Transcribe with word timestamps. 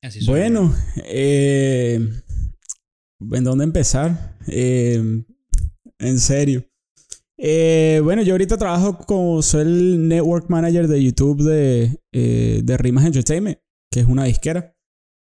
Así. 0.02 0.24
Bueno, 0.26 0.74
eh, 1.04 2.00
¿en 3.20 3.44
dónde 3.44 3.64
empezar? 3.64 4.36
Eh, 4.48 5.22
en 5.98 6.18
serio. 6.18 6.66
Eh, 7.42 8.00
bueno, 8.04 8.22
yo 8.22 8.34
ahorita 8.34 8.58
trabajo 8.58 8.98
como 8.98 9.40
soy 9.40 9.62
el 9.62 10.08
network 10.08 10.50
manager 10.50 10.88
de 10.88 11.02
YouTube 11.02 11.42
de, 11.42 11.98
eh, 12.12 12.60
de 12.62 12.76
Rimas 12.76 13.06
Entertainment, 13.06 13.58
que 13.90 14.00
es 14.00 14.06
una 14.06 14.24
disquera. 14.24 14.76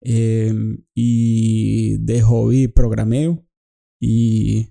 Eh, 0.02 0.52
y 0.94 1.98
de 1.98 2.22
hobby 2.22 2.68
programeo. 2.68 3.46
Y 4.00 4.68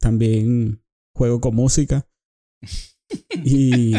también 0.00 0.82
juego 1.14 1.40
con 1.40 1.54
música. 1.54 2.08
Y, 3.42 3.94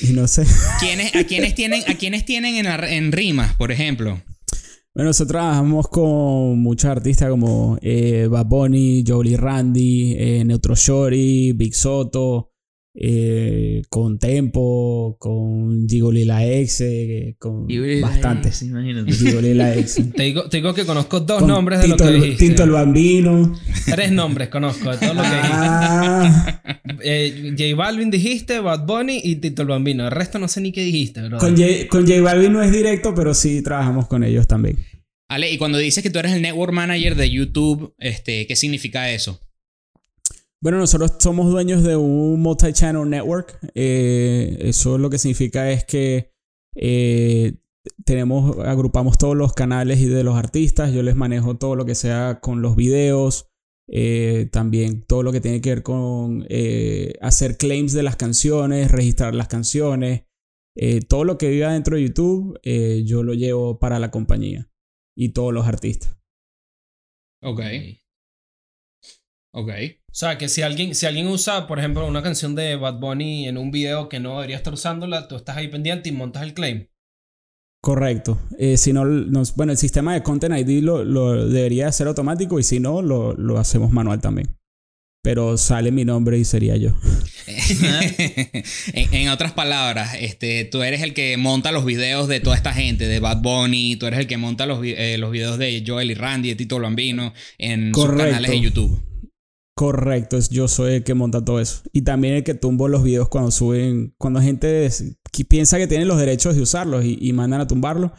y 0.00 0.12
no 0.12 0.26
sé. 0.26 0.44
¿Quiénes, 0.80 1.14
a, 1.14 1.22
quiénes 1.22 1.54
tienen, 1.54 1.84
¿A 1.86 1.94
quiénes 1.94 2.24
tienen 2.24 2.56
en, 2.56 2.66
en 2.66 3.12
rimas, 3.12 3.54
por 3.54 3.70
ejemplo? 3.70 4.20
Bueno, 4.94 5.08
nosotros 5.08 5.32
trabajamos 5.32 5.88
con 5.88 6.60
muchos 6.60 6.88
artistas 6.88 7.28
como 7.28 7.78
eh, 7.82 8.28
Bad 8.30 8.46
Bunny, 8.46 9.04
Jolie 9.06 9.36
Randy, 9.36 10.14
eh, 10.16 10.44
Neutro 10.44 10.76
Shorty, 10.76 11.52
Big 11.52 11.74
Soto, 11.74 12.53
eh, 12.96 13.82
con 13.90 14.18
Tempo, 14.18 15.16
con 15.18 15.88
Gigoli 15.88 16.24
la 16.24 16.46
Ex, 16.46 16.80
eh, 16.82 17.34
con 17.38 17.66
bastantes. 18.00 18.62
Imagínate. 18.62 19.12
Gigoli 19.12 19.54
la 19.54 19.74
Ex. 19.74 20.00
Te 20.16 20.22
digo, 20.22 20.48
te 20.48 20.58
digo 20.58 20.72
que 20.74 20.84
conozco 20.86 21.20
dos 21.20 21.40
Con 21.40 21.48
nombres 21.48 21.80
de 21.80 21.86
Tito, 21.86 22.04
lo 22.04 22.10
que 22.10 22.16
el- 22.16 22.22
dijiste. 22.22 22.48
Tito 22.48 22.62
el 22.64 22.70
Bambino. 22.70 23.58
Tres 23.86 24.12
nombres 24.12 24.48
conozco 24.48 24.90
de 24.92 24.98
todo 24.98 25.14
lo 25.14 25.22
que 25.22 25.28
dijiste. 25.28 25.50
Ah, 25.52 26.60
Eh, 27.06 27.54
J 27.58 27.74
Balvin 27.76 28.10
dijiste, 28.10 28.60
Bad 28.60 28.86
Bunny 28.86 29.20
y 29.22 29.36
Tito 29.36 29.62
el 29.62 29.68
Bambino. 29.68 30.04
El 30.04 30.10
resto 30.12 30.38
no 30.38 30.48
sé 30.48 30.60
ni 30.60 30.72
qué 30.72 30.82
dijiste, 30.84 31.20
bro. 31.28 31.38
con, 31.38 31.56
J, 31.56 31.88
con 31.90 32.06
J 32.06 32.20
Balvin 32.22 32.52
no 32.52 32.62
es 32.62 32.72
directo, 32.72 33.14
pero 33.14 33.34
sí 33.34 33.60
trabajamos 33.62 34.06
con 34.06 34.22
ellos 34.24 34.46
también. 34.46 34.78
Ale, 35.28 35.50
y 35.50 35.58
cuando 35.58 35.78
dices 35.78 36.02
que 36.02 36.10
tú 36.10 36.18
eres 36.20 36.32
el 36.32 36.42
network 36.42 36.72
manager 36.72 37.16
de 37.16 37.28
YouTube, 37.30 37.94
este, 37.98 38.46
¿qué 38.46 38.56
significa 38.56 39.10
eso? 39.10 39.40
Bueno, 40.64 40.78
nosotros 40.78 41.16
somos 41.18 41.50
dueños 41.50 41.82
de 41.82 41.94
un 41.94 42.40
multi-channel 42.40 43.10
network. 43.10 43.58
Eh, 43.74 44.56
eso 44.60 44.96
lo 44.96 45.10
que 45.10 45.18
significa 45.18 45.70
es 45.70 45.84
que 45.84 46.32
eh, 46.74 47.56
tenemos, 48.06 48.56
agrupamos 48.60 49.18
todos 49.18 49.36
los 49.36 49.52
canales 49.52 50.00
y 50.00 50.06
de 50.06 50.24
los 50.24 50.36
artistas. 50.36 50.90
Yo 50.94 51.02
les 51.02 51.16
manejo 51.16 51.58
todo 51.58 51.76
lo 51.76 51.84
que 51.84 51.94
sea 51.94 52.40
con 52.40 52.62
los 52.62 52.76
videos. 52.76 53.50
eh, 53.88 54.48
también 54.50 55.02
todo 55.02 55.22
lo 55.22 55.32
que 55.32 55.42
tiene 55.42 55.60
que 55.60 55.68
ver 55.68 55.82
con 55.82 56.46
eh, 56.48 57.12
hacer 57.20 57.58
claims 57.58 57.92
de 57.92 58.02
las 58.02 58.16
canciones, 58.16 58.90
registrar 58.90 59.34
las 59.34 59.48
canciones. 59.48 60.22
eh, 60.76 61.02
todo 61.06 61.24
lo 61.24 61.36
que 61.36 61.50
viva 61.50 61.74
dentro 61.74 61.96
de 61.96 62.04
YouTube, 62.04 62.58
eh, 62.62 63.02
yo 63.04 63.22
lo 63.22 63.34
llevo 63.34 63.78
para 63.78 63.98
la 63.98 64.10
compañía 64.10 64.70
y 65.14 65.28
todos 65.34 65.52
los 65.52 65.66
artistas. 65.66 66.16
Ok. 67.42 67.60
Ok. 69.52 69.70
O 70.14 70.16
sea, 70.16 70.38
que 70.38 70.48
si 70.48 70.62
alguien, 70.62 70.94
si 70.94 71.06
alguien 71.06 71.26
usa, 71.26 71.66
por 71.66 71.80
ejemplo, 71.80 72.06
una 72.06 72.22
canción 72.22 72.54
de 72.54 72.76
Bad 72.76 73.00
Bunny 73.00 73.48
en 73.48 73.58
un 73.58 73.72
video 73.72 74.08
que 74.08 74.20
no 74.20 74.34
debería 74.36 74.54
estar 74.56 74.72
usándola, 74.72 75.26
tú 75.26 75.34
estás 75.34 75.56
ahí 75.56 75.66
pendiente 75.66 76.08
y 76.08 76.12
montas 76.12 76.44
el 76.44 76.54
claim. 76.54 76.86
Correcto. 77.82 78.38
Eh, 78.56 78.76
si 78.76 78.92
no, 78.92 79.04
nos- 79.04 79.56
bueno, 79.56 79.72
el 79.72 79.78
sistema 79.78 80.14
de 80.14 80.22
Content 80.22 80.56
ID 80.56 80.82
lo, 80.84 81.02
lo 81.02 81.48
debería 81.48 81.88
hacer 81.88 82.06
automático 82.06 82.60
y 82.60 82.62
si 82.62 82.78
no, 82.78 83.02
lo, 83.02 83.32
lo 83.34 83.58
hacemos 83.58 83.90
manual 83.90 84.20
también. 84.20 84.56
Pero 85.20 85.58
sale 85.58 85.90
mi 85.90 86.04
nombre 86.04 86.38
y 86.38 86.44
sería 86.44 86.76
yo. 86.76 86.90
en, 88.92 89.14
en 89.14 89.28
otras 89.30 89.52
palabras, 89.52 90.14
este, 90.20 90.64
tú 90.64 90.84
eres 90.84 91.02
el 91.02 91.12
que 91.12 91.36
monta 91.38 91.72
los 91.72 91.84
videos 91.84 92.28
de 92.28 92.38
toda 92.38 92.54
esta 92.54 92.72
gente, 92.72 93.08
de 93.08 93.18
Bad 93.18 93.42
Bunny, 93.42 93.96
tú 93.96 94.06
eres 94.06 94.20
el 94.20 94.26
que 94.28 94.36
monta 94.36 94.64
los, 94.66 94.78
eh, 94.84 95.16
los 95.18 95.32
videos 95.32 95.58
de 95.58 95.82
Joel 95.84 96.10
y 96.12 96.14
Randy, 96.14 96.50
de 96.50 96.54
Tito 96.54 96.78
Bambino, 96.78 97.32
en 97.58 97.92
sus 97.92 98.04
Correcto. 98.04 98.24
canales 98.26 98.50
de 98.52 98.60
YouTube. 98.60 99.02
Correcto, 99.76 100.38
yo 100.50 100.68
soy 100.68 100.94
el 100.94 101.04
que 101.04 101.14
monta 101.14 101.44
todo 101.44 101.58
eso. 101.58 101.82
Y 101.92 102.02
también 102.02 102.34
el 102.34 102.44
que 102.44 102.54
tumbo 102.54 102.86
los 102.86 103.02
videos 103.02 103.28
cuando 103.28 103.50
suben, 103.50 104.14
cuando 104.18 104.40
gente 104.40 104.88
piensa 105.48 105.78
que 105.78 105.88
tiene 105.88 106.04
los 106.04 106.18
derechos 106.18 106.54
de 106.54 106.62
usarlos 106.62 107.04
y, 107.04 107.18
y 107.20 107.32
mandan 107.32 107.60
a 107.60 107.66
tumbarlos. 107.66 108.12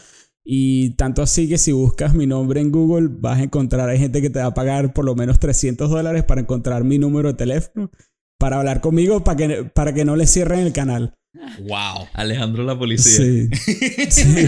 Y 0.44 0.92
tanto 0.92 1.24
así 1.24 1.48
que 1.50 1.58
si 1.58 1.72
buscas 1.72 2.14
mi 2.14 2.28
nombre 2.28 2.62
en 2.62 2.72
Google, 2.72 3.08
vas 3.10 3.40
a 3.40 3.44
encontrar, 3.44 3.90
hay 3.90 3.98
gente 3.98 4.22
que 4.22 4.30
te 4.30 4.40
va 4.40 4.48
a 4.48 4.54
pagar 4.54 4.94
por 4.94 5.04
lo 5.06 5.16
menos 5.16 5.40
300 5.40 5.90
dólares 5.90 6.24
para 6.24 6.42
encontrar 6.42 6.84
mi 6.84 7.00
número 7.00 7.30
de 7.30 7.34
teléfono, 7.34 7.90
para 8.38 8.60
hablar 8.60 8.82
conmigo, 8.82 9.24
para 9.24 9.38
que, 9.38 9.64
para 9.64 9.94
que 9.94 10.06
no 10.06 10.16
le 10.16 10.28
cierren 10.28 10.60
el 10.60 10.74
canal. 10.74 11.16
Wow. 11.60 12.08
Alejandro 12.14 12.64
la 12.64 12.78
policía. 12.78 13.16
Sí. 13.18 13.50
sí. 14.10 14.46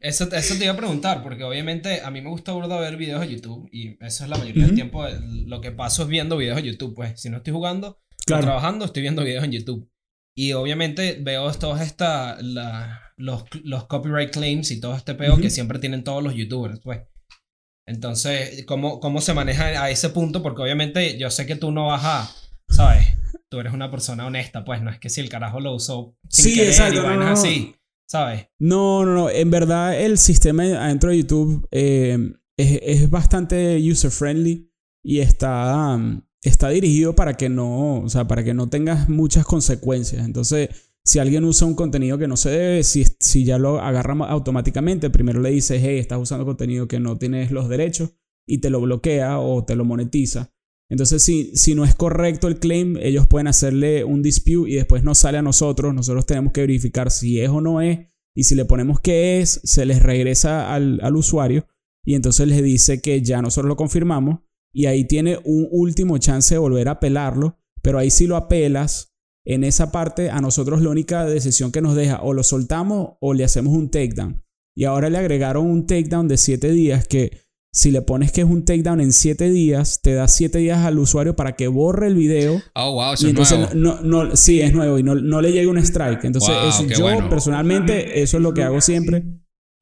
Eso, 0.00 0.30
eso 0.32 0.54
te 0.56 0.64
iba 0.64 0.72
a 0.72 0.76
preguntar, 0.76 1.22
porque 1.22 1.42
obviamente 1.44 2.00
a 2.02 2.10
mí 2.10 2.20
me 2.20 2.30
gusta 2.30 2.52
burda 2.52 2.78
ver 2.80 2.96
videos 2.96 3.20
de 3.20 3.32
YouTube 3.34 3.68
y 3.72 3.96
eso 4.04 4.24
es 4.24 4.30
la 4.30 4.36
mayoría 4.36 4.62
del 4.62 4.72
Ujú. 4.72 4.74
tiempo. 4.74 5.06
eh, 5.06 5.18
Lo 5.46 5.60
que 5.60 5.72
paso 5.72 6.02
es 6.02 6.08
viendo 6.08 6.36
videos 6.36 6.56
de 6.56 6.62
YouTube. 6.70 6.94
Pues 6.94 7.20
si 7.20 7.28
no 7.30 7.38
estoy 7.38 7.52
jugando 7.52 7.88
o 7.88 7.98
Claro. 8.26 8.42
trabajando, 8.44 8.84
estoy 8.84 9.02
viendo 9.02 9.22
videos 9.22 9.44
en 9.44 9.52
YouTube. 9.52 9.90
Y 10.36 10.52
obviamente 10.52 11.18
veo 11.20 11.50
todos 11.52 11.80
esta, 11.80 12.36
la- 12.42 13.00
los, 13.16 13.44
los 13.64 13.84
copyright 13.86 14.30
claims 14.30 14.70
y 14.70 14.80
todo 14.80 14.94
este 14.94 15.14
peo 15.14 15.32
Ujú. 15.34 15.42
que 15.42 15.50
siempre 15.50 15.78
tienen 15.78 16.04
todos 16.04 16.22
los 16.22 16.34
YouTubers, 16.34 16.80
pues. 16.80 17.00
Entonces, 17.88 18.64
¿cómo, 18.66 19.00
¿cómo 19.00 19.20
se 19.20 19.32
maneja 19.32 19.82
a 19.82 19.90
ese 19.90 20.10
punto? 20.10 20.42
Porque 20.42 20.60
obviamente 20.62 21.16
yo 21.18 21.30
sé 21.30 21.46
que 21.46 21.56
tú 21.56 21.70
no 21.70 21.86
vas 21.86 22.02
a, 22.04 22.30
¿sabes? 22.68 23.06
Tú 23.50 23.60
eres 23.60 23.72
una 23.72 23.90
persona 23.90 24.26
honesta, 24.26 24.64
pues 24.64 24.82
no 24.82 24.90
es 24.90 24.98
que 24.98 25.08
si 25.08 25.20
el 25.20 25.28
carajo 25.28 25.60
lo 25.60 25.74
usó 25.74 26.16
sin 26.28 26.46
Sí, 26.46 26.54
querer 26.54 26.68
exacto, 26.70 26.94
y 26.94 26.96
no, 26.98 27.04
vainas 27.04 27.24
no, 27.26 27.32
no. 27.32 27.40
así, 27.40 27.74
¿sabes? 28.08 28.48
No, 28.58 29.04
no, 29.04 29.14
no. 29.14 29.30
En 29.30 29.50
verdad, 29.50 30.00
el 30.00 30.18
sistema 30.18 30.64
adentro 30.64 31.10
de 31.10 31.18
YouTube 31.18 31.66
eh, 31.70 32.18
es, 32.56 32.80
es 32.82 33.10
bastante 33.10 33.78
user 33.88 34.10
friendly 34.10 34.72
y 35.04 35.20
está, 35.20 35.94
um, 35.94 36.22
está 36.42 36.70
dirigido 36.70 37.14
para 37.14 37.34
que 37.34 37.48
no, 37.48 38.00
o 38.00 38.08
sea, 38.08 38.26
para 38.26 38.42
que 38.42 38.54
no 38.54 38.68
tengas 38.68 39.08
muchas 39.08 39.44
consecuencias. 39.46 40.24
Entonces, 40.26 40.70
si 41.04 41.20
alguien 41.20 41.44
usa 41.44 41.68
un 41.68 41.76
contenido 41.76 42.18
que 42.18 42.26
no 42.26 42.36
se 42.36 42.50
debe, 42.50 42.82
si, 42.82 43.04
si 43.20 43.44
ya 43.44 43.58
lo 43.58 43.80
agarra 43.80 44.14
automáticamente, 44.26 45.08
primero 45.08 45.40
le 45.40 45.50
dices, 45.50 45.80
hey, 45.84 45.98
estás 45.98 46.18
usando 46.18 46.44
contenido 46.44 46.88
que 46.88 46.98
no 46.98 47.16
tienes 47.16 47.52
los 47.52 47.68
derechos 47.68 48.10
y 48.44 48.58
te 48.58 48.70
lo 48.70 48.80
bloquea 48.80 49.38
o 49.38 49.64
te 49.64 49.76
lo 49.76 49.84
monetiza. 49.84 50.52
Entonces, 50.88 51.22
si, 51.22 51.56
si 51.56 51.74
no 51.74 51.84
es 51.84 51.94
correcto 51.94 52.48
el 52.48 52.58
claim, 52.58 52.96
ellos 52.98 53.26
pueden 53.26 53.48
hacerle 53.48 54.04
un 54.04 54.22
dispute 54.22 54.70
y 54.70 54.74
después 54.74 55.02
nos 55.02 55.18
sale 55.18 55.38
a 55.38 55.42
nosotros. 55.42 55.92
Nosotros 55.94 56.26
tenemos 56.26 56.52
que 56.52 56.60
verificar 56.60 57.10
si 57.10 57.40
es 57.40 57.50
o 57.50 57.60
no 57.60 57.80
es. 57.80 58.06
Y 58.34 58.44
si 58.44 58.54
le 58.54 58.64
ponemos 58.64 59.00
que 59.00 59.40
es, 59.40 59.60
se 59.64 59.86
les 59.86 60.02
regresa 60.02 60.72
al, 60.72 61.00
al 61.02 61.16
usuario. 61.16 61.66
Y 62.04 62.14
entonces 62.14 62.46
les 62.46 62.62
dice 62.62 63.00
que 63.00 63.22
ya 63.22 63.42
nosotros 63.42 63.68
lo 63.68 63.76
confirmamos. 63.76 64.40
Y 64.72 64.86
ahí 64.86 65.06
tiene 65.06 65.38
un 65.44 65.66
último 65.70 66.18
chance 66.18 66.54
de 66.54 66.58
volver 66.58 66.88
a 66.88 66.92
apelarlo. 66.92 67.58
Pero 67.82 67.98
ahí 67.98 68.10
si 68.10 68.26
lo 68.26 68.36
apelas, 68.36 69.16
en 69.46 69.64
esa 69.64 69.92
parte 69.92 70.28
a 70.28 70.40
nosotros 70.40 70.82
la 70.82 70.90
única 70.90 71.24
decisión 71.24 71.72
que 71.72 71.80
nos 71.80 71.94
deja 71.94 72.20
o 72.20 72.34
lo 72.34 72.42
soltamos 72.42 73.16
o 73.20 73.32
le 73.32 73.44
hacemos 73.44 73.74
un 73.74 73.90
takedown. 73.90 74.42
Y 74.76 74.84
ahora 74.84 75.08
le 75.08 75.18
agregaron 75.18 75.66
un 75.66 75.86
takedown 75.86 76.28
de 76.28 76.36
7 76.36 76.70
días 76.72 77.08
que 77.08 77.45
si 77.76 77.90
le 77.90 78.00
pones 78.00 78.32
que 78.32 78.40
es 78.40 78.46
un 78.46 78.64
takedown 78.64 79.02
en 79.02 79.12
7 79.12 79.50
días, 79.50 80.00
te 80.00 80.14
da 80.14 80.28
7 80.28 80.56
días 80.58 80.78
al 80.78 80.98
usuario 80.98 81.36
para 81.36 81.56
que 81.56 81.68
borre 81.68 82.06
el 82.06 82.14
video. 82.14 82.62
Oh, 82.74 82.92
wow, 82.94 83.12
eso 83.12 83.24
Y 83.26 83.26
es 83.26 83.30
entonces 83.32 83.58
nuevo. 83.74 83.98
no, 84.02 84.24
no, 84.24 84.34
sí, 84.36 84.62
es 84.62 84.72
nuevo 84.72 84.98
y 84.98 85.02
no, 85.02 85.14
no 85.14 85.42
le 85.42 85.52
llega 85.52 85.70
un 85.70 85.76
strike. 85.76 86.24
Entonces, 86.24 86.54
Wow, 86.54 86.68
eso, 86.70 86.86
yo 86.86 87.02
bueno. 87.02 87.28
personalmente, 87.28 88.22
eso 88.22 88.38
es 88.38 88.42
lo 88.42 88.54
que 88.54 88.62
hago 88.62 88.80
siempre. 88.80 89.24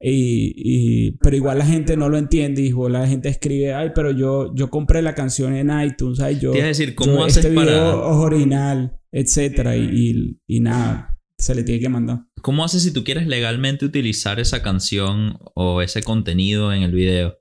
Y, 0.01 0.51
y- 0.57 1.11
pero 1.21 1.37
igual 1.37 1.57
la 1.57 1.65
gente 1.65 1.95
no 1.95 2.09
lo 2.09 2.17
entiende 2.17 2.61
y 2.61 2.65
igual 2.67 2.91
la 2.93 3.07
gente 3.07 3.29
escribe, 3.29 3.73
ay, 3.73 3.91
pero 3.95 4.11
yo, 4.11 4.53
yo 4.53 4.69
compré 4.69 5.01
la 5.01 5.15
canción 5.15 5.55
en 5.55 5.71
iTunes, 5.81 6.19
ay, 6.19 6.37
yo, 6.39 6.51
a 6.53 6.57
decir, 6.57 6.95
¿cómo 6.95 7.13
yo- 7.13 7.23
haces 7.23 7.37
este 7.45 7.49
video 7.49 7.63
para- 8.01 8.11
es 8.11 8.17
original, 8.17 8.99
etcétera, 9.11 9.77
y, 9.77 9.89
y, 9.89 10.39
y 10.47 10.59
nada, 10.59 11.17
se 11.39 11.55
le 11.55 11.63
tiene 11.63 11.79
que 11.79 11.89
mandar. 11.89 12.25
¿Cómo 12.41 12.65
haces 12.65 12.83
si 12.83 12.91
tú 12.91 13.05
quieres 13.05 13.25
legalmente 13.25 13.85
utilizar 13.85 14.39
esa 14.41 14.61
canción 14.61 15.37
o 15.55 15.81
ese 15.81 16.03
contenido 16.03 16.73
en 16.73 16.83
el 16.83 16.91
video? 16.91 17.37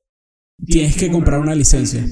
Tienes 0.64 0.96
que 0.96 1.10
comprar 1.10 1.40
una 1.40 1.54
licencia. 1.54 2.04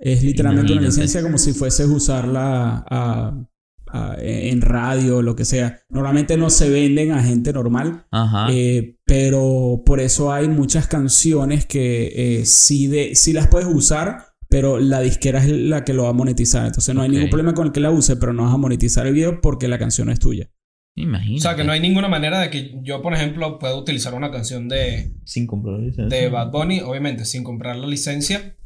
Es 0.00 0.22
literalmente 0.22 0.72
una 0.72 0.80
licencia 0.82 1.22
como 1.22 1.36
si 1.38 1.52
fueses 1.52 1.86
usarla 1.86 2.84
a- 2.88 3.44
a- 3.92 4.16
en 4.18 4.60
radio 4.62 5.18
o 5.18 5.22
lo 5.22 5.34
que 5.36 5.44
sea. 5.44 5.80
Normalmente 5.90 6.36
no 6.36 6.48
se 6.48 6.70
venden 6.70 7.12
a 7.12 7.22
gente 7.22 7.52
normal. 7.52 8.06
Ajá. 8.10 8.46
Eh, 8.50 8.96
pero 9.04 9.82
por 9.84 10.00
eso 10.00 10.32
hay 10.32 10.48
muchas 10.48 10.86
canciones 10.86 11.66
que 11.66 12.38
eh, 12.40 12.46
sí, 12.46 12.86
de, 12.86 13.14
sí 13.14 13.32
las 13.32 13.48
puedes 13.48 13.68
usar, 13.68 14.26
pero 14.48 14.78
la 14.78 15.00
disquera 15.00 15.44
es 15.44 15.50
la 15.50 15.84
que 15.84 15.92
lo 15.92 16.04
va 16.04 16.10
a 16.10 16.14
monetizar. 16.14 16.66
Entonces 16.66 16.94
no 16.94 17.02
hay 17.02 17.08
ningún 17.10 17.24
problema 17.30 17.54
con 17.54 17.66
el 17.66 17.72
que 17.72 17.80
la 17.80 17.90
use, 17.90 18.16
pero 18.16 18.32
no 18.32 18.44
vas 18.44 18.54
a 18.54 18.58
monetizar 18.58 19.06
el 19.06 19.14
video 19.14 19.40
porque 19.40 19.68
la 19.68 19.78
canción 19.78 20.06
no 20.06 20.12
es 20.12 20.18
tuya. 20.20 20.48
Imagínate. 20.96 21.38
O 21.38 21.40
sea, 21.40 21.56
que 21.56 21.64
no 21.64 21.72
hay 21.72 21.80
ninguna 21.80 22.08
manera 22.08 22.40
de 22.40 22.50
que 22.50 22.78
yo, 22.82 23.00
por 23.02 23.14
ejemplo, 23.14 23.58
pueda 23.58 23.74
utilizar 23.74 24.14
una 24.14 24.30
canción 24.30 24.68
de, 24.68 25.12
Sin 25.24 25.46
comprar 25.46 25.78
licencia. 25.78 26.18
de 26.18 26.28
Bad 26.28 26.50
Bunny, 26.50 26.80
obviamente, 26.80 27.24
sin 27.24 27.44
comprar 27.44 27.76
la 27.76 27.86
licencia 27.86 28.56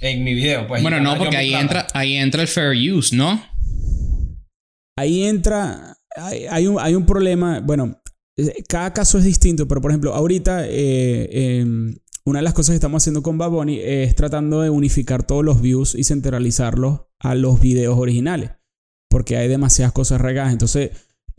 en 0.00 0.24
mi 0.24 0.34
video. 0.34 0.66
Pues, 0.66 0.82
Bueno, 0.82 1.00
no, 1.00 1.16
porque 1.16 1.36
ahí 1.36 1.54
entra, 1.54 1.86
ahí 1.94 2.16
entra 2.16 2.42
el 2.42 2.48
fair 2.48 2.76
use, 2.92 3.14
¿no? 3.14 3.42
Ahí 4.96 5.24
entra, 5.24 5.96
hay, 6.16 6.46
hay 6.50 6.66
un, 6.66 6.78
hay 6.78 6.94
un 6.94 7.06
problema, 7.06 7.60
bueno, 7.60 8.00
cada 8.68 8.92
caso 8.92 9.18
es 9.18 9.24
distinto, 9.24 9.66
pero 9.68 9.80
por 9.80 9.90
ejemplo, 9.90 10.14
ahorita 10.14 10.66
eh, 10.66 11.58
em, 11.58 11.96
una 12.24 12.38
de 12.38 12.42
las 12.42 12.54
cosas 12.54 12.72
que 12.72 12.76
estamos 12.76 13.02
haciendo 13.02 13.22
con 13.22 13.38
Bad 13.38 13.50
Bunny 13.50 13.80
es 13.82 14.14
tratando 14.14 14.60
de 14.60 14.70
unificar 14.70 15.26
todos 15.26 15.44
los 15.44 15.60
views 15.60 15.94
y 15.94 16.04
centralizarlos 16.04 17.02
a 17.18 17.34
los 17.34 17.60
videos 17.60 17.98
originales, 17.98 18.52
porque 19.08 19.36
hay 19.36 19.48
demasiadas 19.48 19.92
cosas 19.92 20.20
regadas. 20.20 20.52
Entonces, 20.52 20.90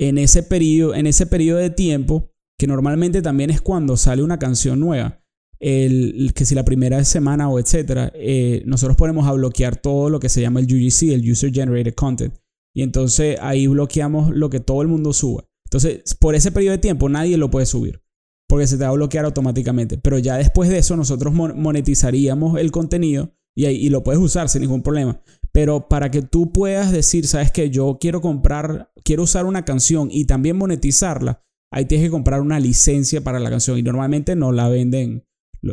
en 0.01 0.18
ese 0.18 0.42
periodo, 0.44 0.95
en 0.95 1.06
ese 1.06 1.25
periodo 1.27 1.59
de 1.59 1.69
tiempo, 1.69 2.31
que 2.57 2.65
normalmente 2.68 3.21
también 3.21 3.51
es 3.51 3.62
cuando 3.62 3.95
sale 3.98 4.24
una 4.24 4.39
canción 4.39 4.80
nueva, 4.80 5.24
el, 5.59 6.33
que 6.33 6.44
si 6.45 6.56
la 6.56 6.65
primera 6.65 7.03
semana 7.06 7.48
o 7.48 7.59
etcétera, 7.59 8.12
eh, 8.15 8.63
nosotros 8.65 8.98
ponemos 8.98 9.27
a 9.27 9.33
bloquear 9.33 9.75
todo 9.75 10.09
lo 10.09 10.19
que 10.19 10.30
se 10.30 10.42
llama 10.42 10.59
el 10.59 10.65
UGC, 10.65 11.13
el 11.13 11.31
User 11.31 11.53
Generated 11.53 11.94
Content. 11.94 12.33
Y 12.74 12.81
entonces 12.81 13.38
ahí 13.42 13.68
bloqueamos 13.68 14.36
lo 14.36 14.50
que 14.50 14.59
todo 14.59 14.81
el 14.81 14.88
mundo 14.88 15.13
suba. 15.13 15.44
Entonces, 15.65 16.15
por 16.15 16.33
ese 16.36 16.51
periodo 16.51 16.71
de 16.74 16.81
tiempo 16.81 17.09
nadie 17.09 17.38
lo 17.38 17.51
puede 17.51 17.65
subir. 17.68 18.01
Porque 18.47 18.65
se 18.68 18.77
te 18.77 18.83
va 18.83 18.89
a 18.89 18.94
bloquear 18.94 19.25
automáticamente. 19.25 19.97
Pero 19.97 20.18
ya 20.18 20.38
después 20.38 20.69
de 20.69 20.80
eso 20.80 20.97
nosotros 20.97 21.33
mon- 21.33 21.62
monetizaríamos 21.62 22.59
el 22.59 22.71
contenido 22.71 23.33
y, 23.61 23.65
ahí, 23.65 23.75
y 23.75 23.89
lo 23.89 24.03
puedes 24.03 24.21
usar 24.21 24.49
sin 24.49 24.61
ningún 24.61 24.81
problema. 24.81 25.21
Pero 25.51 25.87
para 25.87 26.09
que 26.09 26.21
tú 26.21 26.51
puedas 26.51 26.91
decir, 26.91 27.27
sabes 27.27 27.51
que 27.51 27.69
yo 27.69 27.97
quiero 27.99 28.21
comprar, 28.21 28.91
quiero 29.03 29.23
usar 29.23 29.45
una 29.45 29.65
canción 29.65 30.09
y 30.11 30.25
también 30.25 30.57
monetizarla, 30.57 31.43
ahí 31.71 31.85
tienes 31.85 32.07
que 32.07 32.11
comprar 32.11 32.41
una 32.41 32.59
licencia 32.59 33.21
para 33.21 33.39
la 33.39 33.49
canción. 33.49 33.77
Y 33.77 33.83
normalmente 33.83 34.35
no 34.35 34.51
la 34.51 34.67
venden. 34.69 35.25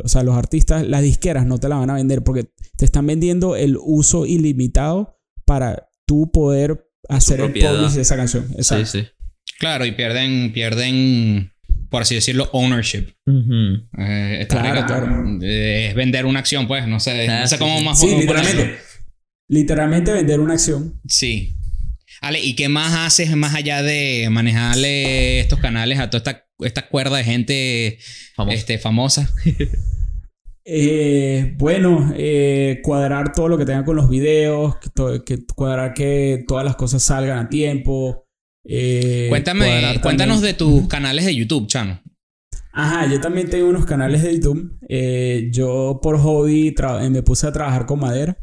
O 0.03 0.07
sea, 0.07 0.23
los 0.23 0.37
artistas, 0.37 0.87
las 0.87 1.01
disqueras 1.01 1.47
no 1.47 1.57
te 1.57 1.67
la 1.67 1.77
van 1.77 1.89
a 1.89 1.95
vender 1.95 2.23
porque 2.23 2.51
te 2.75 2.85
están 2.85 3.07
vendiendo 3.07 3.55
el 3.55 3.77
uso 3.81 4.25
ilimitado 4.27 5.17
para 5.45 5.91
tú 6.05 6.31
poder 6.31 6.87
hacer 7.07 7.39
el 7.39 7.53
publish 7.53 7.93
de 7.93 8.01
esa 8.01 8.15
canción. 8.15 8.47
Sí, 8.59 8.85
sí. 8.85 9.07
Claro, 9.57 9.85
y 9.85 9.93
pierden, 9.93 10.53
pierden, 10.53 11.51
por 11.89 12.01
así 12.03 12.15
decirlo, 12.15 12.49
ownership. 12.53 13.13
Eh, 13.27 14.37
está 14.41 14.61
Claro, 14.61 14.85
claro. 14.85 15.39
Eh, 15.41 15.87
es 15.89 15.95
vender 15.95 16.25
una 16.25 16.39
acción, 16.39 16.67
pues. 16.67 16.87
No 16.87 16.99
sé, 16.99 17.27
Ah, 17.29 17.41
no 17.41 17.47
sé 17.47 17.57
cómo 17.57 17.81
más 17.81 17.99
Sí, 17.99 18.07
literalmente. 18.07 18.57
ponerlo. 18.57 18.77
Literalmente 19.47 20.11
vender 20.13 20.39
una 20.39 20.53
acción. 20.53 20.99
Sí. 21.07 21.55
Ale, 22.21 22.39
¿y 22.41 22.53
qué 22.55 22.69
más 22.69 22.93
haces 23.07 23.35
más 23.35 23.55
allá 23.55 23.81
de 23.81 24.27
manejarle 24.29 25.39
estos 25.39 25.59
canales 25.59 25.99
a 25.99 26.09
toda 26.09 26.19
esta, 26.19 26.45
esta 26.59 26.87
cuerda 26.89 27.17
de 27.17 27.23
gente 27.23 27.99
Famoso. 28.35 28.57
este, 28.57 28.77
famosa? 28.77 29.29
Eh, 30.71 31.55
bueno, 31.57 32.13
eh, 32.15 32.79
cuadrar 32.83 33.33
todo 33.33 33.47
lo 33.47 33.57
que 33.57 33.65
tenga 33.65 33.83
con 33.83 33.95
los 33.95 34.07
videos, 34.07 34.75
que 35.25 35.39
cuadrar 35.55 35.95
que 35.95 36.43
todas 36.47 36.63
las 36.63 36.75
cosas 36.75 37.01
salgan 37.01 37.39
a 37.39 37.49
tiempo. 37.49 38.27
Eh, 38.65 39.27
Cuéntame, 39.29 39.99
cuéntanos 40.01 40.41
de 40.41 40.53
tus 40.53 40.87
canales 40.87 41.25
de 41.25 41.35
YouTube, 41.35 41.67
Chano. 41.67 42.01
Ajá, 42.71 43.07
yo 43.11 43.19
también 43.19 43.49
tengo 43.49 43.67
unos 43.67 43.85
canales 43.85 44.23
de 44.23 44.33
YouTube. 44.35 44.77
Eh, 44.87 45.49
yo 45.51 45.99
por 46.01 46.17
hobby 46.19 46.75
eh, 46.77 47.09
me 47.09 47.23
puse 47.23 47.47
a 47.47 47.51
trabajar 47.51 47.85
con 47.85 47.99
madera. 47.99 48.37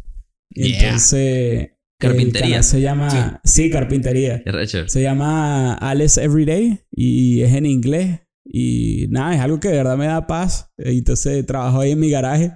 Yeah. 0.51 0.89
Entonces... 0.89 1.71
Carpintería. 1.99 2.41
el 2.41 2.51
canal 2.51 2.65
se 2.65 2.81
llama... 2.83 3.41
Sí, 3.45 3.71
carpintería. 3.71 4.43
Qué 4.45 4.53
recho. 4.53 4.87
Se 4.87 5.01
llama 5.01 5.73
Alice 5.75 6.23
Everyday 6.23 6.81
y 6.91 7.41
es 7.41 7.55
en 7.55 7.65
inglés. 7.65 8.21
Y 8.45 9.07
nada, 9.09 9.35
es 9.35 9.41
algo 9.41 9.59
que 9.61 9.69
de 9.69 9.77
verdad 9.79 9.97
me 9.97 10.07
da 10.07 10.27
paz. 10.27 10.73
Entonces 10.77 11.47
trabajo 11.47 11.81
ahí 11.81 11.93
en 11.93 12.01
mi 12.01 12.11
garaje 12.11 12.53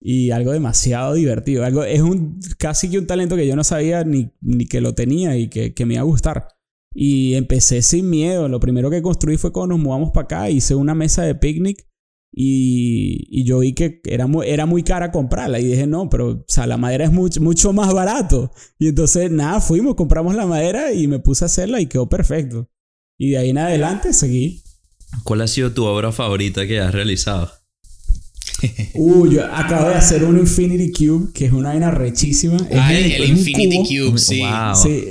y 0.00 0.30
algo 0.30 0.52
demasiado 0.52 1.14
divertido. 1.14 1.64
Algo, 1.64 1.82
es 1.82 2.00
un 2.00 2.38
casi 2.58 2.88
que 2.88 2.98
un 2.98 3.06
talento 3.06 3.34
que 3.34 3.46
yo 3.46 3.56
no 3.56 3.64
sabía 3.64 4.04
ni, 4.04 4.30
ni 4.40 4.66
que 4.66 4.80
lo 4.80 4.94
tenía 4.94 5.36
y 5.36 5.48
que, 5.48 5.74
que 5.74 5.86
me 5.86 5.94
iba 5.94 6.02
a 6.02 6.06
gustar. 6.06 6.48
Y 7.00 7.34
empecé 7.34 7.80
sin 7.82 8.10
miedo. 8.10 8.48
Lo 8.48 8.58
primero 8.58 8.90
que 8.90 9.02
construí 9.02 9.36
fue 9.36 9.52
cuando 9.52 9.76
nos 9.76 9.84
mudamos 9.84 10.10
para 10.10 10.24
acá. 10.24 10.50
Hice 10.50 10.74
una 10.74 10.94
mesa 10.96 11.22
de 11.22 11.36
picnic 11.36 11.86
y, 12.32 13.24
y 13.30 13.44
yo 13.44 13.60
vi 13.60 13.72
que 13.72 14.00
era 14.04 14.26
muy, 14.26 14.48
era 14.48 14.66
muy 14.66 14.82
cara 14.82 15.12
comprarla. 15.12 15.60
Y 15.60 15.64
dije, 15.66 15.86
no, 15.86 16.08
pero 16.10 16.28
o 16.30 16.44
sea, 16.48 16.66
la 16.66 16.76
madera 16.76 17.04
es 17.04 17.12
mucho, 17.12 17.40
mucho 17.40 17.72
más 17.72 17.94
barato. 17.94 18.50
Y 18.80 18.88
entonces, 18.88 19.30
nada, 19.30 19.60
fuimos, 19.60 19.94
compramos 19.94 20.34
la 20.34 20.46
madera 20.46 20.92
y 20.92 21.06
me 21.06 21.20
puse 21.20 21.44
a 21.44 21.46
hacerla 21.46 21.80
y 21.80 21.86
quedó 21.86 22.08
perfecto. 22.08 22.68
Y 23.16 23.30
de 23.30 23.38
ahí 23.38 23.50
en 23.50 23.58
adelante 23.58 24.12
seguí. 24.12 24.64
¿Cuál 25.22 25.42
ha 25.42 25.46
sido 25.46 25.72
tu 25.72 25.84
obra 25.84 26.10
favorita 26.10 26.66
que 26.66 26.80
has 26.80 26.92
realizado? 26.92 27.50
Uh, 28.94 29.26
yo 29.28 29.44
acabo 29.54 29.88
de 29.88 29.94
hacer 29.94 30.24
un 30.24 30.36
Infinity 30.36 30.90
Cube, 30.90 31.32
que 31.32 31.46
es 31.46 31.52
una 31.52 31.68
vaina 31.68 31.92
rechísima. 31.92 32.56
Es 32.56 32.76
Ay, 32.76 33.04
un- 33.04 33.10
el 33.12 33.22
es 33.22 33.30
un 33.30 33.36
Infinity 33.38 33.76
cubo. 33.98 34.10
Cube, 34.10 34.18
sí. 34.18 34.40
Wow. 34.40 34.74
Sí, 34.74 35.04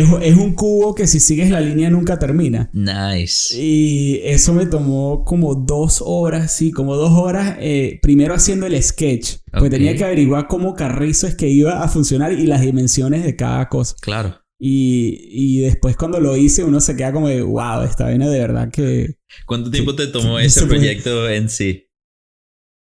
es, 0.00 0.08
es 0.22 0.36
un 0.36 0.54
cubo 0.54 0.94
que 0.94 1.06
si 1.06 1.20
sigues 1.20 1.50
la 1.50 1.60
línea 1.60 1.90
nunca 1.90 2.18
termina. 2.18 2.70
Nice. 2.72 3.56
Y 3.60 4.20
eso 4.24 4.52
me 4.54 4.66
tomó 4.66 5.24
como 5.24 5.54
dos 5.54 6.02
horas, 6.04 6.52
sí, 6.52 6.70
como 6.72 6.96
dos 6.96 7.12
horas, 7.12 7.56
eh, 7.60 7.98
primero 8.02 8.34
haciendo 8.34 8.66
el 8.66 8.82
sketch. 8.82 9.36
Porque 9.52 9.66
Ok. 9.66 9.72
tenía 9.72 9.96
que 9.96 10.04
averiguar 10.04 10.46
cómo 10.48 10.74
carrizo 10.74 11.26
es 11.26 11.34
que 11.36 11.48
iba 11.48 11.82
a 11.82 11.88
funcionar 11.88 12.32
y 12.32 12.46
las 12.46 12.60
dimensiones 12.60 13.24
de 13.24 13.36
cada 13.36 13.68
cosa. 13.68 13.94
Claro. 14.00 14.40
Y, 14.58 15.18
y 15.30 15.60
después 15.60 15.96
cuando 15.96 16.20
lo 16.20 16.36
hice 16.36 16.64
uno 16.64 16.80
se 16.80 16.96
queda 16.96 17.12
como 17.12 17.28
de, 17.28 17.42
wow, 17.42 17.82
esta 17.82 18.04
vaina 18.04 18.28
de 18.28 18.38
verdad 18.38 18.70
que... 18.70 19.16
¿Cuánto 19.46 19.70
tiempo 19.70 19.94
te 19.94 20.06
tomó 20.06 20.38
ese 20.38 20.66
proyecto 20.66 21.28
en 21.28 21.48
sí? 21.48 21.88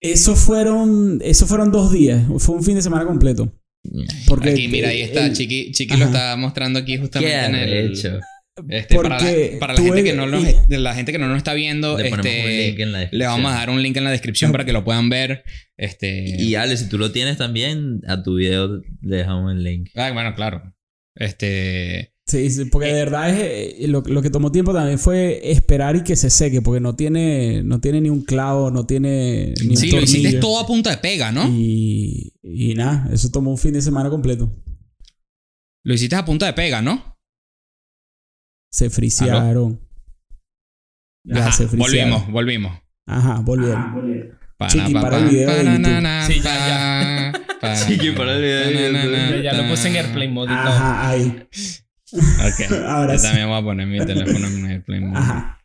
Eso 0.00 0.37
fueron, 0.37 1.21
eso 1.23 1.47
fueron 1.47 1.73
dos 1.73 1.93
días, 1.93 2.25
fue 2.38 2.55
un 2.57 2.62
fin 2.62 2.77
de 2.77 2.83
semana 2.83 3.05
completo. 3.05 3.53
Porque, 4.26 4.50
Aquí, 4.50 4.68
mira, 4.68 4.88
ahí 4.90 5.02
está. 5.02 5.26
el- 5.26 5.33
Chiqui, 5.33 5.73
Chiqui 5.73 5.97
lo 5.97 6.07
está 6.07 6.37
mostrando 6.37 6.78
aquí 6.78 6.97
justamente 6.99 7.33
Qué 7.37 7.45
en 7.47 7.54
el... 7.54 7.62
arrecho. 7.62 8.21
Este, 8.68 8.97
para 8.97 9.21
la, 9.21 9.33
para 9.61 9.76
gente 9.76 10.02
que 10.02 10.14
no 10.14 10.26
lo, 10.26 10.40
la 10.68 10.92
gente 10.95 11.12
que 11.12 11.18
no 11.21 11.28
nos 11.28 11.37
está 11.37 11.54
viendo, 11.54 11.97
Le 11.97 12.09
este, 12.09 12.75
le 13.12 13.26
vamos 13.26 13.52
a 13.52 13.54
dar 13.54 13.71
un 13.71 13.80
link 13.80 13.97
en 13.97 14.02
la 14.02 14.11
descripción 14.11 14.50
para 14.50 14.64
que 14.64 14.73
lo 14.73 14.83
puedan 14.83 15.09
ver. 15.09 15.45
Este, 15.76 16.25
Y 16.40 16.57
Ale, 16.57 16.76
si 16.76 16.88
tú 16.88 16.99
lo 16.99 17.12
tienes 17.12 17.37
también, 17.37 18.00
a 18.09 18.21
tu 18.25 18.35
video 18.35 18.83
le 19.00 19.16
dejamos 19.16 19.52
el 19.52 19.62
link. 19.62 19.90
ah, 19.95 20.11
bueno, 20.12 20.35
claro. 20.35 20.75
Este, 21.14 22.12
Sí, 22.28 22.50
sí, 22.50 22.66
porque 22.66 22.88
de 22.88 22.92
verdad 22.92 23.30
es, 23.30 23.38
eh, 23.80 23.88
lo, 23.88 24.02
lo 24.02 24.20
que 24.20 24.28
tomó 24.28 24.52
tiempo 24.52 24.75
también 24.75 24.99
fue 24.99 25.50
esperar 25.50 25.97
y 25.97 26.04
que 26.04 26.14
se 26.14 26.28
seque, 26.28 26.61
porque 26.61 26.78
no 26.78 26.94
tiene, 26.94 27.62
no 27.64 27.80
tiene 27.80 28.02
ni 28.02 28.11
un 28.11 28.20
clavo, 28.23 28.70
no 28.70 28.85
tiene 28.85 29.54
ni 29.64 29.70
un 29.70 29.76
sí, 29.78 29.90
lo 29.90 30.02
hiciste 30.02 30.32
tornillo. 30.32 30.40
todo 30.40 30.61
a 30.61 30.66
punta 30.66 30.90
de 30.90 30.99
pega, 30.99 31.32
¿no? 31.32 31.49
Y, 31.49 32.35
y 32.42 32.75
nada, 32.75 33.08
eso 33.12 33.30
tomó 33.30 33.50
un 33.50 33.56
fin 33.56 33.73
de 33.73 33.80
semana 33.80 34.11
completo. 34.11 34.54
Lo 35.85 35.94
hiciste 35.94 36.16
a 36.16 36.25
punta 36.26 36.44
de 36.44 36.52
pega, 36.52 36.82
¿no? 36.82 37.16
Se 38.70 38.90
frisearon. 38.90 39.80
Ya 41.25 41.47
Ajá, 41.47 41.52
se 41.52 41.66
frisearon. 41.66 42.11
volvimos, 42.28 42.30
volvimos. 42.32 42.82
Ajá, 43.06 43.40
volvieron. 43.40 44.37
Para, 44.58 44.70
Chiqui, 44.70 44.92
pa, 44.92 45.00
para 45.00 45.16
pa, 45.18 45.23
el 45.25 45.30
video 45.30 45.49
de 45.50 45.56
pa, 45.56 45.62
na, 45.62 45.70
YouTube. 45.73 45.82
na, 45.92 46.00
na, 46.02 46.26
Sí, 46.26 46.40
ya, 46.42 47.32
pa, 47.61 47.75
Chiqui, 47.87 48.11
para 48.11 48.35
el 48.37 48.42
video 48.42 48.58
de 48.61 48.92
YouTube. 48.92 49.42
Ya 49.42 49.52
lo 49.54 49.68
puse 49.70 49.88
en 49.88 49.94
pa. 49.94 50.00
Airplane 50.00 50.28
Mode 50.28 50.52
y 50.52 50.56
todo. 50.56 50.66
Ajá, 50.68 51.08
ahí. 51.08 51.49
Ok. 52.12 52.73
Ahora 52.87 53.12
Yo 53.15 53.19
sí. 53.19 53.27
también 53.27 53.49
voy 53.49 53.59
a 53.59 53.62
poner 53.62 53.87
mi 53.87 53.99
teléfono 54.05 54.47
en 54.47 54.67
Airplane 54.67 55.07
Mode. 55.07 55.19
Ajá. 55.19 55.61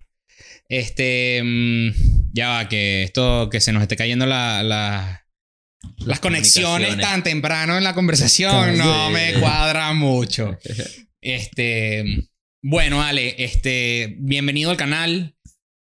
Este. 0.70 1.42
mm, 1.44 1.90
ya 2.34 2.50
va, 2.50 2.70
que 2.70 3.04
esto. 3.04 3.50
Que 3.50 3.60
se 3.62 3.72
nos 3.74 3.82
esté 3.82 3.96
cayendo 3.96 4.26
la. 4.26 4.64
la 4.64 5.20
las 5.98 6.20
conexiones 6.22 6.98
tan 6.98 7.24
temprano 7.24 7.78
en 7.78 7.84
la 7.84 7.94
conversación 7.94 8.78
no 8.78 9.10
me 9.10 9.34
cuadra 9.40 9.94
mucho. 9.94 10.58
Este, 11.26 12.04
bueno, 12.62 13.02
Ale, 13.02 13.36
este, 13.42 14.16
bienvenido 14.20 14.72
al 14.72 14.76
canal, 14.78 15.38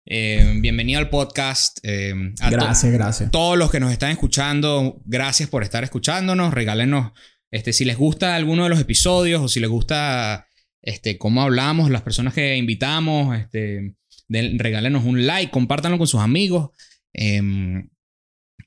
eh, 0.05 0.53
bienvenido 0.61 0.99
al 0.99 1.09
podcast. 1.09 1.79
eh, 1.81 2.13
a 2.39 2.49
to- 2.51 2.57
Gracias, 2.57 2.91
gracias. 2.93 3.31
todos 3.31 3.57
los 3.57 3.71
que 3.71 3.79
nos 3.79 3.91
están 3.91 4.11
escuchando, 4.11 5.01
gracias 5.05 5.49
por 5.49 5.63
estar 5.63 5.83
escuchándonos. 5.83 6.53
Regálenos, 6.53 7.13
este, 7.49 7.73
si 7.73 7.85
les 7.85 7.97
gusta 7.97 8.35
alguno 8.35 8.65
de 8.65 8.69
los 8.69 8.79
episodios 8.79 9.41
o 9.41 9.47
si 9.47 9.59
les 9.59 9.69
gusta 9.71 10.47
este, 10.81 11.17
cómo 11.17 11.41
hablamos, 11.41 11.89
las 11.89 12.01
personas 12.01 12.33
que 12.33 12.55
invitamos, 12.57 13.37
este, 13.37 13.95
regálenos 14.29 15.05
un 15.05 15.25
like, 15.25 15.51
compártanlo 15.51 15.97
con 15.97 16.07
sus 16.07 16.21
amigos. 16.21 16.69
Em, 17.13 17.89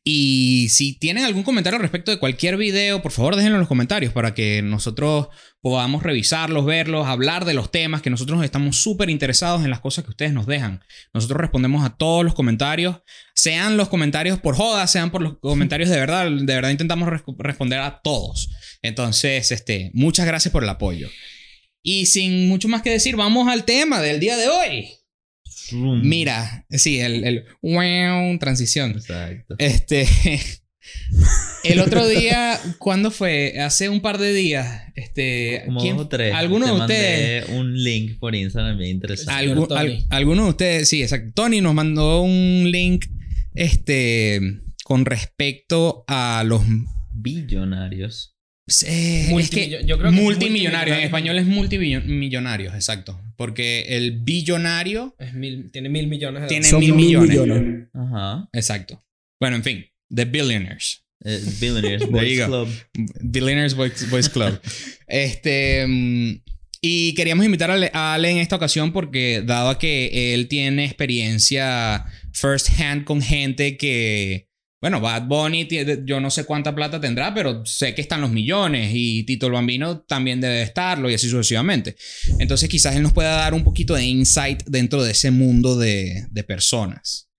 y 0.06 0.68
si 0.68 0.98
tienen 0.98 1.24
algún 1.24 1.44
comentario 1.44 1.78
respecto 1.78 2.10
de 2.10 2.18
cualquier 2.18 2.58
video, 2.58 3.00
por 3.00 3.10
favor 3.10 3.36
déjenlo 3.36 3.56
en 3.56 3.60
los 3.60 3.68
comentarios 3.68 4.12
para 4.12 4.34
que 4.34 4.60
nosotros 4.60 5.28
podamos 5.62 6.02
revisarlos, 6.02 6.66
verlos, 6.66 7.06
hablar 7.06 7.46
de 7.46 7.54
los 7.54 7.70
temas, 7.70 8.02
que 8.02 8.10
nosotros 8.10 8.44
estamos 8.44 8.76
súper 8.76 9.08
interesados 9.08 9.64
en 9.64 9.70
las 9.70 9.80
cosas 9.80 10.04
que 10.04 10.10
ustedes 10.10 10.34
nos 10.34 10.44
dejan. 10.46 10.82
Nosotros 11.14 11.40
respondemos 11.40 11.86
a 11.86 11.96
todos 11.96 12.22
los 12.22 12.34
comentarios, 12.34 12.98
sean 13.34 13.78
los 13.78 13.88
comentarios 13.88 14.38
por 14.40 14.56
joda, 14.56 14.86
sean 14.86 15.10
por 15.10 15.22
los 15.22 15.38
comentarios 15.40 15.88
de 15.88 15.98
verdad. 15.98 16.30
De 16.30 16.54
verdad 16.54 16.68
intentamos 16.68 17.08
res- 17.08 17.22
responder 17.38 17.80
a 17.80 18.00
todos. 18.04 18.50
Entonces, 18.82 19.50
este, 19.52 19.90
muchas 19.94 20.26
gracias 20.26 20.52
por 20.52 20.64
el 20.64 20.68
apoyo. 20.68 21.08
Y 21.86 22.06
sin 22.06 22.48
mucho 22.48 22.66
más 22.66 22.80
que 22.82 22.88
decir, 22.90 23.14
vamos 23.14 23.46
al 23.46 23.64
tema 23.66 24.00
del 24.00 24.18
día 24.18 24.36
de 24.38 24.48
hoy. 24.48 24.88
Mira, 25.72 26.66
sí, 26.70 26.98
el, 26.98 27.24
el 27.24 27.44
wow, 27.62 28.38
transición. 28.38 28.92
Exacto. 28.92 29.54
Este. 29.58 30.08
El 31.64 31.80
otro 31.80 32.06
día, 32.06 32.60
¿cuándo 32.78 33.10
fue? 33.10 33.58
Hace 33.58 33.88
un 33.88 34.00
par 34.02 34.18
de 34.18 34.34
días. 34.34 34.82
Este. 34.94 35.62
Como 35.64 35.80
¿quién- 35.80 35.96
dos 35.96 36.06
o 36.06 36.08
tres. 36.08 36.34
¿Alguno 36.34 36.66
Te 36.66 36.72
de 36.72 36.78
mandé 36.78 36.94
ustedes? 37.40 37.58
un 37.58 37.82
link 37.82 38.18
por 38.18 38.34
Instagram 38.34 38.76
bien 38.76 38.90
interesante. 38.90 39.32
algu- 39.32 39.54
señor 39.54 39.68
Tony. 39.68 39.78
al- 39.80 40.06
¿Alguno 40.10 40.44
de 40.44 40.50
ustedes? 40.50 40.88
Sí, 40.88 41.02
exacto. 41.02 41.30
Tony 41.34 41.60
nos 41.62 41.72
mandó 41.74 42.20
un 42.20 42.70
link. 42.70 43.06
Este. 43.54 44.40
Con 44.84 45.06
respecto 45.06 46.04
a 46.06 46.42
los. 46.46 46.60
Billonarios. 47.14 48.33
Eh, 48.86 49.24
es 49.26 49.30
Multimillo- 49.30 49.80
que 49.80 49.86
yo 49.86 49.98
creo 49.98 50.10
que 50.10 50.16
es 50.16 50.22
multimillonarios. 50.22 50.96
En 50.98 51.04
español 51.04 51.38
es 51.38 51.46
multimillonarios, 51.46 52.74
exacto. 52.74 53.20
Porque 53.36 53.84
el 53.96 54.20
billonario. 54.20 55.14
Es 55.18 55.34
mil- 55.34 55.70
tiene 55.70 55.88
mil 55.88 56.06
millones 56.06 56.42
de 56.42 56.48
Tiene 56.48 56.72
mil 56.78 56.94
mil 56.94 57.18
millones. 57.18 57.30
millones. 57.30 57.88
Ajá. 57.94 58.48
Exacto. 58.52 59.04
Bueno, 59.40 59.56
en 59.56 59.64
fin. 59.64 59.84
The 60.14 60.24
Billionaires. 60.26 61.04
Eh, 61.24 61.40
Billionaires 61.60 62.00
There 62.10 62.10
Boys 62.12 62.36
you 62.38 62.46
go. 62.46 62.46
Club. 62.64 62.68
Billionaires 63.22 63.74
Boys, 63.74 64.08
Boys 64.10 64.28
Club. 64.28 64.60
este. 65.08 65.86
mm, 65.86 66.42
Y 66.80 67.14
queríamos 67.14 67.44
invitar 67.44 67.70
a 67.70 68.14
Ale, 68.14 68.30
en 68.30 68.36
esta 68.38 68.56
ocasión 68.56 68.92
porque, 68.92 69.42
dado 69.44 69.70
a 69.70 69.78
que 69.78 70.32
él 70.34 70.48
tiene 70.48 70.84
experiencia 70.84 72.04
first 72.32 72.68
hand 72.80 73.04
con 73.04 73.20
gente 73.22 73.76
que. 73.76 74.48
Bueno, 74.84 75.00
Bad 75.00 75.26
Bunny, 75.26 75.66
yo 76.04 76.20
no 76.20 76.28
sé 76.28 76.44
cuánta 76.44 76.74
plata 76.74 77.00
tendrá, 77.00 77.32
pero 77.32 77.64
sé 77.64 77.94
que 77.94 78.02
están 78.02 78.20
los 78.20 78.30
millones 78.30 78.90
y 78.92 79.24
Tito 79.24 79.46
el 79.46 79.52
Bambino 79.54 80.02
también 80.02 80.42
debe 80.42 80.60
estarlo 80.60 81.08
y 81.08 81.14
así 81.14 81.26
sucesivamente. 81.30 81.96
Entonces, 82.38 82.68
quizás 82.68 82.94
él 82.94 83.02
nos 83.02 83.14
pueda 83.14 83.30
dar 83.34 83.54
un 83.54 83.64
poquito 83.64 83.94
de 83.94 84.04
insight 84.04 84.62
dentro 84.66 85.02
de 85.02 85.12
ese 85.12 85.30
mundo 85.30 85.78
de, 85.78 86.26
de 86.30 86.44
personas. 86.44 87.30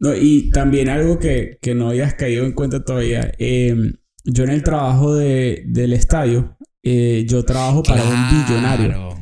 No, 0.00 0.12
y 0.16 0.50
también 0.50 0.88
algo 0.88 1.20
que, 1.20 1.56
que 1.62 1.76
no 1.76 1.90
hayas 1.90 2.14
caído 2.14 2.44
en 2.44 2.50
cuenta 2.52 2.82
todavía. 2.84 3.32
eh, 3.38 3.76
yo 4.24 4.42
en 4.42 4.50
el 4.50 4.64
trabajo 4.64 5.14
de, 5.14 5.62
del 5.68 5.92
estadio, 5.92 6.58
eh, 6.82 7.24
yo 7.28 7.44
trabajo 7.44 7.84
para 7.84 8.02
un 8.02 8.44
billonario. 8.44 9.14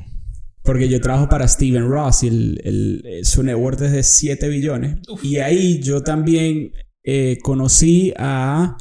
Porque 0.62 0.88
yo 0.88 0.98
trabajo 0.98 1.28
para 1.28 1.46
Steven 1.46 1.86
Ross 1.86 2.22
y 2.22 2.28
el, 2.28 2.60
el- 2.64 3.24
su 3.26 3.42
net 3.42 3.54
worth 3.54 3.82
es 3.82 3.92
de 3.92 4.02
7 4.02 4.48
billones. 4.48 4.96
Y 5.22 5.36
ahí 5.36 5.82
yo 5.82 6.02
también 6.02 6.72
eh, 7.04 7.38
conocí 7.42 8.12
a, 8.16 8.76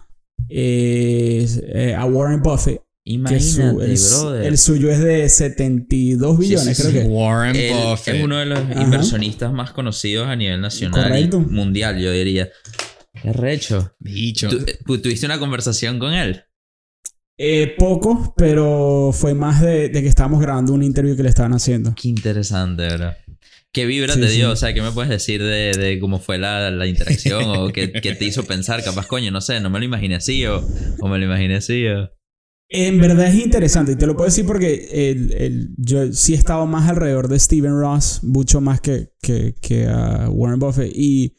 eh, 0.50 1.46
eh, 1.74 1.96
a 1.96 2.06
Warren 2.06 2.42
Buffett. 2.42 2.82
Que 3.06 3.12
su- 3.39 3.62
Imagínate, 3.62 3.86
el, 3.86 4.00
brother. 4.00 4.44
el 4.46 4.58
suyo 4.58 4.89
es 4.89 5.00
de 5.00 5.27
72 5.27 6.38
Sí, 6.38 6.42
billones, 6.42 6.77
sí, 6.77 6.84
creo 6.84 6.94
sí. 6.94 7.00
que. 7.00 7.13
Warren 7.13 7.56
Él 7.58 7.74
Buffett. 7.74 8.15
es 8.15 8.24
uno 8.24 8.38
de 8.38 8.46
los 8.46 8.60
Ajá. 8.60 8.82
inversionistas 8.82 9.51
más 9.51 9.72
conocidos 9.72 10.27
a 10.27 10.36
nivel 10.38 10.62
nacional 10.62 11.03
Correcto. 11.10 11.46
y 11.46 11.51
mundial, 11.53 12.00
yo 12.00 12.12
diría. 12.13 12.48
Qué 13.22 13.34
recho. 13.34 13.94
Bicho. 14.00 14.48
¿Tú, 14.50 14.58
eh, 14.65 15.00
¿Tuviste 15.01 15.25
una 15.25 15.38
conversación 15.38 16.00
con 16.00 16.13
él? 16.13 16.44
Eh, 17.38 17.74
poco, 17.77 18.34
pero 18.38 19.10
fue 19.12 19.34
más 19.34 19.60
de, 19.60 19.89
de 19.89 20.01
que 20.01 20.08
estábamos 20.08 20.39
grabando 20.39 20.72
un 20.72 20.82
interview 20.84 21.15
que 21.18 21.24
le 21.24 21.30
estaban 21.30 21.51
haciendo. 21.53 21.94
Qué 22.01 22.08
interesante, 22.08 22.84
¿verdad? 22.84 23.18
¿Qué 23.74 23.86
vibra 23.88 24.13
Sí, 24.13 24.22
te 24.22 24.27
sí. 24.30 24.36
dio? 24.38 24.51
O 24.51 24.56
sea, 24.56 24.74
¿qué 24.74 24.82
me 24.82 24.92
puedes 24.92 25.10
decir 25.10 25.42
de, 25.42 25.72
de 25.77 26.00
cómo 26.00 26.20
fue 26.20 26.38
la, 26.38 26.70
la 26.72 26.86
interacción? 26.88 27.44
¿O 27.48 27.74
qué, 27.74 27.92
qué 27.92 28.13
te 28.13 28.25
hizo 28.25 28.44
pensar? 28.46 28.84
Capaz, 28.84 29.08
coño, 29.08 29.32
no 29.32 29.42
sé, 29.42 29.60
no 29.60 29.70
me 29.72 29.80
lo 29.80 29.86
imaginé 29.86 30.15
así 30.15 30.46
o, 30.46 30.63
o 31.01 31.08
me 31.08 31.18
lo 31.18 31.25
imaginé 31.25 31.56
así 31.56 31.86
o... 31.88 32.10
En 32.70 33.00
verdad 33.00 33.27
es 33.27 33.36
interesante 33.36 33.92
y 33.92 33.96
te 33.96 34.08
lo 34.08 34.15
puedo 34.15 34.27
decir 34.30 34.46
porque 34.48 34.88
el- 35.12 35.34
el- 35.34 35.70
yo 35.77 36.12
sí 36.13 36.34
he 36.34 36.38
estado 36.38 36.65
más 36.65 36.89
alrededor 36.89 37.27
de 37.27 37.38
Steven 37.39 37.77
Ross, 37.80 38.24
mucho 38.24 38.62
más 38.62 38.82
que, 38.82 39.10
que, 39.22 39.53
que 39.62 39.86
a 39.88 40.27
Warren 40.30 40.60
Buffett. 40.60 40.92
Y 40.96 41.36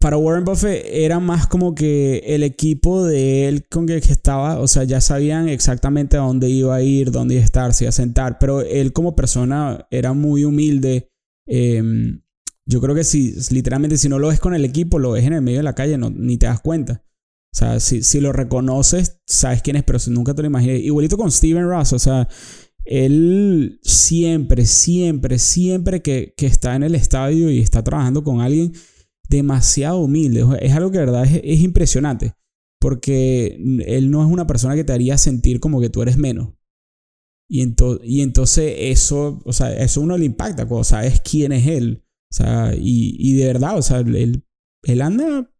para 0.00 0.16
Warren 0.16 0.44
Buffett 0.44 0.82
era 0.88 1.20
más 1.20 1.46
como 1.46 1.74
que 1.74 2.22
el 2.26 2.42
equipo 2.42 3.04
de 3.04 3.48
él 3.48 3.66
con 3.68 3.86
el 3.90 4.00
que 4.00 4.12
estaba, 4.12 4.58
o 4.60 4.66
sea, 4.68 4.84
ya 4.84 5.02
sabían 5.02 5.48
exactamente 5.50 6.16
a 6.16 6.20
dónde 6.20 6.48
iba 6.48 6.74
a 6.74 6.82
ir, 6.82 7.10
dónde 7.10 7.34
iba 7.34 7.42
a 7.42 7.44
estar, 7.44 7.74
se 7.74 7.84
iba 7.84 7.90
a 7.90 7.92
sentar, 7.92 8.38
pero 8.38 8.62
él 8.62 8.92
como 8.94 9.14
persona 9.14 9.86
era 9.90 10.14
muy 10.14 10.44
humilde. 10.44 11.10
Eh, 11.46 11.82
yo 12.66 12.80
creo 12.80 12.94
que 12.94 13.04
si 13.04 13.34
literalmente 13.50 13.98
si 13.98 14.08
no 14.08 14.18
lo 14.18 14.28
ves 14.28 14.40
con 14.40 14.54
el 14.54 14.64
equipo, 14.64 14.98
lo 14.98 15.12
ves 15.12 15.24
en 15.24 15.34
el 15.34 15.42
medio 15.42 15.58
de 15.58 15.64
la 15.64 15.74
calle, 15.74 15.98
no, 15.98 16.10
ni 16.10 16.38
te 16.38 16.46
das 16.46 16.60
cuenta. 16.60 17.04
O 17.52 17.56
sea, 17.56 17.78
si, 17.78 18.02
si 18.02 18.20
lo 18.20 18.32
reconoces, 18.32 19.20
sabes 19.26 19.62
quién 19.62 19.76
es, 19.76 19.84
pero 19.84 19.98
nunca 20.08 20.34
te 20.34 20.42
lo 20.42 20.48
imaginé. 20.48 20.78
Igualito 20.78 21.16
con 21.16 21.30
Steven 21.30 21.68
Ross, 21.68 21.92
o 21.92 21.98
sea, 21.98 22.28
él 22.84 23.78
siempre, 23.82 24.66
siempre, 24.66 25.38
siempre 25.38 26.02
que, 26.02 26.34
que 26.36 26.46
está 26.46 26.74
en 26.74 26.82
el 26.82 26.94
estadio 26.94 27.50
y 27.50 27.60
está 27.60 27.84
trabajando 27.84 28.24
con 28.24 28.40
alguien, 28.40 28.72
demasiado 29.28 30.00
humilde. 30.00 30.44
Es 30.60 30.72
algo 30.72 30.90
que 30.90 30.98
verdad 30.98 31.24
es 31.24 31.60
impresionante. 31.60 32.34
Porque 32.80 33.56
él 33.86 34.10
no 34.10 34.22
es 34.22 34.30
una 34.30 34.46
persona 34.46 34.74
que 34.74 34.84
te 34.84 34.92
haría 34.92 35.16
sentir 35.16 35.58
como 35.58 35.80
que 35.80 35.88
tú 35.88 36.02
eres 36.02 36.18
menos. 36.18 36.50
Y, 37.48 37.62
ento- 37.64 38.00
y 38.02 38.22
entonces 38.22 38.74
eso, 38.78 39.40
o 39.44 39.52
sea, 39.52 39.72
eso 39.76 40.00
uno 40.00 40.16
le 40.16 40.24
impacta 40.24 40.66
cuando 40.66 40.84
sabes 40.84 41.20
quién 41.20 41.52
es 41.52 41.66
él. 41.66 42.02
O 42.32 42.34
sea, 42.34 42.72
y, 42.76 43.16
y 43.18 43.34
de 43.34 43.46
verdad, 43.46 43.78
o 43.78 43.82
sea, 43.82 43.98
él, 43.98 44.42
él 44.82 45.02
anda 45.02 45.50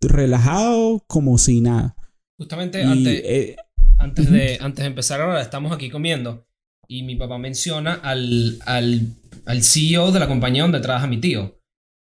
relajado 0.00 1.02
como 1.06 1.38
si 1.38 1.60
nada. 1.60 1.96
Justamente 2.38 2.80
Y, 2.80 2.84
antes, 2.84 3.22
eh, 3.24 3.56
antes, 3.98 4.30
de, 4.30 4.58
antes 4.60 4.82
de 4.82 4.86
empezar 4.88 5.20
ahora, 5.20 5.40
estamos 5.42 5.72
aquí 5.72 5.90
comiendo 5.90 6.46
y 6.88 7.02
mi 7.02 7.16
papá 7.16 7.38
menciona 7.38 7.94
al, 7.94 8.58
al, 8.66 9.00
al 9.46 9.62
CEO 9.62 10.10
de 10.12 10.20
la 10.20 10.28
compañía 10.28 10.62
donde 10.62 10.80
trabaja 10.80 11.06
mi 11.06 11.18
tío. 11.18 11.58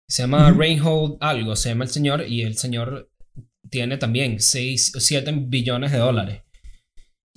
Se 0.10 0.24
llama 0.24 0.50
Ujú. 0.52 0.60
Reinhold 0.60 1.18
algo, 1.20 1.56
se 1.56 1.70
llama 1.70 1.84
el 1.84 1.90
señor 1.90 2.26
y 2.28 2.42
el 2.44 2.58
señor 2.58 3.12
tiene 3.70 3.98
también 3.98 4.40
6 4.40 4.96
o 4.96 5.00
7 5.00 5.32
billones 5.48 5.92
de 5.92 5.98
dólares. 5.98 6.44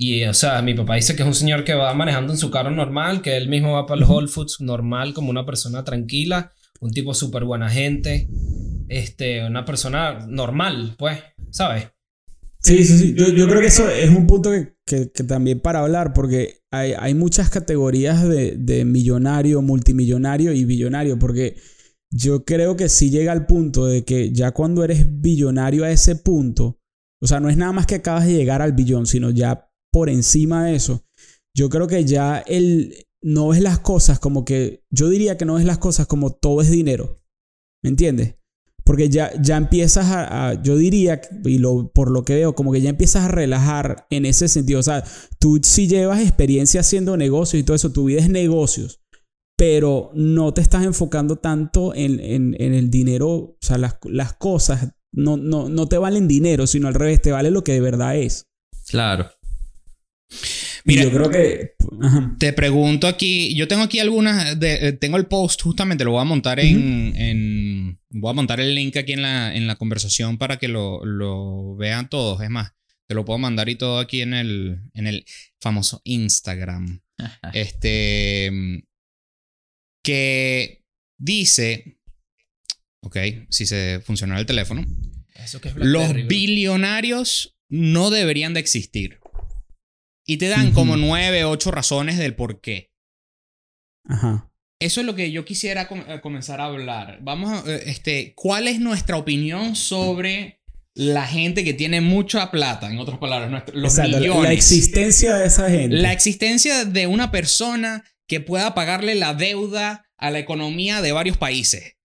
Y, 0.02 0.24
o 0.24 0.32
sea, 0.32 0.62
mi 0.62 0.72
papá 0.72 0.94
dice 0.94 1.14
que 1.14 1.20
es 1.22 1.28
un 1.28 1.34
señor 1.34 1.62
que 1.62 1.74
va 1.74 1.92
manejando 1.92 2.32
en 2.32 2.38
su 2.38 2.50
carro 2.50 2.70
normal, 2.70 3.20
que 3.20 3.36
él 3.36 3.50
mismo 3.50 3.74
va 3.74 3.84
para 3.84 4.00
los 4.00 4.08
Whole 4.08 4.28
Foods 4.28 4.56
normal, 4.60 5.12
como 5.12 5.28
una 5.28 5.44
persona 5.44 5.84
tranquila, 5.84 6.52
un 6.80 6.90
tipo 6.90 7.12
súper 7.12 7.44
buena 7.44 7.68
gente, 7.68 8.26
este, 8.88 9.44
una 9.46 9.66
persona 9.66 10.26
normal, 10.26 10.94
pues, 10.98 11.18
¿sabes? 11.50 11.88
Sí, 12.62 12.82
sí, 12.84 12.96
sí. 12.98 13.14
Yo, 13.14 13.28
yo 13.28 13.46
creo 13.46 13.60
que 13.60 13.66
eso 13.66 13.90
es 13.90 14.08
un 14.08 14.26
punto 14.26 14.50
que, 14.50 14.74
que- 14.86 15.10
que 15.12 15.22
también 15.24 15.60
para 15.60 15.80
hablar, 15.80 16.14
porque 16.14 16.60
hay, 16.70 16.94
hay 16.98 17.12
muchas 17.14 17.50
categorías 17.50 18.26
de, 18.26 18.56
de 18.56 18.86
millonario, 18.86 19.60
multimillonario 19.60 20.52
y 20.54 20.64
billonario, 20.64 21.18
porque 21.18 21.56
yo 22.10 22.44
creo 22.46 22.74
que 22.76 22.88
sí 22.88 23.10
llega 23.10 23.32
al 23.32 23.44
punto 23.46 23.84
de 23.86 24.04
que 24.04 24.32
ya 24.32 24.52
cuando 24.52 24.82
eres 24.82 25.06
billonario 25.20 25.84
a 25.84 25.90
ese 25.90 26.16
punto, 26.16 26.78
o 27.22 27.26
sea, 27.26 27.38
no 27.38 27.50
es 27.50 27.58
nada 27.58 27.72
más 27.72 27.86
que 27.86 27.96
acabas 27.96 28.26
de 28.26 28.32
llegar 28.32 28.62
al 28.62 28.72
billón, 28.72 29.06
sino 29.06 29.30
ya 29.30 29.69
por 29.92 30.08
encima 30.08 30.66
de 30.66 30.74
eso, 30.76 31.04
yo 31.56 31.68
creo 31.68 31.86
que 31.86 32.04
ya 32.04 32.38
el, 32.38 33.06
no 33.22 33.48
ves 33.48 33.60
las 33.60 33.78
cosas 33.78 34.18
como 34.18 34.44
que, 34.44 34.84
yo 34.90 35.08
diría 35.08 35.36
que 35.36 35.44
no 35.44 35.54
ves 35.54 35.64
las 35.64 35.78
cosas 35.78 36.06
como 36.06 36.30
todo 36.32 36.60
es 36.62 36.70
dinero, 36.70 37.22
¿me 37.82 37.90
entiendes? 37.90 38.36
Porque 38.84 39.08
ya, 39.08 39.30
ya 39.40 39.56
empiezas 39.56 40.06
a, 40.08 40.60
yo 40.62 40.76
diría, 40.76 41.20
y 41.44 41.58
lo, 41.58 41.92
por 41.92 42.10
lo 42.10 42.24
que 42.24 42.34
veo, 42.34 42.54
como 42.54 42.72
que 42.72 42.80
ya 42.80 42.90
empiezas 42.90 43.24
a 43.24 43.28
relajar 43.28 44.06
en 44.10 44.24
ese 44.26 44.48
sentido. 44.48 44.80
O 44.80 44.82
sea, 44.82 45.04
tú 45.38 45.60
sí 45.62 45.86
llevas 45.86 46.20
experiencia 46.20 46.80
haciendo 46.80 47.16
negocios 47.16 47.60
y 47.60 47.64
todo 47.64 47.76
eso, 47.76 47.92
tu 47.92 48.04
vida 48.06 48.20
es 48.20 48.28
negocios, 48.30 49.00
pero 49.56 50.10
no 50.14 50.54
te 50.54 50.60
estás 50.62 50.84
enfocando 50.84 51.36
tanto 51.36 51.94
en, 51.94 52.18
en- 52.20 52.56
en 52.58 52.74
el 52.74 52.90
dinero, 52.90 53.28
o 53.28 53.56
sea, 53.60 53.78
las, 53.78 53.96
las 54.04 54.32
cosas 54.32 54.88
no, 55.12 55.36
no, 55.36 55.68
no 55.68 55.86
te 55.86 55.98
valen 55.98 56.26
dinero, 56.26 56.66
sino 56.66 56.88
al 56.88 56.94
revés, 56.94 57.20
te 57.22 57.32
vale 57.32 57.50
lo 57.50 57.62
que 57.62 57.72
de 57.74 57.80
verdad 57.80 58.16
es. 58.16 58.46
Claro. 58.88 59.30
Mira, 60.84 61.02
yo 61.04 61.10
creo 61.12 61.30
que... 61.30 61.74
ajá. 62.02 62.36
Te 62.38 62.52
pregunto 62.52 63.06
aquí, 63.06 63.54
yo 63.54 63.68
tengo 63.68 63.82
aquí 63.82 63.98
algunas, 63.98 64.58
de- 64.58 64.88
eh, 64.88 64.92
tengo 64.92 65.16
el 65.16 65.26
post 65.26 65.60
justamente, 65.62 66.04
lo 66.04 66.12
voy 66.12 66.20
a 66.22 66.24
montar 66.24 66.58
en, 66.60 67.14
en- 67.16 67.98
voy 68.10 68.30
a 68.30 68.34
montar 68.34 68.60
el 68.60 68.74
link 68.74 68.96
aquí 68.96 69.12
en 69.12 69.22
la, 69.22 69.54
en 69.54 69.66
la 69.66 69.76
conversación 69.76 70.38
para 70.38 70.58
que 70.58 70.68
lo, 70.68 71.04
lo 71.04 71.76
vean 71.76 72.08
todos, 72.08 72.40
es 72.42 72.50
más, 72.50 72.72
te 73.06 73.14
lo 73.14 73.24
puedo 73.24 73.38
mandar 73.38 73.68
y 73.68 73.74
todo 73.76 73.98
aquí 73.98 74.20
en 74.22 74.34
el, 74.34 74.80
en 74.94 75.06
el 75.06 75.24
famoso 75.60 76.00
Instagram, 76.04 77.00
este, 77.52 78.50
que 80.02 80.82
dice, 81.18 81.98
ok, 83.00 83.16
si 83.50 83.66
se 83.66 84.00
funciona 84.04 84.38
el 84.38 84.46
teléfono, 84.46 84.84
Eso 85.34 85.60
que 85.60 85.68
es 85.68 85.76
los 85.76 86.14
billonarios 86.26 87.56
no 87.68 88.10
deberían 88.10 88.54
de 88.54 88.60
existir. 88.60 89.19
Y 90.30 90.36
te 90.36 90.46
dan 90.46 90.70
como 90.70 90.96
nueve, 90.96 91.44
ocho 91.44 91.72
razones 91.72 92.16
del 92.16 92.36
por 92.36 92.60
qué. 92.60 92.92
Ajá. 94.08 94.48
Eso 94.80 95.00
es 95.00 95.06
lo 95.06 95.16
que 95.16 95.32
yo 95.32 95.44
quisiera 95.44 95.88
com- 95.88 96.04
eh, 96.06 96.20
comenzar 96.20 96.60
a 96.60 96.66
hablar. 96.66 97.18
Vamos 97.20 97.50
a, 97.50 97.68
eh, 97.68 97.82
este, 97.86 98.32
¿cuál 98.36 98.68
es 98.68 98.78
nuestra 98.78 99.16
opinión 99.16 99.74
sobre 99.74 100.60
la 100.94 101.26
gente 101.26 101.64
que 101.64 101.74
tiene 101.74 102.00
mucha 102.00 102.50
plata? 102.52 102.88
En 102.90 102.98
otras 102.98 103.18
palabras, 103.18 103.50
nuestro- 103.50 103.74
los 103.76 103.92
Exacto, 103.92 104.12
la- 104.12 104.18
millones. 104.20 104.42
La 104.44 104.52
existencia 104.52 105.34
de 105.34 105.46
esa 105.48 105.68
gente. 105.68 105.96
La 105.96 106.12
existencia 106.12 106.84
de 106.84 107.08
una 107.08 107.32
persona 107.32 108.04
que 108.28 108.40
pueda 108.40 108.72
pagarle 108.72 109.16
la 109.16 109.34
deuda 109.34 110.06
a 110.16 110.30
la 110.30 110.38
economía 110.38 111.02
de 111.02 111.10
varios 111.10 111.38
países. 111.38 111.96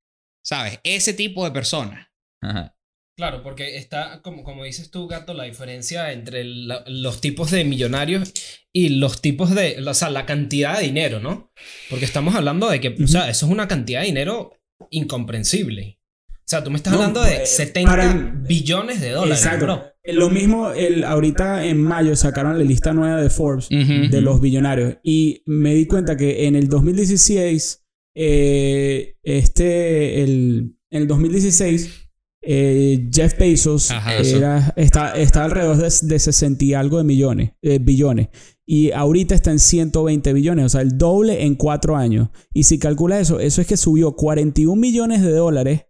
¿Sabes? 0.43 0.79
Ese 0.83 1.13
tipo 1.13 1.45
de 1.45 1.51
personas. 1.51 2.07
Ajá. 2.41 2.74
Claro, 3.17 3.41
porque 3.43 3.77
está, 3.77 4.21
como, 4.21 4.43
como 4.43 4.65
dices 4.65 4.91
tú, 4.91 5.07
Gato, 5.07 5.33
la 5.33 5.45
diferencia 5.45 6.11
entre 6.11 6.43
la- 6.43 6.83
los 6.87 7.21
tipos 7.21 7.49
de 7.51 7.63
millonarios 7.63 8.33
y 8.73 8.89
los 8.89 9.21
tipos 9.21 9.55
de, 9.55 9.81
o 9.87 9.93
sea, 9.93 10.09
la 10.09 10.25
cantidad 10.25 10.77
de 10.79 10.85
dinero, 10.87 11.21
¿no? 11.21 11.51
Porque 11.89 12.03
estamos 12.03 12.35
hablando 12.35 12.69
de 12.69 12.81
que, 12.81 12.89
o 13.01 13.07
sea, 13.07 13.29
eso 13.29 13.45
es 13.45 13.51
una 13.51 13.67
cantidad 13.69 14.01
de 14.01 14.07
dinero 14.07 14.59
incomprensible. 14.91 15.99
O 16.29 16.47
sea, 16.47 16.63
tú 16.63 16.69
me 16.69 16.77
estás 16.77 16.91
No, 16.93 16.99
hablando 16.99 17.23
de 17.23 17.43
eh, 17.43 17.45
70 17.45 17.89
para- 17.89 18.13
billones 18.47 18.99
de 19.01 19.11
dólares, 19.11 19.43
Exacto. 19.43 19.65
bro. 19.65 19.83
Lo 20.03 20.29
mismo, 20.29 20.71
el, 20.71 21.03
ahorita 21.03 21.65
en 21.65 21.81
mayo 21.81 22.15
sacaron 22.15 22.57
la 22.57 22.63
lista 22.63 22.93
nueva 22.93 23.19
de 23.21 23.29
Forbes 23.31 23.69
de 23.69 24.21
los 24.21 24.39
billonarios 24.41 24.97
y 25.03 25.41
me 25.47 25.73
di 25.73 25.87
cuenta 25.87 26.15
que 26.17 26.45
en 26.45 26.55
el 26.55 26.67
2016, 26.67 27.83
eh, 28.15 29.15
este, 29.23 30.21
el, 30.21 30.75
en 30.91 31.01
el 31.01 31.07
2016, 31.07 32.04
eh, 32.45 33.09
Jeff 33.11 33.37
Bezos 33.37 33.91
Ajá, 33.91 34.15
era, 34.17 34.73
está, 34.75 35.17
está 35.17 35.45
alrededor 35.45 35.77
de, 35.77 35.91
de 36.01 36.19
60 36.19 36.63
y 36.63 36.73
algo 36.73 36.97
de 36.97 37.03
millones, 37.03 37.51
eh, 37.61 37.79
billones. 37.79 38.29
Y 38.65 38.91
ahorita 38.91 39.35
está 39.35 39.51
en 39.51 39.59
120 39.59 40.33
billones, 40.33 40.65
o 40.65 40.69
sea, 40.69 40.81
el 40.81 40.97
doble 40.97 41.43
en 41.43 41.55
cuatro 41.55 41.95
años. 41.95 42.29
Y 42.53 42.63
si 42.63 42.79
calcula 42.79 43.19
eso, 43.19 43.39
eso 43.39 43.61
es 43.61 43.67
que 43.67 43.77
subió 43.77 44.15
41 44.15 44.75
millones 44.79 45.21
de 45.21 45.31
dólares 45.31 45.85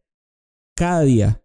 cada 0.75 1.01
día. 1.01 1.41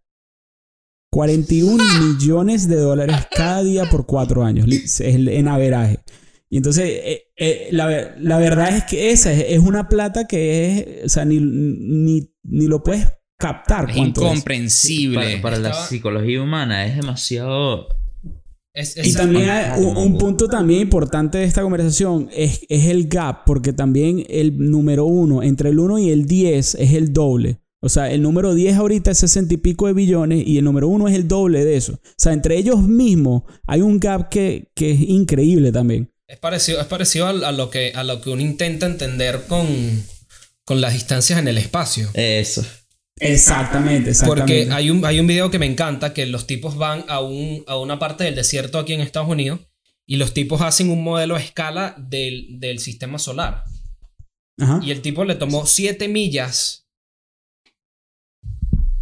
41 1.13 1.83
millones 2.05 2.69
de 2.69 2.77
dólares 2.77 3.17
cada 3.35 3.63
día 3.63 3.91
por 3.91 4.07
cuatro 4.07 4.45
años, 4.45 4.67
en 5.01 5.49
averaje. 5.49 5.99
Y 6.49 6.57
entonces, 6.57 6.85
eh, 6.89 7.23
eh, 7.37 7.69
la, 7.71 8.17
la 8.19 8.39
verdad 8.39 8.77
es 8.77 8.85
que 8.85 9.13
esa 9.13 9.33
es, 9.33 9.45
es 9.49 9.59
una 9.61 9.89
plata 9.89 10.27
que 10.27 10.79
es, 10.79 11.05
o 11.05 11.09
sea, 11.09 11.25
ni, 11.25 11.39
ni, 11.41 12.33
ni 12.43 12.67
lo 12.67 12.83
puedes 12.83 13.07
captar. 13.41 13.91
Es 13.91 13.97
cuánto 13.97 14.21
es. 14.21 14.27
incomprensible. 14.27 15.39
Para, 15.39 15.43
para 15.43 15.59
la 15.59 15.75
psicología 15.75 16.41
humana 16.41 16.87
es 16.87 16.95
demasiado. 16.97 17.89
Es, 18.73 18.97
Y 19.05 19.15
también 19.15 19.51
hay 19.51 19.83
un, 19.83 19.97
un 19.97 20.19
punto 20.19 20.47
también 20.47 20.83
importante 20.83 21.39
de 21.39 21.45
esta 21.45 21.63
conversación 21.63 22.29
es, 22.33 22.61
es 22.69 22.85
el 22.87 23.09
gap, 23.09 23.45
porque 23.45 23.73
también 23.73 24.25
el 24.29 24.57
número 24.71 25.07
uno, 25.07 25.43
entre 25.43 25.71
el 25.71 25.81
1 25.81 25.99
y 25.99 26.11
el 26.11 26.27
10 26.27 26.77
es 26.77 26.93
el 26.93 27.13
doble. 27.13 27.59
O 27.83 27.89
sea, 27.89 28.11
el 28.13 28.21
número 28.23 28.55
10 28.55 28.77
ahorita 28.77 29.11
es 29.11 29.19
60 29.19 29.55
y 29.55 29.57
pico 29.57 29.87
de 29.87 29.95
billones 29.95 30.47
y 30.47 30.59
el 30.59 30.65
número 30.65 30.87
1 30.89 31.09
es 31.09 31.15
el 31.17 31.27
doble 31.27 31.65
de 31.65 31.77
eso. 31.77 31.95
O 31.95 32.15
sea, 32.17 32.33
entre 32.33 32.59
ellos 32.59 32.83
mismos 32.83 33.43
hay 33.67 33.81
un 33.81 33.99
gap 33.99 34.29
que, 34.29 34.71
que 34.75 34.93
es 34.93 35.01
increíble 35.01 35.73
también. 35.73 36.13
es 36.29 36.39
parecido, 36.39 36.81
es 36.81 36.87
parecido 36.87 37.27
a, 37.27 37.31
a 37.31 37.53
lo 37.53 37.71
que, 37.71 37.93
a 37.95 38.05
lo 38.05 38.21
que 38.21 38.31
uno 38.31 38.43
intenta 38.43 38.87
entender 38.87 39.47
con, 39.49 39.67
con 40.65 40.81
las 40.81 40.93
distancias 40.93 41.39
en 41.39 41.49
el 41.49 41.59
espacio. 41.59 42.09
Eso. 42.15 42.65
Exactamente, 43.21 44.11
exactamente. 44.11 44.65
Porque 44.65 44.73
hay 44.73 44.91
un, 44.91 45.05
hay 45.05 45.21
un 45.21 45.27
video 45.27 45.51
que 45.51 45.59
me 45.59 45.67
encanta 45.67 46.13
que 46.15 46.27
los 46.27 46.47
tipos 46.47 46.77
van 46.77 47.05
a, 47.09 47.21
un, 47.21 47.63
a 47.67 47.77
una 47.79 47.99
parte 47.99 48.25
del 48.25 48.35
desierto 48.35 48.79
aquí 48.79 48.93
en 48.95 49.01
Estados 49.01 49.29
Unidos 49.29 49.61
y 50.07 50.17
los 50.17 50.33
tipos 50.35 50.61
hacen 50.63 50.91
un 50.91 51.05
modelo 51.05 51.37
a 51.37 51.41
escala 51.41 51.95
del, 51.99 52.59
del 52.59 52.79
sistema 52.79 53.19
solar. 53.19 53.65
Ajá. 54.59 54.81
Y 54.83 54.91
el 54.91 55.03
tipo 55.03 55.25
le 55.25 55.35
tomó 55.37 55.67
7 55.67 56.09
millas 56.09 56.89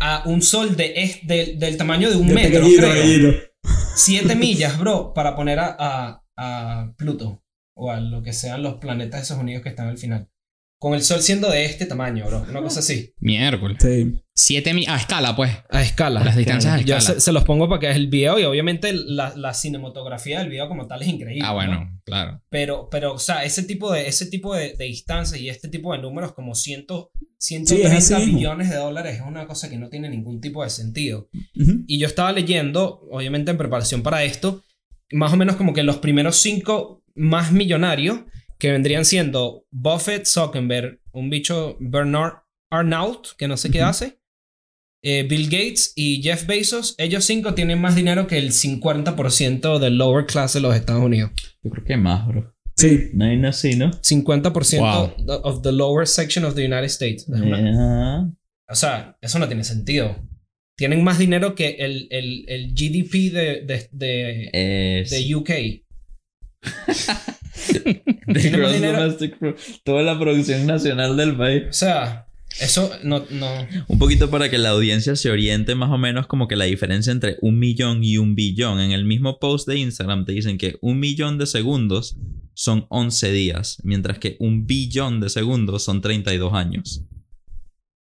a 0.01 0.23
un 0.27 0.43
sol 0.43 0.77
de, 0.77 0.93
es- 0.97 1.27
del- 1.27 1.59
del 1.59 1.77
tamaño 1.77 2.11
de 2.11 2.17
un 2.17 2.29
De 2.29 2.35
metro, 2.35 2.61
pequeñito, 2.61 2.83
creo. 2.83 2.93
pequeñito. 2.95 3.39
7 3.97 4.35
millas, 4.37 4.79
bro, 4.79 5.13
para 5.15 5.35
poner 5.35 5.59
a, 5.59 5.77
a, 5.79 6.23
a 6.37 6.95
Pluto 6.97 7.43
o 7.77 7.91
a 7.91 8.01
lo 8.01 8.23
que 8.23 8.33
sean 8.33 8.63
los 8.63 8.75
planetas 8.75 9.23
esos 9.23 9.39
unidos 9.39 9.63
que 9.63 9.69
están 9.71 9.89
al 9.89 9.99
final. 9.99 10.29
Con 10.81 10.95
el 10.95 11.03
sol 11.03 11.21
siendo 11.23 11.51
de 11.51 11.65
este 11.65 11.87
tamaño, 11.87 12.25
bro. 12.27 12.47
Una 12.49 12.63
cosa 12.63 12.79
así. 12.81 13.13
Miércoles. 13.19 13.79
Sí. 13.81 14.15
Siete 14.33 14.73
mi- 14.75 14.87
a 14.87 14.95
escala, 14.97 15.35
pues. 15.35 15.51
A 15.71 15.83
escala. 15.83 16.23
Las 16.23 16.37
distancias 16.37 16.73
a 16.73 16.79
escala. 16.79 17.01
se, 17.01 17.21
se 17.21 17.33
los 17.33 17.43
pongo 17.43 17.69
para 17.69 17.81
que 17.81 17.91
es 17.91 17.97
el 17.97 18.07
video 18.07 18.39
y 18.39 18.45
obviamente 18.45 18.93
la, 18.93 19.35
la 19.37 19.53
cinematografía 19.55 20.39
del 20.39 20.49
video 20.51 20.69
como 20.69 20.87
tal 20.87 21.03
es 21.03 21.09
increíble. 21.09 21.43
Ah, 21.45 21.49
¿no? 21.49 21.55
bueno, 21.55 22.01
claro. 22.05 22.41
Pero, 22.49 22.89
pero, 22.91 23.15
o 23.15 23.19
sea, 23.19 23.43
ese 23.45 23.65
tipo 23.65 23.91
de, 23.93 24.07
ese 24.07 24.27
tipo 24.27 24.55
de, 24.55 24.75
de 24.75 24.85
distancias 24.85 25.41
y 25.41 25.49
este 25.49 25.69
tipo 25.69 25.93
de 25.93 25.99
números 26.01 26.33
como 26.35 26.55
100, 26.55 26.87
Sí, 27.41 27.57
es 27.57 27.67
130 27.67 27.97
así 27.97 28.15
mismo. 28.15 28.39
billones 28.39 28.71
de 28.71 28.77
dólares 28.77 29.17
es 29.17 29.23
una 29.27 29.47
cosa 29.49 29.69
que 29.69 29.79
no 29.79 29.89
tiene 29.89 30.09
ningún 30.09 30.41
tipo 30.41 30.63
de 30.63 30.71
sentido. 30.71 31.29
Y 31.55 31.99
yo 31.99 32.07
estaba 32.07 32.31
leyendo, 32.31 33.01
obviamente 33.11 33.51
en 33.51 33.59
preparación 33.59 34.03
para 34.05 34.23
esto, 34.23 34.63
más 35.11 35.33
o 35.33 35.37
menos 35.37 35.57
como 35.57 35.73
que 35.73 35.83
los 35.83 35.97
primeros 35.97 36.37
cinco 36.37 37.03
más 37.17 37.51
millonarios, 37.51 38.21
que 38.59 38.73
vendrían 38.73 39.05
siendo 39.05 39.67
Buffett, 39.71 40.27
Zuckerberg, 40.27 41.01
un 41.13 41.31
bicho 41.31 41.77
Bernard 41.81 42.43
Arnault, 42.71 43.29
que 43.37 43.49
no 43.49 43.57
sé 43.57 43.71
qué 43.71 43.83
hace, 43.83 44.19
eh, 45.03 45.23
Bill 45.29 45.45
Gates 45.45 45.93
y 45.95 46.21
Jeff 46.23 46.47
Bezos, 46.47 46.95
ellos 46.99 47.25
cinco 47.25 47.55
tienen 47.55 47.81
más 47.81 47.95
dinero 47.95 48.27
que 48.27 48.37
el 48.39 48.51
50% 48.53 49.79
del 49.79 49.97
lower 49.97 50.27
class 50.27 50.55
de 50.55 50.61
los 50.61 50.75
Estados 50.75 51.03
Unidos. 51.05 51.31
Yo 51.63 51.71
creo 51.71 51.85
que 51.85 51.97
más, 51.97 52.27
bro. 52.27 52.55
Sí. 52.77 53.11
No 53.15 53.25
hay 53.25 53.45
así, 53.45 53.77
¿no? 53.77 53.91
50% 53.93 54.79
Wow. 54.81 55.41
of 55.45 55.63
the 55.63 55.73
lower 55.73 56.07
section 56.07 56.45
of 56.45 56.55
the 56.55 56.65
United 56.65 56.85
States. 56.87 57.27
O 57.29 58.75
sea, 58.75 59.17
eso 59.21 59.39
no 59.39 59.47
tiene 59.47 59.65
sentido. 59.65 60.17
Tienen 60.77 61.03
más 61.03 61.19
dinero 61.19 61.55
que 61.55 61.71
el, 61.81 62.07
el, 62.11 62.45
el 62.49 62.73
GDP 62.75 63.33
de, 63.33 63.63
de, 63.65 63.89
de, 63.93 65.07
de 65.11 65.35
UK. 65.35 65.51
gross 68.27 68.73
dinero. 68.75 69.01
domestic 69.03 69.37
Toda 69.85 70.03
la 70.03 70.19
producción 70.19 70.67
nacional 70.67 71.17
del 71.17 71.37
país. 71.37 71.65
O 71.69 71.73
sea, 71.73 72.27
eso 72.61 72.91
no, 73.05 73.25
no. 73.31 73.67
Un 73.89 73.99
poquito 73.99 74.31
para 74.31 74.49
que 74.51 74.59
la 74.59 74.71
audiencia 74.71 75.15
se 75.17 75.31
oriente 75.31 75.75
más 75.75 75.91
o 75.91 75.99
menos 75.99 76.27
como 76.27 76.49
que 76.49 76.57
la 76.57 76.65
diferencia 76.65 77.13
entre 77.13 77.37
un 77.43 77.59
millón 77.59 78.03
y 78.03 78.19
un 78.19 78.35
billón. 78.35 78.81
En 78.81 78.93
el 78.93 79.05
mismo 79.05 79.39
post 79.39 79.69
de 79.69 79.79
Instagram 79.79 80.25
te 80.25 80.33
dicen 80.33 80.59
que 80.59 80.77
un 80.81 80.99
millón 80.99 81.39
de 81.39 81.47
segundos 81.47 82.17
son 82.55 82.87
11 82.89 83.31
días, 83.33 83.79
mientras 83.85 84.19
que 84.19 84.37
un 84.41 84.67
billón 84.67 85.21
de 85.21 85.29
segundos 85.29 85.85
son 85.85 86.01
32 86.01 86.53
años. 86.55 87.05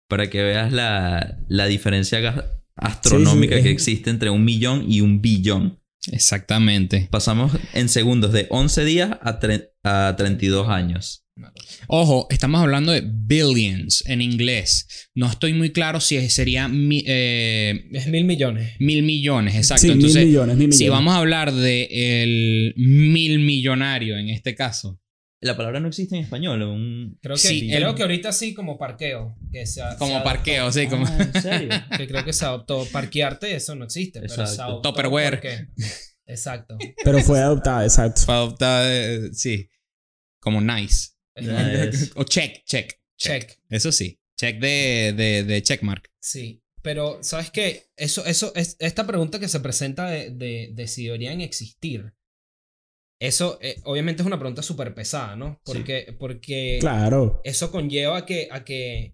Para 0.09 0.31
que 0.31 0.43
veas 0.43 0.73
la, 0.73 1.39
la 1.49 1.67
diferencia 1.67 2.47
astronómica 2.77 3.57
Sí, 3.57 3.59
sí, 3.59 3.63
que 3.65 3.69
es- 3.71 3.75
existe 3.75 4.09
entre 4.11 4.31
un 4.31 4.45
millón 4.45 4.91
y 4.91 5.03
un 5.03 5.21
billón. 5.21 5.78
Exactamente. 6.13 7.09
Pasamos 7.11 7.53
en 7.75 7.89
segundos 7.89 8.33
de 8.33 8.47
11 8.51 8.85
días 8.85 9.11
a, 9.23 9.41
tre- 9.41 9.71
a 9.83 10.15
32 10.17 10.69
años. 10.69 11.25
Ojo, 11.87 12.27
estamos 12.31 12.61
hablando 12.61 12.91
de 12.91 13.03
billions 13.07 14.03
en 14.09 14.21
inglés. 14.23 15.09
No 15.15 15.31
estoy 15.31 15.53
muy 15.55 15.71
claro 15.71 16.01
si 16.01 16.29
sería 16.31 16.67
mi- 16.67 17.05
eh, 17.07 17.85
Es 17.93 18.09
mil 18.09 18.25
millones. 18.25 18.73
mil 18.81 19.05
millones, 19.05 19.55
exacto. 19.55 19.83
Sí, 19.83 19.91
Entonces, 19.93 20.17
mil 20.17 20.27
millones, 20.29 20.57
mil 20.57 20.67
millones. 20.69 20.79
si 20.79 20.89
vamos 20.89 21.15
a 21.15 21.19
hablar 21.19 21.53
de 21.53 21.89
el 22.23 22.75
mil 22.77 23.39
millonario 23.39 24.19
en 24.19 24.31
este 24.31 24.57
caso, 24.57 25.01
La 25.41 25.57
palabra 25.57 25.79
no 25.81 25.89
existe 25.89 26.17
en 26.17 26.23
español. 26.25 26.63
Un... 26.63 27.19
Creo 27.23 27.37
que, 27.37 27.41
Sí, 27.43 27.71
creo 27.71 27.91
el- 27.91 27.95
que 27.95 28.03
ahorita 28.03 28.33
sí 28.33 28.55
como 28.55 28.77
parqueo. 28.79 29.37
Que 29.53 29.67
se 29.67 29.81
ha- 29.83 29.93
se 29.93 29.99
como 29.99 30.15
adoptó. 30.17 30.25
parqueo, 30.31 30.73
sí, 30.73 30.87
como 30.89 31.07
Ah, 31.07 31.19
¿En 31.35 31.43
serio? 31.43 31.69
Que 31.97 32.07
creo 32.09 32.25
que 32.25 32.33
se 32.33 32.45
adoptó. 32.45 32.85
Parquearte, 32.91 33.55
eso 33.55 33.75
no 33.77 33.85
existe. 33.85 34.21
Pero 34.21 34.35
se 34.35 34.41
Exacto. 34.41 34.63
adoptó 34.65 34.91
Tupperware. 34.91 35.31
porque- 35.37 35.67
Exacto. 36.27 36.77
Pero 37.05 37.21
fue 37.21 37.39
adoptada, 37.41 37.85
exacto. 37.85 38.21
fue 38.23 38.35
adoptada, 38.35 38.85
eh, 38.95 39.31
sí, 39.33 39.69
como 40.41 40.61
nice. 40.61 41.11
Nice. 41.37 42.11
o 42.17 42.25
check, 42.25 42.65
check, 42.67 42.93
Check. 43.17 43.59
Eso 43.71 43.93
sí, 43.93 44.21
check 44.37 44.59
de, 44.61 45.15
de, 45.17 45.45
de 45.45 45.63
checkmark. 45.63 46.11
Sí. 46.21 46.63
pero, 46.83 47.19
¿sabes 47.23 47.51
qué? 47.51 47.91
Eso, 47.97 48.25
eso, 48.27 48.53
es, 48.57 48.77
esta 48.81 49.07
pregunta 49.07 49.39
que 49.41 49.49
se 49.49 49.61
presenta 49.61 50.11
de, 50.11 50.31
de, 50.31 50.71
de 50.75 50.87
si 50.89 51.05
deberían 51.07 51.41
existir, 51.41 52.13
eso 53.21 53.59
eh, 53.61 53.81
obviamente 53.85 54.23
es 54.23 54.27
una 54.27 54.39
pregunta 54.39 54.63
súper 54.63 54.95
pesada, 54.95 55.35
¿no? 55.37 55.61
Porque, 55.65 56.15
porque 56.19 56.79
Claro. 56.81 57.41
eso 57.45 57.71
conlleva 57.71 58.25
que, 58.27 58.49
a 58.51 58.65
que, 58.65 59.13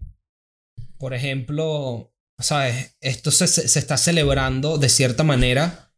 por 0.97 1.13
ejemplo, 1.13 2.13
¿sabes? 2.39 2.97
Esto 3.01 3.31
se, 3.31 3.47
se, 3.47 3.67
se 3.67 3.79
está 3.79 3.97
celebrando 3.97 4.77
de 4.77 4.89
cierta 4.89 5.23
manera 5.23 5.93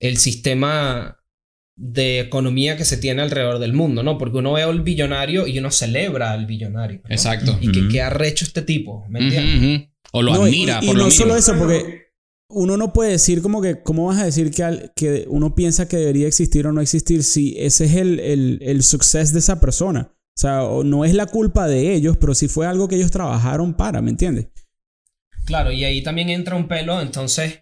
el 0.00 0.18
sistema 0.18 1.18
de 1.74 2.20
economía 2.20 2.76
que 2.76 2.84
se 2.84 2.98
tiene 2.98 3.22
alrededor 3.22 3.58
del 3.58 3.72
mundo, 3.72 4.02
¿no? 4.02 4.18
Porque 4.18 4.38
uno 4.38 4.52
ve 4.52 4.62
al 4.62 4.82
billonario 4.82 5.46
y 5.46 5.58
uno 5.58 5.70
celebra 5.70 6.32
al 6.32 6.44
billonario. 6.44 7.00
¿no? 7.02 7.14
Exacto. 7.14 7.56
Y 7.62 7.72
que, 7.72 7.80
Ujú. 7.80 7.88
que 7.88 8.02
ha 8.02 8.10
recho 8.10 8.44
este 8.44 8.60
tipo, 8.62 9.06
¿me 9.08 9.20
entiendes? 9.20 9.88
O 10.12 10.20
lo 10.20 10.34
No, 10.34 10.46
y- 10.46 10.50
admira, 10.50 10.80
y, 10.82 10.86
por 10.88 10.96
no 10.98 11.04
lo 11.04 11.10
solo 11.10 11.34
mínimo. 11.34 11.38
eso, 11.38 11.56
porque 11.58 12.01
uno 12.52 12.76
no 12.76 12.92
puede 12.92 13.12
decir 13.12 13.42
como 13.42 13.60
que, 13.62 13.82
¿cómo 13.82 14.06
vas 14.06 14.20
a 14.20 14.24
decir 14.24 14.50
que, 14.50 14.62
al- 14.62 14.92
que 14.94 15.26
uno 15.28 15.54
piensa 15.54 15.88
que 15.88 15.96
debería 15.96 16.26
existir 16.28 16.66
o 16.66 16.72
no 16.72 16.80
existir 16.80 17.22
si 17.24 17.54
ese 17.58 17.86
es 17.86 17.94
el, 17.96 18.20
el, 18.20 18.58
el 18.62 18.82
success 18.82 19.32
de 19.32 19.38
esa 19.40 19.60
persona? 19.60 20.12
O 20.14 20.40
sea, 20.40 20.64
o 20.64 20.82
no 20.84 21.04
es 21.04 21.14
la 21.14 21.26
culpa 21.26 21.66
de 21.68 21.92
ellos, 21.94 22.16
pero 22.18 22.34
sí 22.34 22.48
fue 22.48 22.66
algo 22.66 22.88
que 22.88 22.96
ellos 22.96 23.10
trabajaron 23.10 23.74
para, 23.74 24.00
¿me 24.00 24.10
entiendes? 24.10 24.46
Claro, 25.44 25.72
y 25.72 25.84
ahí 25.84 26.02
también 26.02 26.30
entra 26.30 26.54
un 26.56 26.68
pelo, 26.68 27.00
entonces, 27.00 27.60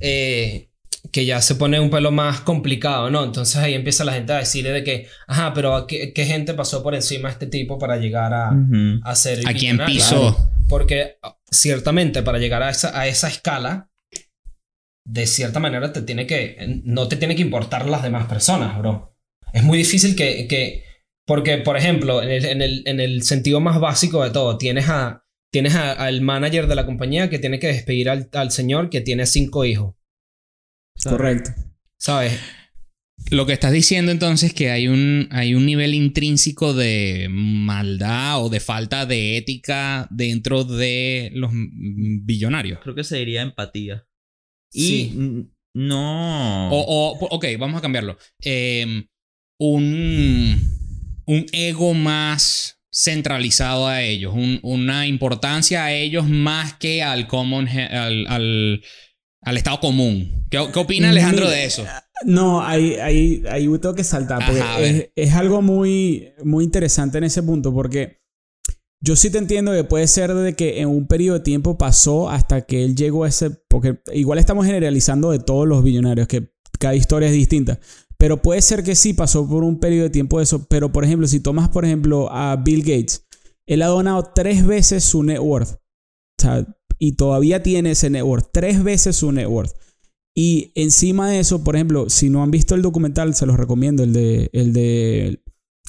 eh, 0.00 0.70
que 1.12 1.24
ya 1.26 1.40
se 1.42 1.54
pone 1.56 1.78
un 1.80 1.90
pelo 1.90 2.10
más 2.10 2.40
complicado, 2.40 3.10
¿no? 3.10 3.24
Entonces 3.24 3.56
ahí 3.56 3.74
empieza 3.74 4.04
la 4.04 4.12
gente 4.12 4.32
a 4.32 4.38
decirle 4.38 4.70
de 4.72 4.84
que, 4.84 5.06
ajá, 5.26 5.52
pero 5.54 5.86
¿qué, 5.86 6.12
qué 6.12 6.24
gente 6.24 6.54
pasó 6.54 6.82
por 6.82 6.94
encima 6.94 7.28
de 7.28 7.32
este 7.32 7.46
tipo 7.46 7.78
para 7.78 7.96
llegar 7.96 8.32
a, 8.32 8.50
Ujú. 8.52 9.00
a 9.04 9.14
ser 9.14 9.46
¿A 9.46 9.52
quién 9.54 9.78
pisó? 9.86 10.36
Porque 10.68 11.16
ah, 11.22 11.36
ciertamente 11.50 12.22
para 12.22 12.38
llegar 12.38 12.62
a 12.62 12.70
esa, 12.70 12.98
a 12.98 13.06
esa 13.06 13.28
escala, 13.28 13.90
de 15.06 15.26
cierta 15.26 15.60
manera 15.60 15.92
te 15.92 16.02
tiene 16.02 16.26
que, 16.26 16.82
no 16.84 17.06
te 17.08 17.16
tiene 17.16 17.36
que 17.36 17.42
importar 17.42 17.88
las 17.88 18.02
demás 18.02 18.26
personas, 18.26 18.76
bro. 18.78 19.16
Es 19.52 19.62
muy 19.62 19.78
difícil 19.78 20.16
que, 20.16 20.46
que 20.48 20.82
porque, 21.26 21.58
por 21.58 21.76
ejemplo, 21.76 22.22
en 22.22 22.30
el, 22.30 22.44
en, 22.44 22.60
el, 22.62 22.82
en 22.86 23.00
el 23.00 23.22
sentido 23.22 23.60
más 23.60 23.80
básico 23.80 24.22
de 24.24 24.30
todo, 24.30 24.58
tienes 24.58 24.88
a 24.88 25.22
tienes 25.52 25.74
a- 25.74 25.92
al 25.92 26.20
manager 26.20 26.66
de 26.66 26.74
la 26.74 26.84
compañía 26.86 27.30
que 27.30 27.38
tiene 27.38 27.58
que 27.58 27.68
despedir 27.68 28.10
al, 28.10 28.28
al 28.32 28.50
señor 28.50 28.90
que 28.90 29.00
tiene 29.00 29.26
cinco 29.26 29.64
hijos, 29.64 29.94
Correcto. 31.02 31.50
¿sabes? 31.98 32.38
Lo 33.30 33.46
que 33.46 33.52
estás 33.54 33.72
diciendo 33.72 34.12
entonces 34.12 34.50
es 34.50 34.54
que 34.54 34.70
hay 34.70 34.88
un, 34.88 35.28
hay 35.30 35.54
un 35.54 35.64
nivel 35.64 35.94
intrínseco 35.94 36.74
de 36.74 37.28
maldad 37.30 38.44
o 38.44 38.50
de 38.50 38.60
falta 38.60 39.06
de 39.06 39.36
ética 39.38 40.06
dentro 40.10 40.64
de 40.64 41.30
los 41.34 41.50
billonarios. 41.52 42.80
Creo 42.82 42.94
que 42.94 43.04
se 43.04 43.16
diría 43.16 43.42
empatía. 43.42 44.06
Y 44.72 44.86
Sí. 44.86 45.46
no. 45.74 46.70
O, 46.70 47.12
o- 47.18 47.26
ok, 47.36 47.44
vamos 47.58 47.78
a 47.78 47.82
cambiarlo. 47.82 48.16
Eh, 48.42 49.06
un, 49.58 50.60
un 51.26 51.46
ego 51.52 51.94
más 51.94 52.80
centralizado 52.92 53.86
a 53.86 54.02
ellos, 54.02 54.32
un- 54.34 54.60
una 54.62 55.06
importancia 55.06 55.84
a 55.84 55.92
ellos 55.92 56.28
más 56.28 56.74
que 56.74 57.02
al 57.02 57.26
common, 57.26 57.68
al, 57.68 58.26
al, 58.26 58.82
al 59.42 59.56
estado 59.56 59.80
común. 59.80 60.46
¿Qué, 60.50 60.58
qué 60.72 60.78
opina 60.78 61.10
Alejandro 61.10 61.48
de 61.50 61.64
eso? 61.64 61.84
No, 62.24 62.62
ahí, 62.64 62.94
ahí, 62.94 63.42
ahí 63.50 63.64
tengo 63.78 63.94
que 63.94 64.04
saltar. 64.04 64.44
Porque 64.46 64.60
Ajá, 64.62 64.80
es, 64.80 65.10
es 65.14 65.32
algo 65.34 65.60
muy, 65.60 66.30
muy 66.44 66.64
interesante 66.64 67.18
en 67.18 67.24
ese 67.24 67.42
punto. 67.42 67.74
Porque 67.74 68.20
yo 69.00 69.16
sí 69.16 69.30
te 69.30 69.38
entiendo 69.38 69.72
que 69.72 69.84
puede 69.84 70.06
ser 70.06 70.34
de 70.34 70.54
que 70.54 70.80
en 70.80 70.88
un 70.88 71.06
periodo 71.06 71.38
de 71.38 71.44
tiempo 71.44 71.78
pasó 71.78 72.30
hasta 72.30 72.62
que 72.62 72.84
él 72.84 72.96
llegó 72.96 73.24
a 73.24 73.28
ese. 73.28 73.50
Porque 73.68 74.00
igual 74.12 74.38
estamos 74.38 74.66
generalizando 74.66 75.30
de 75.30 75.38
todos 75.38 75.66
los 75.68 75.82
billonarios, 75.82 76.28
que 76.28 76.50
cada 76.78 76.94
historia 76.94 77.28
es 77.28 77.34
distinta. 77.34 77.78
Pero 78.18 78.40
puede 78.40 78.62
ser 78.62 78.82
que 78.82 78.94
sí 78.94 79.12
pasó 79.12 79.46
por 79.46 79.62
un 79.62 79.78
periodo 79.78 80.04
de 80.04 80.10
tiempo 80.10 80.40
eso. 80.40 80.66
Pero 80.68 80.92
por 80.92 81.04
ejemplo, 81.04 81.28
si 81.28 81.40
tomas, 81.40 81.68
por 81.68 81.84
ejemplo, 81.84 82.32
a 82.32 82.56
Bill 82.56 82.80
Gates, 82.80 83.26
él 83.66 83.82
ha 83.82 83.88
donado 83.88 84.32
tres 84.34 84.66
veces 84.66 85.04
su 85.04 85.22
net 85.22 85.40
worth. 85.40 85.74
O 86.38 86.42
sea, 86.42 86.66
y 86.98 87.12
todavía 87.12 87.62
tiene 87.62 87.90
ese 87.90 88.08
net 88.08 88.22
worth. 88.22 88.48
Tres 88.52 88.82
veces 88.82 89.16
su 89.16 89.30
net 89.32 89.46
worth. 89.46 89.72
Y 90.34 90.72
encima 90.74 91.30
de 91.30 91.40
eso, 91.40 91.64
por 91.64 91.76
ejemplo, 91.76 92.10
si 92.10 92.28
no 92.28 92.42
han 92.42 92.50
visto 92.50 92.74
el 92.74 92.82
documental, 92.82 93.34
se 93.34 93.46
los 93.46 93.56
recomiendo, 93.56 94.02
el 94.02 94.12
de, 94.12 94.50
el 94.52 94.72
de 94.74 95.42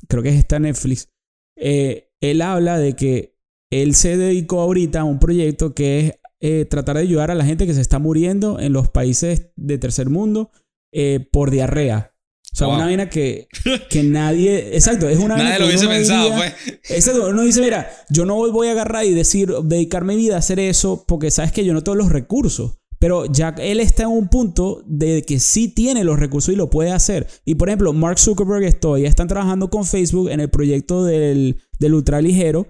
creo 0.07 0.23
que 0.23 0.29
está 0.29 0.57
en 0.57 0.63
Netflix. 0.63 1.09
Eh, 1.57 2.06
él 2.21 2.41
habla 2.41 2.77
de 2.77 2.93
que 2.95 3.35
él 3.71 3.95
se 3.95 4.17
dedicó 4.17 4.61
ahorita 4.61 5.01
a 5.01 5.03
un 5.03 5.19
proyecto 5.19 5.73
que 5.75 5.99
es 5.99 6.13
eh, 6.39 6.65
tratar 6.65 6.95
de 6.97 7.01
ayudar 7.03 7.31
a 7.31 7.35
la 7.35 7.45
gente 7.45 7.65
que 7.65 7.73
se 7.73 7.81
está 7.81 7.99
muriendo 7.99 8.59
en 8.59 8.71
los 8.73 8.89
países 8.89 9.47
de 9.55 9.77
tercer 9.77 10.09
mundo 10.09 10.51
eh, 10.93 11.27
por 11.31 11.51
diarrea. 11.51 12.13
O 12.53 12.55
sea, 12.55 12.67
Wow. 12.67 12.75
una 12.77 12.85
vaina 12.85 13.09
que, 13.09 13.47
que 13.89 14.03
nadie... 14.03 14.73
Exacto, 14.75 15.09
es 15.09 15.17
una 15.19 15.35
vaina 15.35 15.49
Nadie 15.49 15.55
que 15.55 15.59
lo 15.59 15.67
hubiese 15.67 15.87
pensado, 15.87 16.29
diría- 16.31 16.55
pues. 16.65 16.79
Exacto, 16.91 17.29
uno 17.29 17.43
dice, 17.43 17.61
mira, 17.61 17.89
yo 18.09 18.25
no 18.25 18.35
voy 18.35 18.67
a 18.67 18.71
agarrar 18.71 19.05
y 19.05 19.13
decir, 19.13 19.51
dedicar 19.63 20.03
mi 20.05 20.15
vida 20.15 20.35
a 20.35 20.39
hacer 20.39 20.59
eso 20.59 21.03
porque 21.07 21.29
sabes 21.29 21.51
que 21.51 21.65
yo 21.65 21.73
no 21.73 21.83
tengo 21.83 21.95
los 21.95 22.09
recursos. 22.11 22.77
Pero 22.99 23.25
ya 23.25 23.49
él 23.59 23.79
está 23.79 24.03
en 24.03 24.09
un 24.09 24.27
punto 24.27 24.83
de 24.85 25.21
que 25.23 25.39
sí 25.39 25.67
tiene 25.67 26.03
los 26.03 26.19
recursos 26.19 26.53
y 26.53 26.57
lo 26.57 26.69
puede 26.69 26.91
hacer. 26.91 27.27
Y 27.45 27.55
por 27.55 27.69
ejemplo, 27.69 27.93
Mark 27.93 28.19
Zuckerberg 28.19 28.63
estoy, 28.63 29.05
están 29.05 29.27
trabajando 29.27 29.69
con 29.69 29.85
Facebook 29.85 30.29
en 30.29 30.39
el 30.39 30.49
proyecto 30.49 31.03
del, 31.03 31.57
del 31.79 31.93
ultraligero 31.93 32.67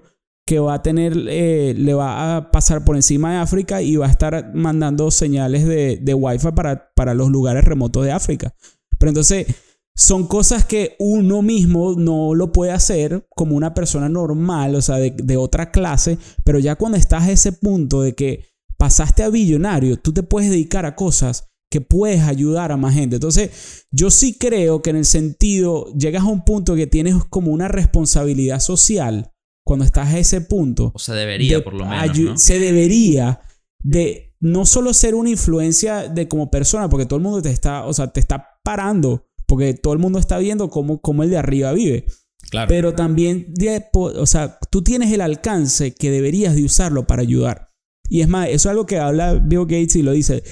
que 0.47 0.59
va 0.59 0.75
a 0.75 0.81
tener, 0.81 1.25
eh, 1.27 1.73
le 1.77 1.93
va 1.93 2.37
a 2.37 2.51
pasar 2.51 2.85
por 2.85 2.95
encima 2.95 3.33
de 3.33 3.37
África 3.39 3.81
y 3.81 3.97
va 3.97 4.07
a 4.07 4.09
estar 4.09 4.53
mandando 4.55 5.11
señales 5.11 5.67
de, 5.67 5.97
de 5.97 6.13
Wi-Fi 6.13 6.51
para, 6.55 6.93
para 6.95 7.13
los 7.13 7.29
lugares 7.29 7.65
remotos 7.65 8.05
de 8.05 8.13
África. 8.13 8.55
Pero 8.97 9.09
entonces, 9.09 9.45
son 9.93 10.27
cosas 10.27 10.63
que 10.63 10.95
uno 10.99 11.41
mismo 11.41 11.95
no 11.97 12.33
lo 12.33 12.53
puede 12.53 12.71
hacer 12.71 13.27
como 13.35 13.57
una 13.57 13.73
persona 13.73 14.07
normal, 14.07 14.75
o 14.75 14.81
sea, 14.81 14.95
de, 14.97 15.11
de 15.11 15.35
otra 15.35 15.71
clase, 15.71 16.17
pero 16.45 16.59
ya 16.59 16.75
cuando 16.75 16.97
estás 16.97 17.23
a 17.23 17.31
ese 17.31 17.51
punto 17.51 18.01
de 18.01 18.15
que 18.15 18.45
pasaste 18.77 19.23
a 19.23 19.29
billonario, 19.29 19.97
tú 19.97 20.13
te 20.13 20.23
puedes 20.23 20.49
dedicar 20.49 20.85
a 20.85 20.95
cosas 20.95 21.47
que 21.69 21.81
puedes 21.81 22.21
ayudar 22.21 22.71
a 22.71 22.77
más 22.77 22.93
gente. 22.93 23.17
Entonces, 23.17 23.85
yo 23.91 24.09
sí 24.09 24.37
creo 24.37 24.81
que 24.81 24.91
en 24.91 24.95
el 24.95 25.05
sentido, 25.05 25.91
llegas 25.93 26.23
a 26.23 26.27
un 26.27 26.45
punto 26.45 26.75
que 26.75 26.87
tienes 26.87 27.15
como 27.29 27.51
una 27.51 27.67
responsabilidad 27.67 28.59
social 28.59 29.33
cuando 29.65 29.83
estás 29.83 30.13
a 30.13 30.19
ese 30.19 30.41
punto. 30.41 30.91
O 30.95 30.99
sea, 30.99 31.15
debería 31.15 31.57
de 31.57 31.63
por 31.63 31.73
lo 31.73 31.85
menos. 31.85 32.17
¿no? 32.17 32.37
Se 32.37 32.59
debería 32.59 33.41
de 33.83 34.35
no 34.39 34.65
solo 34.65 34.93
ser 34.93 35.13
una 35.15 35.29
influencia 35.29 36.07
de 36.07 36.27
como 36.27 36.49
persona, 36.49 36.89
porque 36.89 37.05
todo 37.05 37.17
el 37.17 37.23
mundo 37.23 37.41
te 37.41 37.49
está, 37.49 37.85
o 37.85 37.93
sea, 37.93 38.07
te 38.07 38.19
está 38.19 38.59
parando, 38.63 39.25
porque 39.45 39.73
todo 39.73 39.93
el 39.93 39.99
mundo 39.99 40.19
está 40.19 40.37
viendo 40.37 40.69
cómo, 40.69 41.01
cómo 41.01 41.23
el 41.23 41.29
de 41.29 41.37
arriba 41.37 41.73
vive. 41.73 42.05
Claro. 42.49 42.69
Pero 42.69 42.93
también, 42.93 43.53
de 43.53 43.83
o 43.93 44.25
sea, 44.25 44.57
tú 44.71 44.83
tienes 44.83 45.11
el 45.11 45.19
alcance 45.19 45.93
que 45.93 46.11
deberías 46.11 46.55
de 46.55 46.63
usarlo 46.63 47.05
para 47.05 47.23
ayudar. 47.23 47.66
Y 48.09 48.21
es 48.21 48.27
más, 48.27 48.47
eso 48.47 48.55
es 48.55 48.65
algo 48.67 48.85
que 48.85 48.97
habla 48.99 49.33
Bill 49.35 49.61
Gates 49.65 49.95
y 49.95 50.01
lo 50.03 50.11
dice, 50.11 50.43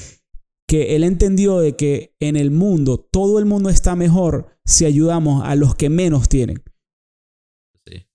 que 0.67 0.95
él 0.95 1.03
entendió 1.03 1.59
de 1.59 1.75
que 1.75 2.15
en 2.19 2.35
el 2.35 2.51
mundo 2.51 2.97
todo 3.11 3.39
el 3.39 3.45
mundo 3.45 3.69
está 3.69 3.95
mejor 3.95 4.47
si 4.65 4.85
ayudamos 4.85 5.43
a 5.45 5.55
los 5.55 5.75
que 5.75 5.89
menos 5.89 6.27
tienen. 6.27 6.63
Sí. 7.85 8.07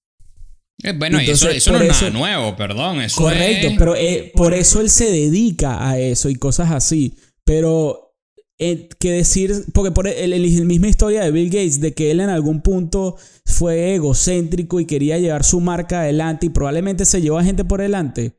Eh, 0.83 0.93
bueno, 0.99 1.19
Entonces, 1.21 1.49
eso, 1.57 1.71
eso 1.71 1.73
no 1.73 1.81
es 1.85 1.91
eso- 1.91 2.07
nada 2.11 2.19
nuevo, 2.19 2.57
perdón. 2.57 3.01
Eso 3.03 3.23
Correcto, 3.23 3.69
es- 3.69 3.79
pero 3.79 3.95
eh, 3.97 4.33
por 4.35 4.53
eso 4.55 4.81
él 4.81 4.91
se 4.91 5.11
dedica 5.11 5.89
a 5.89 5.99
eso 5.99 6.29
y 6.29 6.35
cosas 6.35 6.71
así. 6.73 7.15
Pero 7.45 8.15
eh, 8.59 8.89
que 8.99 9.13
decir, 9.13 9.53
porque 9.73 9.91
por 9.91 10.07
el, 10.07 10.33
el- 10.35 10.45
el 10.45 10.67
misma 10.67 10.89
historia 10.89 11.23
de 11.25 11.31
Bill 11.31 11.49
Gates, 11.49 11.81
de 11.81 11.95
que 11.95 12.11
él 12.11 12.21
en 12.21 12.29
algún 12.29 12.61
punto 12.61 13.17
fue 13.47 13.95
egocéntrico 13.95 14.81
y 14.81 14.85
quería 14.87 15.19
llevar 15.19 15.45
su 15.45 15.61
marca 15.61 16.01
adelante 16.01 16.47
y 16.47 16.51
probablemente 16.51 17.05
se 17.07 17.23
llevó 17.23 17.39
a 17.39 17.45
gente 17.45 17.65
por 17.65 17.81
delante. 17.81 18.33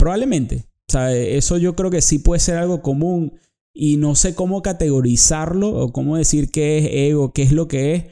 Probablemente. 0.00 0.64
O 0.88 0.92
sea, 0.92 1.14
eso 1.14 1.58
yo 1.58 1.76
creo 1.76 1.90
que 1.90 2.00
sí 2.00 2.18
puede 2.18 2.40
ser 2.40 2.56
algo 2.56 2.80
común 2.80 3.34
y 3.74 3.98
no 3.98 4.14
sé 4.14 4.34
cómo 4.34 4.62
categorizarlo 4.62 5.68
o 5.68 5.92
cómo 5.92 6.16
decir 6.16 6.50
qué 6.50 6.78
es 6.78 7.10
ego, 7.10 7.34
qué 7.34 7.42
es 7.42 7.52
lo 7.52 7.68
que 7.68 7.94
es, 7.94 8.04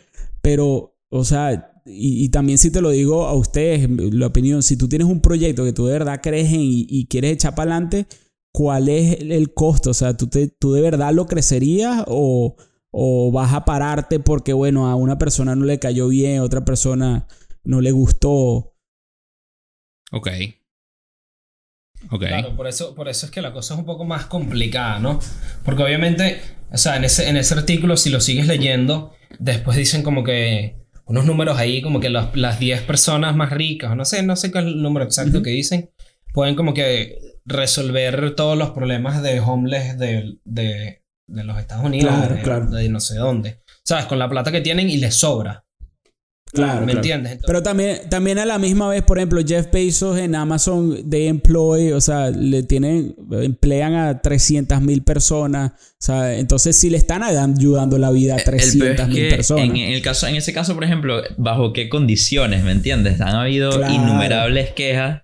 pero, 0.42 0.98
o 1.09 1.24
sea, 1.24 1.72
y, 1.87 2.29
también 2.29 2.59
si 2.59 2.70
te 2.70 2.83
lo 2.83 2.90
digo 2.90 3.27
a 3.27 3.35
ustedes, 3.35 3.88
la 3.88 4.27
opinión, 4.27 4.62
si 4.62 4.77
tú 4.77 4.87
tienes 4.87 5.09
un 5.09 5.22
proyecto 5.22 5.64
que 5.64 5.72
tú 5.72 5.87
de 5.87 5.94
verdad 5.94 6.20
crees 6.22 6.53
en 6.53 6.61
y, 6.61 6.87
y 6.90 7.07
quieres 7.07 7.33
echar 7.33 7.55
para 7.55 7.72
adelante, 7.72 8.07
¿cuál 8.53 8.90
es 8.90 9.20
el, 9.22 9.55
costo? 9.55 9.90
O 9.90 9.94
sea, 9.94 10.14
¿tú, 10.14 10.29
¿tú 10.59 10.74
de 10.74 10.83
verdad 10.83 11.14
lo 11.14 11.27
crecerías 11.27 12.05
o, 12.07 12.57
o 12.90 13.33
vas 13.33 13.55
a 13.55 13.64
pararte 13.64 14.20
porque, 14.20 14.53
bueno, 14.53 14.88
a 14.88 14.94
una 14.94 15.16
persona 15.16 15.57
no 15.57 15.64
le 15.64 15.79
cayó 15.79 16.09
bien, 16.09 16.40
a 16.40 16.44
otra 16.44 16.66
persona 16.66 17.27
no 17.64 17.81
le 17.81 17.92
gustó? 17.92 18.74
Ok. 20.12 20.29
Ok. 22.11 22.21
Claro, 22.27 22.57
por 22.57 22.67
eso, 22.69 22.95
por 22.95 23.09
eso 23.09 23.27
es 23.27 23.33
que 23.33 23.43
la 23.43 23.53
cosa 23.53 23.75
es 23.75 23.81
un 23.81 23.87
poco 23.87 24.05
más 24.05 24.27
complicada, 24.27 24.99
¿no? 24.99 25.19
Porque 25.65 25.83
obviamente, 25.83 26.41
o 26.71 26.77
sea, 26.79 26.97
en 26.97 27.05
ese, 27.05 27.29
en 27.29 27.37
ese 27.37 27.55
artículo, 27.55 27.97
si 27.97 28.11
lo 28.11 28.21
sigues 28.21 28.47
leyendo, 28.47 29.13
después 29.39 29.77
dicen 29.77 30.03
como 30.03 30.23
que 30.25 30.77
unos 31.07 31.25
números 31.25 31.59
ahí, 31.59 31.83
como 31.83 32.01
que 32.01 32.11
las, 32.11 32.35
las 32.37 32.59
10 32.61 32.83
personas 32.83 33.35
más 33.35 33.51
ricas, 33.51 33.97
no 33.97 34.05
sé, 34.05 34.23
no 34.23 34.37
sé 34.37 34.53
qué 34.53 34.59
es 34.59 34.65
el 34.67 34.83
número 34.83 35.05
exacto 35.05 35.43
que 35.43 35.51
dicen, 35.51 35.91
pueden 36.33 36.55
como 36.55 36.75
que 36.75 37.19
resolver 37.45 38.35
todos 38.37 38.57
los 38.57 38.71
problemas 38.71 39.23
de 39.23 39.41
homeless 39.41 39.99
de, 39.99 40.37
de, 40.45 41.03
de 41.27 41.45
los 41.45 41.59
Estados 41.59 41.85
Unidos, 41.85 42.15
Claro, 42.15 42.35
de, 42.35 42.43
claro. 42.43 42.67
de 42.71 42.89
no 42.91 43.01
sé 43.01 43.17
dónde. 43.17 43.63
¿Sabes? 43.85 44.05
Con 44.05 44.19
la 44.19 44.29
plata 44.29 44.53
que 44.53 44.61
tienen 44.61 44.91
y 44.91 44.99
les 44.99 45.15
sobra. 45.15 45.65
Claro, 46.53 46.81
¿Me 46.81 46.87
claro. 46.87 46.99
entiendes? 47.01 47.33
Entonces- 47.33 47.47
Pero 47.47 47.63
también, 47.63 47.99
también 48.09 48.39
a 48.39 48.47
la 48.47 48.59
misma 48.59 48.89
vez, 48.89 49.03
por 49.03 49.19
ejemplo, 49.19 49.41
Jeff 49.47 49.71
Bezos 49.71 50.19
en 50.19 50.35
Amazon 50.35 51.09
de 51.09 51.27
employ, 51.29 51.93
o 51.93 52.01
sea, 52.01 52.31
le 52.31 52.63
tienen, 52.63 53.15
emplean 53.31 53.95
a 53.95 54.23
300 54.23 54.81
mil 54.81 55.03
personas, 55.03 55.73
o 55.73 55.77
sea, 55.99 56.35
entonces 56.39 56.75
sí 56.77 56.89
le 56.91 56.97
están 56.97 57.23
ayudando 57.23 57.99
la 57.99 58.11
vida 58.11 58.35
a 58.35 58.39
El 58.39 58.45
peor 58.45 58.57
300 58.57 59.01
es 59.01 59.09
mil 59.09 59.17
que 59.17 59.29
personas. 59.37 59.65
en, 59.69 59.77
el 59.77 60.01
caso, 60.03 60.27
en 60.27 60.37
ese 60.37 60.53
caso, 60.55 60.75
por 60.75 60.85
ejemplo, 60.85 61.21
¿bajo 61.37 61.73
qué 61.73 61.89
condiciones? 61.89 62.65
¿Me 62.65 62.73
entiendes? 62.73 63.21
Han 63.21 63.35
habido 63.35 63.71
Claro. 63.71 63.93
innumerables 63.93 64.71
quejas 64.73 65.23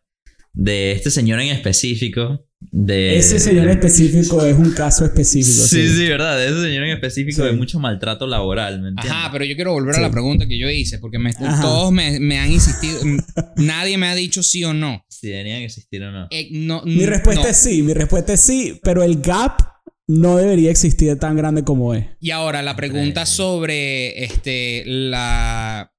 de 0.53 0.93
este 0.93 1.11
señor 1.11 1.41
en 1.41 1.49
específico. 1.49 2.45
De, 2.71 3.17
Ese 3.17 3.39
señor 3.39 3.69
específico 3.69 4.45
es 4.45 4.57
un 4.57 4.73
caso 4.73 5.05
específico. 5.05 5.67
Sí, 5.67 5.89
sí, 5.89 6.09
verdad. 6.09 6.37
De 6.39 6.47
ese 6.47 6.63
señor 6.63 6.85
en 6.85 6.91
específico 6.91 7.43
Sí. 7.43 7.49
de 7.49 7.53
mucho 7.53 7.79
maltrato 7.79 8.27
laboral, 8.27 8.81
¿me 8.83 8.89
entiendes? 8.89 9.13
Ajá, 9.13 9.31
pero 9.33 9.45
yo 9.45 9.55
quiero 9.55 9.73
volver 9.73 9.95
Sí. 9.95 10.01
a 10.01 10.05
la 10.05 10.11
pregunta 10.11 10.47
que 10.47 10.59
yo 10.59 10.69
hice, 10.71 10.99
porque 10.99 11.19
me- 11.19 11.33
todos 11.35 11.93
me, 11.93 12.19
me 12.21 12.39
han 12.39 12.51
insistido, 12.51 13.01
nadie 13.57 13.99
me 13.99 14.09
ha 14.09 14.15
dicho 14.15 14.43
sí 14.43 14.65
o 14.65 14.73
no. 14.75 15.05
Si 15.09 15.29
deberían 15.29 15.63
existir 15.63 16.03
o 16.03 16.11
no. 16.13 16.27
Eh, 16.31 16.49
no 16.53 16.83
Mi 16.85 17.07
respuesta 17.07 17.45
no. 17.45 17.49
es 17.49 17.57
sí, 17.57 17.83
mi 17.83 17.93
respuesta 17.95 18.33
es 18.35 18.41
sí, 18.41 18.79
pero 18.83 19.03
el 19.03 19.21
gap 19.21 19.59
no 20.07 20.37
debería 20.37 20.71
existir 20.71 21.17
tan 21.19 21.37
grande 21.37 21.65
como 21.65 21.95
es. 21.95 22.07
Y 22.21 22.31
ahora 22.31 22.63
la 22.63 22.77
pregunta 22.77 23.23
Eh. 23.23 23.27
sobre 23.27 24.25
este 24.25 24.83
la 24.87 25.91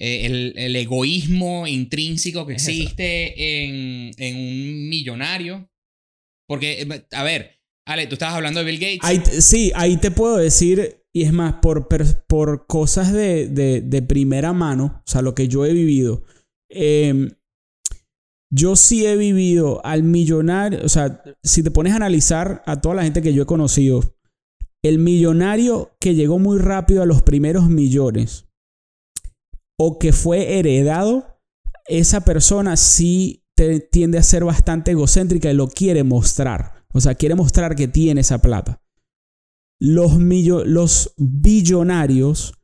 eh, 0.00 0.26
el, 0.26 0.54
el 0.56 0.76
egoísmo 0.76 1.66
intrínseco 1.66 2.46
que 2.46 2.54
existe 2.54 3.64
en, 3.64 4.10
en 4.16 4.36
un 4.36 4.88
millonario. 4.88 5.68
Porque, 6.48 6.82
eh, 6.82 7.06
a 7.12 7.22
ver, 7.22 7.60
Ale, 7.86 8.06
tú 8.06 8.14
estabas 8.14 8.34
hablando 8.34 8.60
de 8.60 8.66
Bill 8.70 8.80
Gates. 8.80 9.44
Sí, 9.44 9.70
ahí 9.74 9.96
te 9.98 10.10
puedo 10.10 10.36
decir, 10.36 11.04
y 11.14 11.22
es 11.22 11.32
más, 11.32 11.54
por, 11.62 11.88
por 12.26 12.66
cosas 12.66 13.12
de, 13.12 13.48
de- 13.48 13.80
de 13.82 14.02
primera 14.02 14.52
mano, 14.52 15.02
o 15.06 15.10
sea, 15.10 15.22
lo 15.22 15.34
que 15.34 15.48
yo 15.48 15.64
he 15.64 15.72
vivido, 15.72 16.24
eh, 16.70 17.30
yo 18.50 18.76
sí 18.76 19.06
he 19.06 19.16
vivido 19.16 19.84
al 19.84 20.02
millonario, 20.02 20.80
o 20.84 20.88
sea, 20.88 21.22
si 21.42 21.62
te 21.62 21.70
pones 21.70 21.92
a 21.92 21.96
analizar 21.96 22.62
a 22.66 22.80
toda 22.80 22.94
la 22.94 23.04
gente 23.04 23.20
que 23.22 23.34
yo 23.34 23.42
he 23.42 23.46
conocido, 23.46 24.16
el 24.82 24.98
millonario 24.98 25.96
que 26.00 26.14
llegó 26.14 26.38
muy 26.38 26.58
rápido 26.58 27.02
a 27.02 27.06
los 27.06 27.22
primeros 27.22 27.68
millones 27.68 28.46
o 29.78 29.98
que 29.98 30.12
fue 30.12 30.58
heredado, 30.58 31.40
esa 31.86 32.24
persona 32.24 32.76
sí 32.76 33.37
te- 33.58 33.80
tiende 33.80 34.18
a 34.18 34.22
ser 34.22 34.44
bastante 34.44 34.92
egocéntrica 34.92 35.50
y 35.50 35.54
lo 35.54 35.66
quiere 35.68 36.04
mostrar. 36.04 36.84
O 36.92 37.00
sea, 37.00 37.16
quiere 37.16 37.34
mostrar 37.34 37.74
que 37.74 37.88
tiene 37.88 38.20
esa 38.20 38.38
plata. 38.38 38.80
Los, 39.80 40.18
millo- 40.18 40.64
los 40.64 41.12
billonarios, 41.18 42.54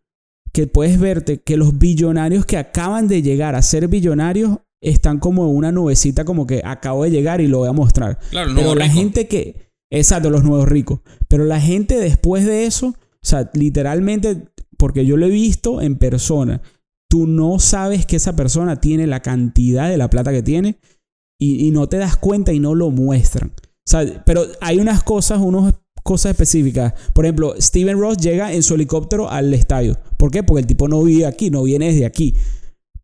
que 0.52 0.66
puedes 0.68 0.98
verte 1.00 1.42
que 1.42 1.56
los 1.56 1.78
billonarios 1.78 2.46
que 2.46 2.56
acaban 2.56 3.08
de 3.08 3.22
llegar 3.22 3.54
a 3.56 3.62
ser 3.62 3.88
billonarios 3.88 4.58
están 4.80 5.18
como 5.18 5.44
en 5.48 5.56
una 5.56 5.72
nubecita 5.72 6.24
como 6.24 6.46
que 6.46 6.62
acabo 6.64 7.02
de 7.04 7.10
llegar 7.10 7.40
y 7.40 7.48
lo 7.48 7.58
voy 7.58 7.68
a 7.68 7.72
mostrar. 7.72 8.18
claro, 8.30 8.52
Pero 8.54 8.74
la 8.76 8.88
gente 8.88 9.26
que. 9.26 9.72
Exacto, 9.90 10.30
los 10.30 10.44
nuevos 10.44 10.68
ricos. 10.68 11.00
Pero 11.28 11.44
la 11.44 11.60
gente 11.60 11.98
después 11.98 12.44
de 12.46 12.66
eso, 12.66 12.88
o 12.88 12.94
sea, 13.20 13.50
literalmente, 13.54 14.48
porque 14.76 15.04
yo 15.06 15.16
lo 15.16 15.26
he 15.26 15.30
visto 15.30 15.80
en 15.80 15.96
persona, 15.96 16.62
tú 17.14 17.28
no 17.28 17.60
sabes 17.60 18.06
que 18.06 18.16
esa 18.16 18.34
persona 18.34 18.80
tiene 18.80 19.06
la 19.06 19.20
cantidad 19.20 19.88
de 19.88 19.96
la 19.96 20.10
plata 20.10 20.32
que 20.32 20.42
tiene 20.42 20.80
y, 21.40 21.70
no 21.70 21.88
te 21.88 21.96
das 21.96 22.16
cuenta 22.16 22.52
y 22.52 22.58
no 22.58 22.74
lo 22.74 22.90
muestran. 22.90 23.52
O 23.56 23.88
sea, 23.88 24.24
pero 24.26 24.42
hay 24.60 24.80
unas 24.80 25.04
cosas, 25.04 25.38
unas 25.38 25.74
cosas 26.02 26.32
específicas. 26.32 26.92
Por 27.12 27.24
ejemplo, 27.24 27.54
Steven 27.56 28.00
Ross 28.00 28.16
llega 28.16 28.52
en 28.52 28.64
su 28.64 28.74
helicóptero 28.74 29.30
al 29.30 29.54
estadio. 29.54 29.96
¿Por 30.16 30.32
qué? 30.32 30.42
Porque 30.42 30.62
el 30.62 30.66
tipo 30.66 30.88
no 30.88 31.04
vive 31.04 31.24
aquí, 31.24 31.50
no 31.50 31.62
viene 31.62 31.92
desde 31.92 32.04
aquí. 32.04 32.34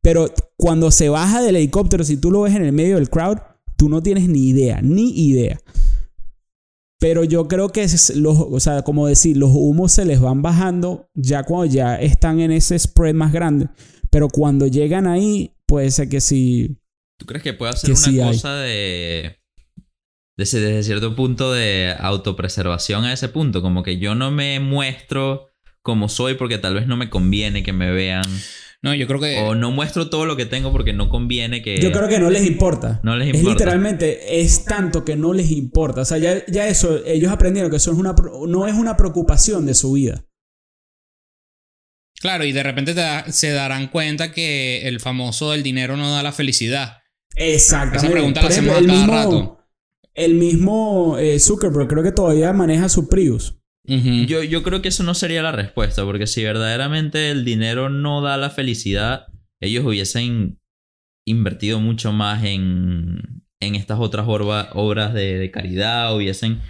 Pero 0.03 0.27
cuando 0.57 0.91
se 0.91 1.09
baja 1.09 1.41
del 1.41 1.55
helicóptero, 1.55 2.03
si 2.03 2.17
tú 2.17 2.33
lo 2.33 2.41
ves 2.41 2.57
en 2.57 2.65
el 2.65 2.73
medio 2.73 2.97
del 2.97 3.11
crowd, 3.11 3.39
tú 3.77 3.89
no 3.89 4.03
tienes 4.03 4.29
ni 4.29 4.49
idea, 4.49 4.81
ni 4.83 5.11
idea. 5.29 5.57
Pero 6.99 7.23
yo 7.23 7.47
creo 7.47 7.69
que 7.69 7.87
los, 8.17 8.39
o 8.41 8.59
sea, 8.59 8.83
como 8.83 9.07
decir, 9.07 9.37
los 9.37 9.51
humos 9.53 9.93
se 9.93 10.05
les 10.05 10.21
van 10.21 10.43
bajando 10.43 11.07
ya 11.15 11.45
cuando 11.45 11.67
ya 11.67 11.95
están 11.95 12.41
en 12.41 12.51
ese 12.51 12.77
spread 12.77 13.15
más 13.15 13.33
grande. 13.33 13.69
Pero 14.11 14.29
cuando 14.29 14.67
llegan 14.67 15.07
ahí, 15.07 15.53
puede 15.67 15.91
ser 15.91 16.09
que 16.09 16.21
sí. 16.21 16.77
¿Tú 17.19 17.27
crees 17.27 17.43
que 17.43 17.53
puede 17.55 17.73
hacer 17.73 17.89
Que 17.89 17.93
una 17.93 18.01
sí 18.01 18.21
hay. 18.21 18.33
cosa 18.33 18.55
de, 18.57 19.37
desde, 20.37 20.61
desde 20.61 20.83
cierto 20.83 21.15
punto 21.15 21.53
de 21.53 21.95
autopreservación 21.99 23.05
a 23.05 23.13
ese 23.13 23.29
punto? 23.29 23.63
Como 23.63 23.83
que 23.83 23.99
yo 23.99 24.15
no 24.15 24.31
me 24.31 24.59
muestro 24.61 25.49
como 25.83 26.09
soy 26.09 26.35
porque 26.35 26.59
tal 26.59 26.75
vez 26.75 26.87
no 26.87 26.97
me 26.97 27.09
conviene 27.11 27.63
que 27.63 27.73
me 27.73 27.91
vean. 27.93 28.25
No, 28.83 28.95
yo 28.95 29.07
creo 29.07 29.21
que. 29.21 29.39
O 29.41 29.55
no 29.55 29.71
muestro 29.71 30.09
todo 30.09 30.25
lo 30.25 30.37
que 30.37 30.47
tengo 30.47 30.73
porque 30.73 30.95
no 30.95 31.11
conviene 31.11 31.61
que... 31.63 31.79
Yo 31.81 31.93
creo 31.93 32.09
que 32.09 32.19
no 32.19 32.31
les 32.31 32.47
importa. 32.47 32.99
No 33.03 33.15
les 33.15 33.29
Es 33.29 33.35
importa. 33.37 33.53
literalmente, 33.59 34.41
es 34.41 34.65
tanto 34.65 35.05
que 35.05 35.17
no 35.17 35.35
les 35.35 35.51
importa. 35.51 36.01
O 36.01 36.05
sea, 36.07 36.17
ya, 36.17 36.45
ya 36.47 36.67
eso, 36.67 37.05
ellos 37.05 37.31
aprendieron 37.31 37.71
que 37.71 37.77
eso 37.77 37.93
es 37.93 37.99
una, 37.99 38.15
pro- 38.15 38.47
no 38.47 38.67
es 38.67 38.75
una 38.75 38.97
preocupación 38.97 39.67
de 39.67 39.75
su 39.75 39.93
vida. 39.93 40.25
Claro, 42.21 42.45
y 42.45 42.53
de 42.53 42.63
repente 42.63 42.95
te 42.95 43.01
da- 43.01 43.33
se 43.33 43.51
darán 43.51 43.89
cuenta 43.89 44.31
que 44.31 44.87
el 44.87 45.01
famoso 45.01 45.51
del 45.53 45.63
dinero 45.63 45.97
no 45.97 46.13
da 46.13 46.23
la 46.23 46.33
felicidad. 46.33 46.99
Exactamente. 47.35 48.07
Esa 48.07 48.13
pregunta 48.13 48.43
la 48.43 48.49
hacemos 48.49 48.77
a 48.77 48.79
el 48.79 48.87
cada 48.87 48.99
mismo- 48.99 49.13
rato. 49.15 49.57
El 50.15 50.35
mismo 50.35 51.17
eh, 51.19 51.39
Zuckerberg 51.41 51.89
creo 51.89 52.03
que 52.03 52.13
todavía 52.13 52.53
maneja 52.53 52.89
su 52.89 53.09
Prius. 53.09 53.57
Yo, 53.87 54.43
yo 54.45 54.63
creo 54.63 54.83
que 54.83 54.89
eso 54.89 55.03
no 55.03 55.15
sería 55.15 55.43
la 55.43 55.51
respuesta, 55.51 56.05
porque 56.05 56.27
si 56.29 56.45
verdaderamente 56.45 57.31
el 57.31 57.45
dinero 57.45 57.89
no 57.89 58.21
da 58.21 58.37
la 58.37 58.51
felicidad, 58.51 59.27
ellos 59.61 59.85
hubiesen 59.85 60.61
invertido 61.27 61.81
mucho 61.81 62.13
más 62.13 62.45
en, 62.45 63.43
en 63.61 63.75
estas 63.75 63.99
otras 63.99 64.27
orba- 64.27 64.69
obras 64.75 65.13
de, 65.15 65.39
de 65.39 65.51
caridad, 65.51 66.15
hubiesen... 66.15 66.61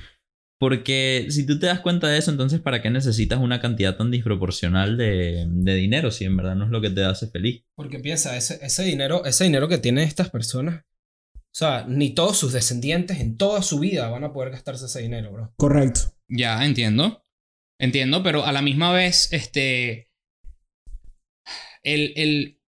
Porque 0.60 1.24
si 1.30 1.46
tú 1.46 1.58
te 1.58 1.68
das 1.68 1.80
cuenta 1.80 2.06
de 2.06 2.18
eso, 2.18 2.30
entonces 2.30 2.60
¿para 2.60 2.82
qué 2.82 2.90
necesitas 2.90 3.38
una 3.38 3.60
cantidad 3.60 3.96
tan 3.96 4.10
desproporcional 4.10 4.98
de, 4.98 5.46
de 5.48 5.74
dinero 5.74 6.10
si 6.10 6.26
en 6.26 6.36
verdad 6.36 6.54
no 6.54 6.66
es 6.66 6.70
lo 6.70 6.82
que 6.82 6.90
te 6.90 7.02
hace 7.02 7.28
feliz? 7.28 7.64
Porque 7.74 7.98
piensa, 7.98 8.36
ese, 8.36 8.58
ese 8.60 8.82
dinero, 8.82 9.24
ese 9.24 9.44
dinero 9.44 9.68
que 9.68 9.78
tienen 9.78 10.06
estas 10.06 10.28
personas, 10.28 10.84
o 10.84 11.54
sea, 11.54 11.86
ni 11.88 12.10
todos 12.10 12.36
sus 12.36 12.52
descendientes 12.52 13.20
en 13.20 13.38
toda 13.38 13.62
su 13.62 13.78
vida 13.78 14.10
van 14.10 14.22
a 14.22 14.34
poder 14.34 14.50
gastarse 14.50 14.84
ese 14.84 15.00
dinero, 15.00 15.32
bro. 15.32 15.54
Correcto. 15.56 16.14
Ya, 16.28 16.62
entiendo. 16.62 17.24
Entiendo, 17.78 18.22
pero 18.22 18.44
a 18.44 18.52
la 18.52 18.60
misma 18.60 18.92
vez, 18.92 19.32
este. 19.32 20.12
El. 21.82 22.12
el 22.16 22.60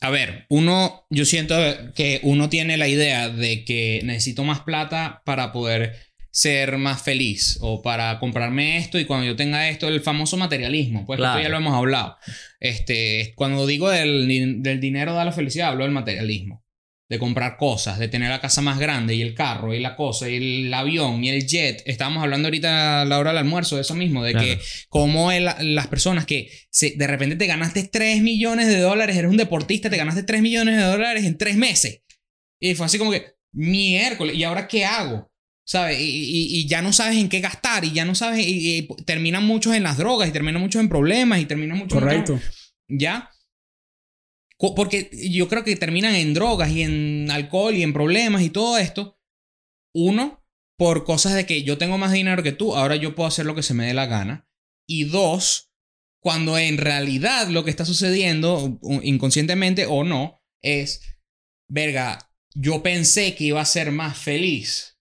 a 0.00 0.10
ver, 0.10 0.46
uno. 0.50 1.04
Yo 1.10 1.24
siento 1.24 1.56
que 1.96 2.20
uno 2.22 2.48
tiene 2.48 2.76
la 2.76 2.86
idea 2.86 3.28
de 3.28 3.64
que 3.64 4.02
necesito 4.04 4.44
más 4.44 4.60
plata 4.60 5.22
para 5.26 5.50
poder 5.50 6.13
ser 6.36 6.78
más 6.78 7.00
feliz 7.00 7.58
o 7.60 7.80
para 7.80 8.18
comprarme 8.18 8.76
esto 8.78 8.98
y 8.98 9.04
cuando 9.04 9.24
yo 9.24 9.36
tenga 9.36 9.68
esto, 9.68 9.86
el 9.86 10.00
famoso 10.00 10.36
materialismo, 10.36 11.06
pues 11.06 11.18
Claro. 11.18 11.38
esto 11.38 11.42
ya 11.44 11.48
lo 11.48 11.58
hemos 11.58 11.74
hablado. 11.76 12.16
Este, 12.58 13.32
cuando 13.36 13.66
digo 13.68 13.88
del, 13.88 14.60
del 14.60 14.80
dinero 14.80 15.14
da 15.14 15.24
la 15.24 15.30
felicidad, 15.30 15.68
hablo 15.68 15.84
del 15.84 15.92
materialismo. 15.92 16.64
De 17.08 17.18
comprar 17.20 17.56
cosas, 17.56 17.98
de 18.00 18.08
tener 18.08 18.30
la 18.30 18.40
casa 18.40 18.62
más 18.62 18.80
grande 18.80 19.14
y 19.14 19.22
el 19.22 19.34
carro 19.34 19.74
y 19.74 19.78
la 19.78 19.94
cosa 19.94 20.28
y 20.28 20.64
el 20.64 20.74
avión 20.74 21.22
y 21.22 21.28
el 21.28 21.46
jet. 21.46 21.82
Estábamos 21.86 22.24
hablando 22.24 22.48
ahorita 22.48 23.02
a 23.02 23.04
la 23.04 23.18
hora 23.20 23.30
del 23.30 23.38
almuerzo 23.38 23.76
de 23.76 23.82
eso 23.82 23.94
mismo, 23.94 24.24
de 24.24 24.32
Claro. 24.32 24.46
que 24.48 24.58
como 24.88 25.30
el- 25.30 25.44
las 25.74 25.86
personas 25.86 26.24
que 26.26 26.50
se- 26.70 26.94
de 26.96 27.06
repente 27.06 27.36
te 27.36 27.46
ganaste 27.46 27.84
3 27.92 28.22
millones 28.22 28.66
de 28.66 28.78
dólares, 28.80 29.16
eres 29.16 29.30
un 29.30 29.36
deportista, 29.36 29.88
te 29.90 29.98
ganaste 29.98 30.24
3 30.24 30.42
millones 30.42 30.76
de 30.78 30.82
dólares 30.82 31.24
en 31.24 31.38
3 31.38 31.56
meses. 31.56 32.00
Y 32.58 32.74
fue 32.74 32.86
así 32.86 32.98
como 32.98 33.12
que, 33.12 33.34
miércoles, 33.52 34.34
¿y 34.34 34.42
ahora 34.42 34.66
qué 34.66 34.84
hago? 34.84 35.30
¿Sabes? 35.66 35.98
Y, 36.00 36.04
y- 36.04 36.60
y 36.60 36.66
ya 36.68 36.82
no 36.82 36.92
sabes 36.92 37.16
en 37.18 37.28
qué 37.28 37.40
gastar 37.40 37.84
y 37.84 37.92
ya 37.92 38.04
no 38.04 38.14
sabes, 38.14 38.46
y, 38.46 38.78
y 38.78 38.86
terminan 39.04 39.44
muchos 39.46 39.74
en 39.74 39.82
las 39.82 39.96
drogas 39.96 40.28
y 40.28 40.32
terminan 40.32 40.60
muchos 40.60 40.80
en 40.80 40.88
problemas 40.90 41.40
y 41.40 41.46
terminan 41.46 41.78
muchos 41.78 41.96
en- 41.98 42.04
Correcto. 42.04 42.40
¿Ya? 42.88 43.30
Co- 44.58 44.74
Porque 44.74 45.10
yo 45.30 45.48
creo 45.48 45.64
que 45.64 45.76
terminan 45.76 46.14
en 46.14 46.34
drogas 46.34 46.70
y 46.70 46.82
en 46.82 47.30
alcohol 47.30 47.74
y 47.74 47.82
en 47.82 47.92
problemas 47.92 48.42
y 48.42 48.50
todo 48.50 48.78
esto. 48.78 49.18
Uno, 49.94 50.44
por 50.76 51.04
cosas 51.04 51.34
de 51.34 51.46
que 51.46 51.62
yo 51.62 51.78
tengo 51.78 51.98
más 51.98 52.12
dinero 52.12 52.42
que 52.42 52.52
tú, 52.52 52.74
ahora 52.76 52.96
yo 52.96 53.14
puedo 53.14 53.26
hacer 53.28 53.46
lo 53.46 53.54
que 53.54 53.62
se 53.62 53.74
me 53.74 53.86
dé 53.86 53.94
la 53.94 54.06
gana. 54.06 54.48
Y 54.86 55.04
dos, 55.04 55.72
cuando 56.20 56.58
en 56.58 56.78
realidad 56.78 57.48
lo 57.48 57.64
que 57.64 57.70
está 57.70 57.84
sucediendo, 57.84 58.78
inconscientemente 59.02 59.86
o 59.86 60.04
no, 60.04 60.42
es, 60.62 61.00
verga, 61.70 62.30
yo 62.54 62.82
pensé 62.82 63.34
que 63.34 63.44
iba 63.44 63.60
a 63.60 63.64
ser 63.66 63.92
más 63.92 64.18
feliz 64.18 64.93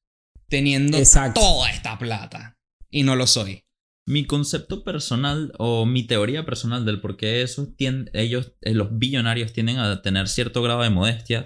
teniendo 0.50 0.98
Exacto. 0.98 1.42
toda 1.42 1.70
esta 1.70 1.98
plata. 1.98 2.58
Y 2.90 3.04
no 3.04 3.16
lo 3.16 3.28
soy. 3.28 3.64
Mi 4.06 4.26
concepto 4.26 4.84
personal 4.84 5.54
o 5.58 5.86
mi 5.86 6.04
teoría 6.04 6.46
personal 6.46 6.86
del 6.86 7.00
por 7.00 7.16
qué 7.16 7.42
esos 7.42 7.70
ellos, 8.14 8.54
eh, 8.62 8.74
los 8.74 8.98
billonarios 8.98 9.54
tienden 9.54 9.80
a 9.80 10.02
tener 10.02 10.28
cierto 10.28 10.62
grado 10.62 10.82
de 10.82 10.90
modestia, 10.90 11.44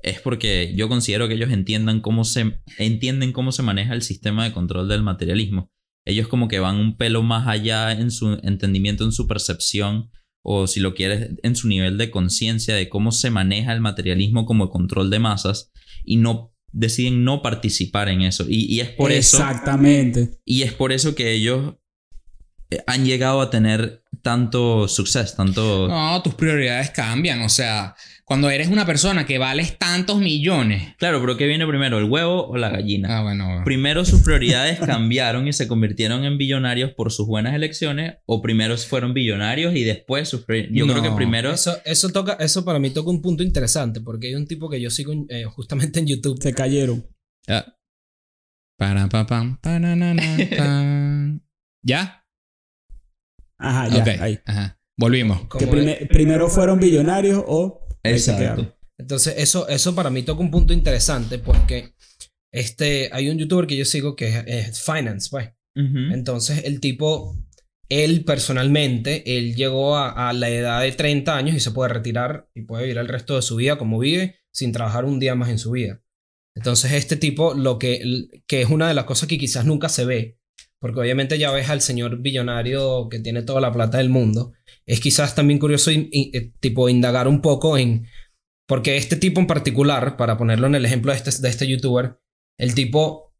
es 0.00 0.20
porque 0.20 0.72
yo 0.76 0.88
considero 0.88 1.26
que 1.26 1.34
ellos 1.34 1.50
entiendan 1.50 2.00
cómo 2.00 2.24
se, 2.24 2.60
entienden 2.78 3.32
cómo 3.32 3.50
se 3.50 3.62
maneja 3.62 3.92
el 3.92 4.02
sistema 4.02 4.44
de 4.44 4.52
control 4.52 4.88
del 4.88 5.02
materialismo. 5.02 5.68
Ellos 6.06 6.28
como 6.28 6.46
que 6.46 6.60
van 6.60 6.76
un 6.76 6.96
pelo 6.96 7.22
más 7.24 7.48
allá 7.48 7.90
en 7.90 8.12
su 8.12 8.38
entendimiento, 8.44 9.02
en 9.04 9.10
su 9.10 9.26
percepción, 9.26 10.10
o 10.44 10.68
si 10.68 10.78
lo 10.78 10.94
quieres, 10.94 11.30
en 11.42 11.56
su 11.56 11.66
nivel 11.66 11.98
de 11.98 12.12
conciencia 12.12 12.76
de 12.76 12.88
cómo 12.88 13.10
se 13.10 13.30
maneja 13.30 13.72
el 13.72 13.80
materialismo 13.80 14.46
como 14.46 14.70
control 14.70 15.10
de 15.10 15.18
masas 15.18 15.72
y 16.04 16.16
no 16.18 16.55
deciden 16.72 17.24
no 17.24 17.42
participar 17.42 18.08
en 18.08 18.22
eso. 18.22 18.44
Y, 18.48 18.66
y 18.74 18.80
es 18.80 18.90
por 18.90 19.12
eso... 19.12 19.38
Exactamente. 19.38 20.38
Y 20.44 20.62
es 20.62 20.72
por 20.72 20.92
eso 20.92 21.14
que 21.14 21.32
ellos 21.32 21.74
han 22.86 23.04
llegado 23.04 23.40
a 23.40 23.50
tener 23.50 24.02
tanto 24.22 24.88
suceso, 24.88 25.36
tanto... 25.36 25.86
No, 25.88 26.20
tus 26.22 26.34
prioridades 26.34 26.90
cambian. 26.90 27.42
O 27.42 27.48
sea, 27.48 27.94
cuando 28.24 28.50
eres 28.50 28.66
una 28.68 28.84
persona 28.84 29.24
que 29.24 29.38
vales 29.38 29.78
tantos 29.78 30.18
millones. 30.18 30.96
Claro, 30.98 31.20
pero 31.20 31.36
¿qué 31.36 31.46
viene 31.46 31.64
primero, 31.64 31.98
el 31.98 32.10
huevo 32.10 32.48
o 32.48 32.56
la 32.56 32.70
gallina? 32.70 33.18
Ah, 33.18 33.22
bueno. 33.22 33.62
Primero 33.64 34.04
sus 34.04 34.22
prioridades 34.22 34.80
cambiaron 34.84 35.46
y 35.46 35.52
se 35.52 35.68
convirtieron 35.68 36.24
en 36.24 36.38
billonarios 36.38 36.90
por 36.90 37.12
sus 37.12 37.28
buenas 37.28 37.54
elecciones 37.54 38.16
o 38.26 38.42
primero 38.42 38.76
fueron 38.78 39.14
billonarios 39.14 39.76
y 39.76 39.84
después 39.84 40.28
sus 40.28 40.40
yo 40.40 40.86
creo 40.86 40.96
No, 40.96 41.02
que 41.02 41.10
primero 41.12 41.52
Eso, 41.52 41.78
eso, 41.84 42.08
toca, 42.08 42.32
eso 42.40 42.64
para 42.64 42.80
mí 42.80 42.90
toca 42.90 43.10
un 43.10 43.22
punto 43.22 43.44
interesante 43.44 44.00
porque 44.00 44.26
hay 44.26 44.34
un 44.34 44.48
tipo 44.48 44.68
que 44.68 44.80
yo 44.80 44.90
sigo 44.90 45.12
eh, 45.28 45.44
justamente 45.44 46.00
en 46.00 46.08
YouTube. 46.08 46.42
Se 46.42 46.52
cayeron. 46.52 47.06
Ya. 47.46 47.76
Para, 48.76 49.08
pa, 49.08 49.24
pam, 49.24 49.56
pa, 49.60 49.78
na, 49.78 49.94
na, 49.94 50.14
na, 50.14 50.36
pa. 50.58 51.40
¿Ya? 51.82 52.25
Ajá, 53.58 53.88
ya, 53.88 54.02
ok. 54.02 54.20
ahí. 54.20 54.40
Ajá. 54.44 54.78
Volvimos. 54.98 55.42
Que 55.58 56.06
primero 56.10 56.48
fueron 56.48 56.80
billonarios 56.80 57.42
o... 57.46 57.86
exacto. 58.02 58.74
Entonces, 58.98 59.34
eso, 59.36 59.68
eso 59.68 59.94
para 59.94 60.10
mí 60.10 60.22
toca 60.22 60.40
un 60.40 60.50
punto 60.50 60.72
interesante 60.72 61.38
porque 61.38 61.94
este, 62.50 63.10
hay 63.12 63.28
un 63.28 63.36
youtuber 63.36 63.66
que 63.66 63.76
yo 63.76 63.84
sigo 63.84 64.16
que 64.16 64.28
es, 64.28 64.44
es 64.46 64.82
Finance, 64.82 65.28
pues. 65.30 65.50
Entonces, 65.74 66.64
el 66.64 66.80
tipo, 66.80 67.36
él 67.90 68.24
personalmente, 68.24 69.36
él 69.36 69.54
llegó 69.54 69.98
a, 69.98 70.30
a 70.30 70.32
la 70.32 70.48
edad 70.48 70.80
de 70.80 70.90
30 70.90 71.36
años 71.36 71.54
y 71.54 71.60
se 71.60 71.70
puede 71.70 71.92
retirar 71.92 72.48
y 72.54 72.62
puede 72.62 72.84
vivir 72.84 72.96
el 72.96 73.08
resto 73.08 73.36
de 73.36 73.42
su 73.42 73.56
vida 73.56 73.76
como 73.76 73.98
vive 73.98 74.36
sin 74.50 74.72
trabajar 74.72 75.04
un 75.04 75.20
día 75.20 75.34
más 75.34 75.50
en 75.50 75.58
su 75.58 75.72
vida. 75.72 76.00
Entonces, 76.54 76.92
este 76.92 77.16
tipo, 77.16 77.52
lo 77.52 77.78
que, 77.78 78.00
que 78.46 78.62
es 78.62 78.70
una 78.70 78.88
de 78.88 78.94
las 78.94 79.04
cosas 79.04 79.28
que 79.28 79.36
quizás 79.36 79.66
nunca 79.66 79.90
se 79.90 80.06
ve, 80.06 80.38
porque 80.80 81.00
obviamente 81.00 81.38
ya 81.38 81.50
ves 81.50 81.68
al 81.70 81.80
señor 81.80 82.18
billonario 82.22 83.08
que 83.08 83.18
tiene 83.20 83.42
toda 83.42 83.60
la 83.60 83.72
plata 83.72 83.98
del 83.98 84.08
mundo, 84.10 84.52
es 84.86 85.00
quizás 85.00 85.34
también 85.34 85.58
curioso 85.58 85.90
in- 85.90 86.08
in- 86.12 86.30
eh, 86.34 86.52
tipo 86.60 86.88
indagar 86.88 87.28
un 87.28 87.40
poco 87.40 87.78
en, 87.78 88.06
porque 88.68 88.96
este 88.96 89.16
tipo 89.16 89.40
en 89.40 89.46
particular, 89.46 90.16
para 90.16 90.36
ponerlo 90.36 90.66
en 90.66 90.74
el 90.74 90.84
ejemplo 90.84 91.12
de 91.12 91.18
este, 91.18 91.30
de 91.42 91.48
este 91.48 91.66
youtuber, 91.66 92.18
el 92.58 92.74
tipo 92.74 93.34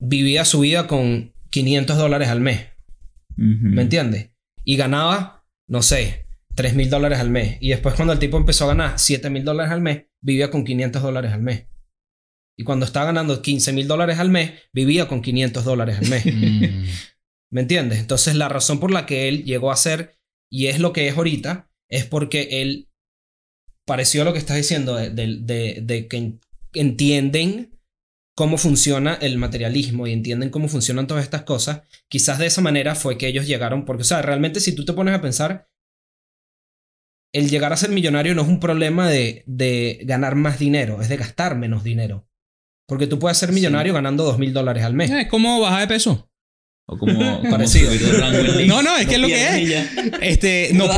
vivía 0.00 0.44
su 0.44 0.60
vida 0.60 0.86
con 0.86 1.32
500 1.50 1.96
dólares 1.96 2.28
al 2.28 2.40
mes. 2.40 2.68
¿me 3.74 3.82
entiendes? 3.82 4.30
Y 4.64 4.76
ganaba, 4.76 5.44
no 5.68 5.82
sé, 5.82 6.26
3 6.54 6.74
mil 6.74 6.90
dólares 6.90 7.18
al 7.18 7.30
mes. 7.30 7.56
Y 7.60 7.70
después 7.70 7.94
cuando 7.94 8.12
el 8.12 8.18
tipo 8.18 8.36
empezó 8.36 8.64
a 8.64 8.68
ganar 8.68 8.98
7 8.98 9.30
mil 9.30 9.44
dólares 9.44 9.72
al 9.72 9.80
mes, 9.80 10.04
vivía 10.20 10.50
con 10.50 10.64
500 10.64 11.02
dólares 11.02 11.32
al 11.32 11.42
mes. 11.42 11.66
Y 12.62 12.64
cuando 12.64 12.86
estaba 12.86 13.06
ganando 13.06 13.42
15 13.42 13.72
mil 13.72 13.88
dólares 13.88 14.20
al 14.20 14.30
mes, 14.30 14.52
vivía 14.72 15.08
con 15.08 15.20
500 15.20 15.64
dólares 15.64 15.98
al 15.98 16.08
mes. 16.08 16.24
Mm. 16.26 16.84
¿Me 17.50 17.60
entiendes? 17.62 17.98
Entonces 17.98 18.36
la 18.36 18.48
razón 18.48 18.78
por 18.78 18.92
la 18.92 19.04
que 19.04 19.26
él 19.28 19.42
llegó 19.42 19.72
a 19.72 19.76
ser 19.76 20.16
y 20.48 20.68
es 20.68 20.78
lo 20.78 20.92
que 20.92 21.08
es 21.08 21.16
ahorita 21.16 21.68
es 21.90 22.06
porque 22.06 22.62
él 22.62 22.88
pareció 23.84 24.22
a 24.22 24.24
lo 24.24 24.32
que 24.32 24.38
estás 24.38 24.56
diciendo 24.56 24.94
de, 24.94 25.10
de- 25.10 25.38
de- 25.40 25.80
de 25.82 26.06
que 26.06 26.16
en- 26.18 26.40
entienden 26.72 27.80
cómo 28.36 28.58
funciona 28.58 29.14
el 29.14 29.38
materialismo 29.38 30.06
y 30.06 30.12
entienden 30.12 30.50
cómo 30.50 30.68
funcionan 30.68 31.08
todas 31.08 31.24
estas 31.24 31.42
cosas. 31.42 31.82
Quizás 32.08 32.38
de 32.38 32.46
esa 32.46 32.60
manera 32.60 32.94
fue 32.94 33.18
que 33.18 33.26
ellos 33.26 33.48
llegaron, 33.48 33.84
porque 33.84 34.02
o 34.02 34.06
sea, 34.06 34.22
realmente 34.22 34.60
si 34.60 34.72
tú 34.74 34.84
te 34.84 34.92
pones 34.92 35.14
a 35.16 35.20
pensar, 35.20 35.68
el 37.34 37.50
llegar 37.50 37.72
a 37.72 37.76
ser 37.76 37.90
millonario 37.90 38.34
no 38.36 38.42
es 38.42 38.48
un 38.48 38.60
problema 38.60 39.08
de, 39.10 39.42
de 39.46 40.00
ganar 40.04 40.36
más 40.36 40.58
dinero, 40.58 41.00
es 41.02 41.08
de 41.08 41.16
gastar 41.16 41.56
menos 41.58 41.82
dinero. 41.82 42.28
Porque 42.92 43.06
tú 43.06 43.18
puedes 43.18 43.38
ser 43.38 43.52
millonario 43.52 43.94
ganando 43.94 44.22
dos 44.22 44.38
mil 44.38 44.52
dólares 44.52 44.84
al 44.84 44.92
mes. 44.92 45.10
Es 45.10 45.28
como 45.28 45.60
bajar 45.60 45.80
de 45.80 45.86
peso. 45.86 46.28
O 46.86 46.98
como, 46.98 47.14
como 47.40 47.50
Parecido. 47.50 47.90
rango. 48.18 48.38
No, 48.66 48.82
no, 48.82 48.98
es 48.98 49.06
que 49.06 49.14
es 49.14 49.18
lo 49.20 49.28
que 49.28 49.48
es. 49.70 49.86
Este, 50.20 50.68
no 50.74 50.90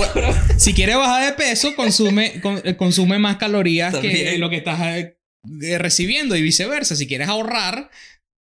si 0.57 0.75
quieres 0.75 0.97
bajar 0.97 1.25
de 1.27 1.33
peso, 1.35 1.77
consume, 1.77 2.41
con- 2.41 2.61
eh, 2.65 2.75
consume 2.75 3.21
más 3.21 3.37
calorías 3.37 3.95
que 3.95 4.37
lo 4.39 4.51
que 4.51 4.57
estás 4.57 4.81
eh, 4.81 5.19
eh, 5.63 5.79
recibiendo 5.79 6.35
y 6.35 6.43
viceversa. 6.43 6.97
Si 6.97 7.07
quieres 7.07 7.29
ahorrar, 7.29 7.91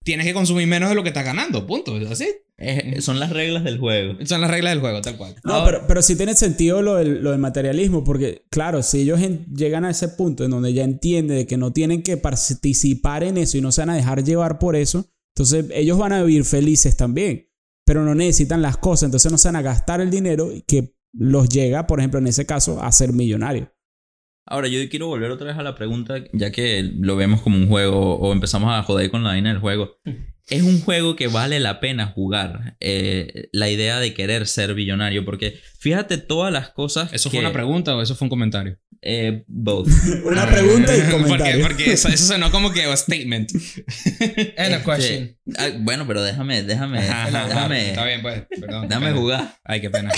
tienes 0.05 0.25
que 0.25 0.33
consumir 0.33 0.65
menos 0.67 0.87
de 0.87 0.95
lo 0.95 1.03
que 1.03 1.09
estás 1.09 1.25
ganando. 1.25 1.67
Punto. 1.67 1.97
¿Es 1.99 2.09
así? 2.09 2.29
Es- 2.63 3.03
son 3.05 3.19
las 3.19 3.31
reglas 3.31 3.63
del 3.63 3.79
juego. 3.79 4.17
Son 4.25 4.39
las 4.41 4.51
reglas 4.51 4.73
del 4.73 4.81
juego, 4.81 5.01
tal 5.01 5.17
cual. 5.17 5.35
No, 5.43 5.53
Ahora- 5.53 5.65
pero, 5.77 5.87
pero 5.87 6.01
sí 6.01 6.15
tiene 6.15 6.35
sentido 6.35 6.81
lo 6.81 6.95
del, 6.95 7.23
lo 7.23 7.31
del 7.31 7.39
materialismo, 7.39 8.03
porque 8.03 8.45
claro, 8.51 8.83
si 8.83 9.01
ellos 9.01 9.19
en- 9.21 9.45
llegan 9.53 9.83
a 9.85 9.89
ese 9.89 10.09
punto 10.09 10.43
en 10.45 10.51
donde 10.51 10.71
ya 10.73 10.83
entienden 10.83 11.37
de 11.37 11.47
que 11.47 11.57
no 11.57 11.73
tienen 11.73 12.03
que 12.03 12.17
participar 12.17 13.23
en 13.23 13.37
eso 13.37 13.57
y 13.57 13.61
no 13.61 13.71
se 13.71 13.81
van 13.81 13.89
a 13.89 13.95
dejar 13.95 14.23
llevar 14.23 14.59
por 14.59 14.75
eso, 14.75 15.05
entonces 15.35 15.65
ellos 15.73 15.97
van 15.97 16.13
a 16.13 16.23
vivir 16.23 16.43
felices 16.45 16.95
también, 16.97 17.47
pero 17.85 18.03
no 18.05 18.13
necesitan 18.15 18.61
las 18.61 18.77
cosas, 18.77 19.03
entonces 19.07 19.31
no 19.31 19.37
se 19.37 19.47
van 19.47 19.55
a 19.55 19.61
gastar 19.61 19.99
el 20.01 20.11
dinero 20.11 20.49
que 20.67 20.93
los 21.13 21.49
llega, 21.49 21.87
por 21.87 21.99
ejemplo, 21.99 22.19
en 22.19 22.27
ese 22.27 22.45
caso, 22.45 22.81
a 22.81 22.91
ser 22.91 23.11
millonarios. 23.11 23.67
Ahora, 24.47 24.67
yo 24.67 24.79
quiero 24.89 25.07
volver 25.07 25.31
otra 25.31 25.47
vez 25.47 25.55
a 25.57 25.63
la 25.63 25.75
pregunta, 25.75 26.15
ya 26.33 26.51
que 26.51 26.91
lo 26.99 27.15
vemos 27.15 27.41
como 27.41 27.57
un 27.57 27.67
juego 27.69 28.15
o 28.17 28.33
empezamos 28.33 28.71
a 28.71 28.83
joder 28.83 29.09
con 29.11 29.23
la 29.23 29.29
vaina 29.29 29.49
del 29.49 29.59
juego. 29.59 29.97
Es 30.51 30.63
un 30.63 30.81
juego 30.81 31.15
que 31.15 31.27
vale 31.27 31.59
la 31.59 31.79
pena 31.79 32.07
jugar. 32.07 32.75
eh, 32.79 33.49
la 33.51 33.69
idea 33.69 33.99
de 33.99 34.13
querer 34.13 34.47
ser 34.47 34.73
billonario, 34.73 35.25
porque 35.25 35.59
fíjate 35.79 36.17
todas 36.17 36.53
las 36.53 36.69
cosas. 36.69 37.11
¿Eso 37.13 37.29
que, 37.31 37.37
fue 37.37 37.45
una 37.45 37.53
pregunta 37.53 37.95
o 37.95 38.01
eso 38.01 38.15
fue 38.15 38.25
un 38.25 38.29
comentario? 38.29 38.77
eh, 39.01 39.43
both. 39.47 39.87
Una 40.25 40.47
pregunta 40.47 40.95
y 40.95 41.01
comentario. 41.11 41.65
porque 41.65 41.93
eso, 41.93 42.07
eso 42.09 42.25
sonó 42.25 42.51
como 42.51 42.71
que 42.71 42.83
a 42.83 42.95
statement. 42.95 43.51
And 44.57 44.75
a 44.75 44.83
question. 44.83 45.37
Este, 45.45 45.57
ah, 45.57 45.69
bueno, 45.79 46.05
pero 46.07 46.21
déjame, 46.21 46.63
déjame, 46.63 46.99
Ajá, 46.99 47.25
ajá, 47.25 47.47
déjame, 47.47 47.89
Está 47.89 48.05
bien, 48.05 48.21
pues. 48.21 48.43
Perdón. 48.59 48.87
déjame 48.87 49.07
pena. 49.07 49.19
jugar. 49.19 49.59
Ay, 49.63 49.81
qué 49.81 49.89
pena. 49.89 50.11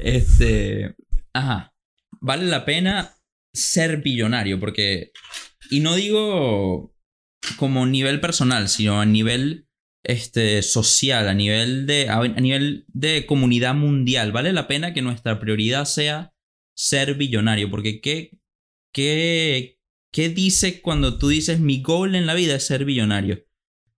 Este. 0.00 0.94
Ajá. 1.32 1.72
Vale 2.20 2.46
la 2.46 2.64
pena 2.64 3.14
ser 3.52 3.98
billonario 3.98 4.58
porque. 4.58 5.12
Y 5.70 5.80
no 5.80 5.94
digo 5.94 6.95
como 7.56 7.86
nivel 7.86 8.20
personal, 8.20 8.68
sino 8.68 9.00
a 9.00 9.06
nivel 9.06 9.66
este, 10.02 10.62
social, 10.62 11.28
a 11.28 11.34
nivel, 11.34 11.86
de, 11.86 12.08
a, 12.08 12.22
nivel 12.22 12.84
de 12.88 13.26
comunidad 13.26 13.74
mundial. 13.74 14.32
Vale 14.32 14.52
la 14.52 14.68
pena 14.68 14.94
que 14.94 15.02
nuestra 15.02 15.40
prioridad 15.40 15.84
sea 15.84 16.34
ser 16.74 17.14
billonario. 17.14 17.70
Porque 17.70 18.00
¿qué, 18.00 18.38
qué, 18.92 19.78
qué 20.12 20.28
dice 20.28 20.80
cuando 20.80 21.18
tú 21.18 21.28
dices 21.28 21.60
mi 21.60 21.82
goal 21.82 22.14
en 22.14 22.26
la 22.26 22.34
vida 22.34 22.56
es 22.56 22.64
ser 22.64 22.84
billonario? 22.84 23.44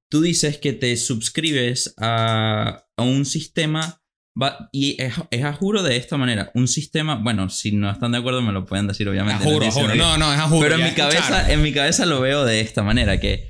Tú 0.08 0.22
dices 0.22 0.56
que 0.56 0.72
te 0.72 0.96
suscribes 0.96 1.94
a, 1.98 2.86
a 2.96 3.02
un 3.02 3.26
sistema 3.26 3.97
Va- 4.40 4.68
y 4.72 5.00
es, 5.02 5.14
es 5.30 5.44
a 5.44 5.52
juro 5.52 5.82
de 5.82 5.96
esta 5.96 6.16
manera. 6.16 6.50
Un 6.54 6.68
sistema, 6.68 7.16
bueno, 7.16 7.48
si 7.50 7.72
no 7.72 7.90
están 7.90 8.12
de 8.12 8.18
acuerdo 8.18 8.40
me 8.42 8.52
lo 8.52 8.64
pueden 8.64 8.86
decir, 8.86 9.08
A 9.08 9.10
obviamente. 9.10 9.44
juro, 9.44 9.66
no 9.66 9.66
a 9.66 9.70
juro. 9.72 9.94
No, 9.96 10.18
no, 10.18 10.32
es 10.32 10.38
a 10.38 10.48
juro. 10.48 10.60
Pero 10.62 10.74
en 10.76 10.84
mi, 10.84 10.94
cabeza, 10.94 11.52
en 11.52 11.62
mi 11.62 11.72
cabeza 11.72 12.06
lo 12.06 12.20
veo 12.20 12.44
de 12.44 12.60
esta 12.60 12.82
manera, 12.82 13.18
que 13.18 13.48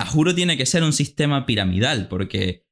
a 0.00 0.06
juro 0.06 0.34
tiene 0.34 0.56
que 0.56 0.66
ser 0.66 0.82
un 0.82 0.92
sistema 0.92 1.46
piramidal, 1.46 2.08
porque 2.08 2.64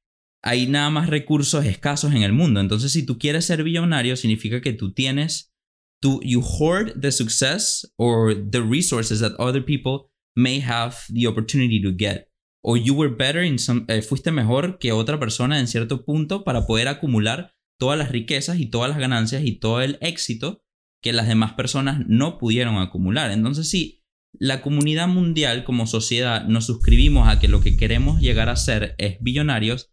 hay 0.45 0.67
nada 0.67 0.91
más 0.91 1.09
recursos 1.09 1.65
escasos 1.65 2.15
en 2.15 2.23
el 2.23 2.33
mundo. 2.33 2.61
Entonces, 2.61 2.93
si 2.93 3.05
tú 3.05 3.19
quieres 3.19 3.45
ser 3.47 3.65
billonario, 3.65 4.17
significa 4.17 4.61
que 4.61 4.73
tú 4.75 4.93
tienes, 4.93 5.53
tú, 6.01 6.21
you 6.23 6.43
hoard 6.43 7.01
the 7.01 7.11
success 7.11 7.91
or 7.97 8.35
the 8.51 8.61
resources 8.61 9.21
that 9.21 9.33
other 9.39 9.65
people 9.65 10.09
may 10.37 10.61
have 10.61 10.95
the 11.13 11.27
opportunity 11.27 11.81
to 11.83 11.91
get. 11.97 12.29
O 12.69 12.77
you 12.77 12.95
were 12.95 13.15
better 13.15 13.45
in 13.45 13.61
some, 13.61 13.85
eh, 13.87 14.03
fuiste 14.03 14.33
mejor 14.33 14.79
que 14.81 14.91
otra 14.91 15.21
persona 15.21 15.61
en 15.61 15.69
cierto 15.69 16.05
punto 16.05 16.43
para 16.43 16.67
poder 16.67 16.89
acumular 16.89 17.55
todas 17.79 17.97
las 17.97 18.11
riquezas 18.11 18.59
y 18.59 18.67
todas 18.67 18.91
las 18.91 18.99
ganancias 18.99 19.45
y 19.45 19.53
todo 19.53 19.83
el 19.83 19.99
éxito 20.01 20.65
que 21.01 21.13
las 21.13 21.29
demás 21.29 21.53
personas 21.53 22.05
no 22.09 22.39
pudieron 22.39 22.79
acumular. 22.79 23.31
Entonces, 23.31 23.71
sí, 23.71 24.05
la 24.33 24.63
comunidad 24.63 25.07
mundial 25.07 25.63
como 25.63 25.87
sociedad 25.87 26.45
nos 26.49 26.67
suscribimos 26.67 27.29
a 27.29 27.39
que 27.39 27.47
lo 27.47 27.61
que 27.61 27.77
queremos 27.77 28.21
llegar 28.21 28.49
a 28.49 28.57
ser 28.57 28.97
es 28.99 29.19
billonarios, 29.21 29.93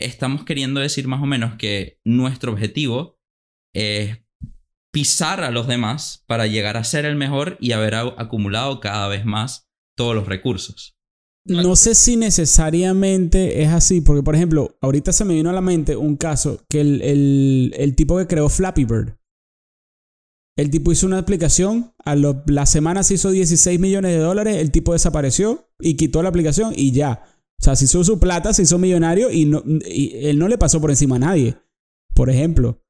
estamos 0.00 0.44
queriendo 0.44 0.80
decir 0.80 1.08
más 1.08 1.22
o 1.22 1.26
menos 1.26 1.56
que 1.56 2.00
nuestro 2.02 2.50
objetivo 2.50 3.20
es 3.74 4.22
pisar 4.90 5.44
a 5.44 5.50
los 5.50 5.66
demás 5.66 6.24
para 6.26 6.46
llegar 6.46 6.78
a 6.78 6.84
ser 6.84 7.04
el 7.04 7.16
mejor 7.16 7.58
y 7.60 7.72
haber 7.72 7.94
acumulado 7.94 8.80
cada 8.80 9.06
vez 9.08 9.26
más 9.26 9.68
todos 9.94 10.14
los 10.14 10.26
recursos. 10.26 10.95
No 11.48 11.76
sé 11.76 11.94
si 11.94 12.16
necesariamente 12.16 13.62
es 13.62 13.68
así, 13.68 14.00
porque 14.00 14.22
por 14.22 14.34
ejemplo, 14.34 14.76
ahorita 14.80 15.12
se 15.12 15.24
me 15.24 15.34
vino 15.34 15.50
a 15.50 15.52
la 15.52 15.60
mente 15.60 15.94
un 15.96 16.16
caso 16.16 16.60
que 16.68 16.80
el, 16.80 17.02
el- 17.02 17.74
el 17.76 17.94
tipo 17.94 18.18
que 18.18 18.26
creó 18.26 18.48
Flappy 18.48 18.84
Bird, 18.84 19.14
El 20.58 20.70
tipo 20.70 20.90
hizo 20.90 21.06
una 21.06 21.18
aplicación, 21.18 21.92
a 22.02 22.16
lo- 22.16 22.42
la 22.46 22.64
semana 22.64 23.02
se 23.02 23.14
hizo 23.14 23.30
16 23.30 23.78
millones 23.78 24.12
de 24.12 24.18
dólares, 24.18 24.56
el 24.56 24.70
tipo 24.70 24.94
desapareció 24.94 25.68
y 25.78 25.96
quitó 25.96 26.22
la 26.22 26.30
aplicación 26.30 26.72
y 26.74 26.92
ya. 26.92 27.22
O 27.60 27.62
sea, 27.64 27.76
se 27.76 27.84
hizo 27.84 28.02
su 28.04 28.18
plata, 28.18 28.52
se 28.54 28.62
hizo 28.62 28.78
millonario 28.78 29.30
y, 29.30 29.44
no, 29.44 29.62
y 29.86 30.26
él 30.26 30.38
no 30.38 30.48
le 30.48 30.56
pasó 30.58 30.80
por 30.80 30.90
encima 30.90 31.16
a 31.16 31.20
nadie, 31.20 31.56
por 32.14 32.30
ejemplo. 32.30 32.82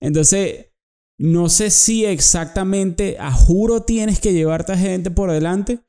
Entonces, 0.00 0.66
no 1.18 1.48
sé 1.48 1.70
si 1.70 2.04
exactamente, 2.06 3.16
a 3.18 3.32
juro 3.32 3.82
tienes 3.82 4.20
que 4.20 4.32
llevarte 4.32 4.72
a 4.72 4.78
gente 4.78 5.10
por 5.10 5.30
delante, 5.32 5.80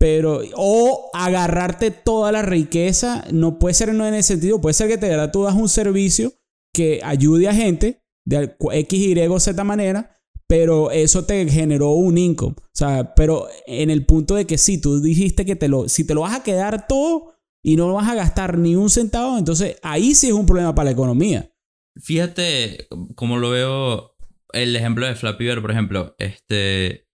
pero, 0.00 0.40
o 0.56 1.10
agarrarte 1.12 1.90
toda 1.90 2.32
la 2.32 2.40
riqueza, 2.40 3.22
no 3.32 3.58
puede 3.58 3.74
ser 3.74 3.92
no 3.92 4.06
en 4.06 4.14
ese 4.14 4.28
sentido, 4.28 4.58
puede 4.58 4.72
ser 4.72 4.88
que 4.88 4.96
te 4.96 5.10
verdad 5.10 5.30
tú 5.30 5.42
das 5.42 5.54
un 5.54 5.68
servicio 5.68 6.32
que 6.72 7.00
ayude 7.04 7.48
a 7.48 7.54
gente 7.54 8.02
de 8.24 8.56
X, 8.72 8.98
Y 8.98 9.40
Z 9.40 9.62
manera, 9.62 10.16
pero 10.48 10.90
eso 10.90 11.26
te 11.26 11.46
generó 11.50 11.90
un 11.90 12.16
income. 12.16 12.56
O 12.58 12.70
sea, 12.72 13.14
pero 13.14 13.46
en 13.66 13.90
el 13.90 14.06
punto 14.06 14.36
de 14.36 14.46
que 14.46 14.56
sí, 14.56 14.80
tú 14.80 15.02
dijiste 15.02 15.44
que 15.44 15.54
te 15.54 15.68
lo, 15.68 15.86
si 15.86 16.06
te 16.06 16.14
lo 16.14 16.22
vas 16.22 16.34
a 16.34 16.42
quedar 16.42 16.86
todo 16.86 17.34
y 17.62 17.76
no 17.76 17.92
vas 17.92 18.08
a 18.08 18.14
gastar 18.14 18.56
ni 18.56 18.76
un 18.76 18.88
centavo, 18.88 19.36
entonces 19.36 19.76
ahí 19.82 20.14
sí 20.14 20.28
es 20.28 20.32
un 20.32 20.46
problema 20.46 20.74
para 20.74 20.86
la 20.86 20.92
economía. 20.92 21.52
Fíjate 22.00 22.88
como 23.16 23.36
lo 23.36 23.50
veo 23.50 24.16
el 24.54 24.74
ejemplo 24.74 25.06
de 25.06 25.14
Flappy 25.14 25.46
por 25.60 25.70
ejemplo. 25.70 26.16
Este, 26.18 27.09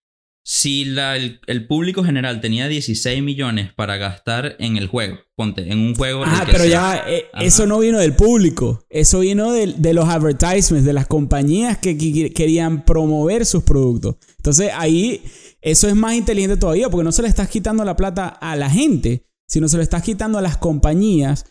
si 0.49 0.85
la- 0.85 1.17
el, 1.17 1.41
el 1.49 1.67
público 1.67 2.05
general 2.05 2.41
tenía 2.41 2.69
16 2.69 3.21
millones 3.21 3.73
para 3.75 3.97
gastar 3.97 4.55
en 4.61 4.77
el 4.77 4.87
juego, 4.87 5.19
ponte, 5.35 5.73
en 5.73 5.81
un 5.81 5.97
juego... 5.97 6.23
Ah, 6.25 6.45
que 6.47 6.53
pero 6.53 6.65
sea. 6.65 6.71
ya, 6.71 7.05
eh, 7.11 7.25
eso 7.41 7.67
no 7.67 7.81
vino 7.81 7.99
del 7.99 8.15
público. 8.15 8.85
Eso 8.89 9.19
vino 9.19 9.51
de, 9.51 9.75
de 9.77 9.93
los 9.93 10.09
advertisements, 10.09 10.85
de 10.85 10.93
las 10.93 11.09
compañías 11.09 11.79
que, 11.79 11.99
qui- 11.99 12.33
querían 12.33 12.85
promover 12.85 13.45
sus 13.45 13.65
productos. 13.65 14.19
Entonces 14.37 14.71
ahí, 14.73 15.21
eso 15.63 15.89
es 15.89 15.97
más 15.97 16.15
inteligente 16.15 16.57
todavía, 16.57 16.89
porque 16.91 17.03
no 17.03 17.11
se 17.11 17.23
le 17.23 17.29
estás 17.29 17.49
quitando 17.49 17.85
la 17.85 17.97
plata 17.97 18.29
a 18.29 18.55
la 18.55 18.71
gente, 18.71 19.27
sino 19.49 19.67
se 19.67 19.79
le 19.79 19.83
estás 19.83 20.05
quitando 20.05 20.39
a 20.39 20.43
las 20.43 20.59
compañías 20.59 21.45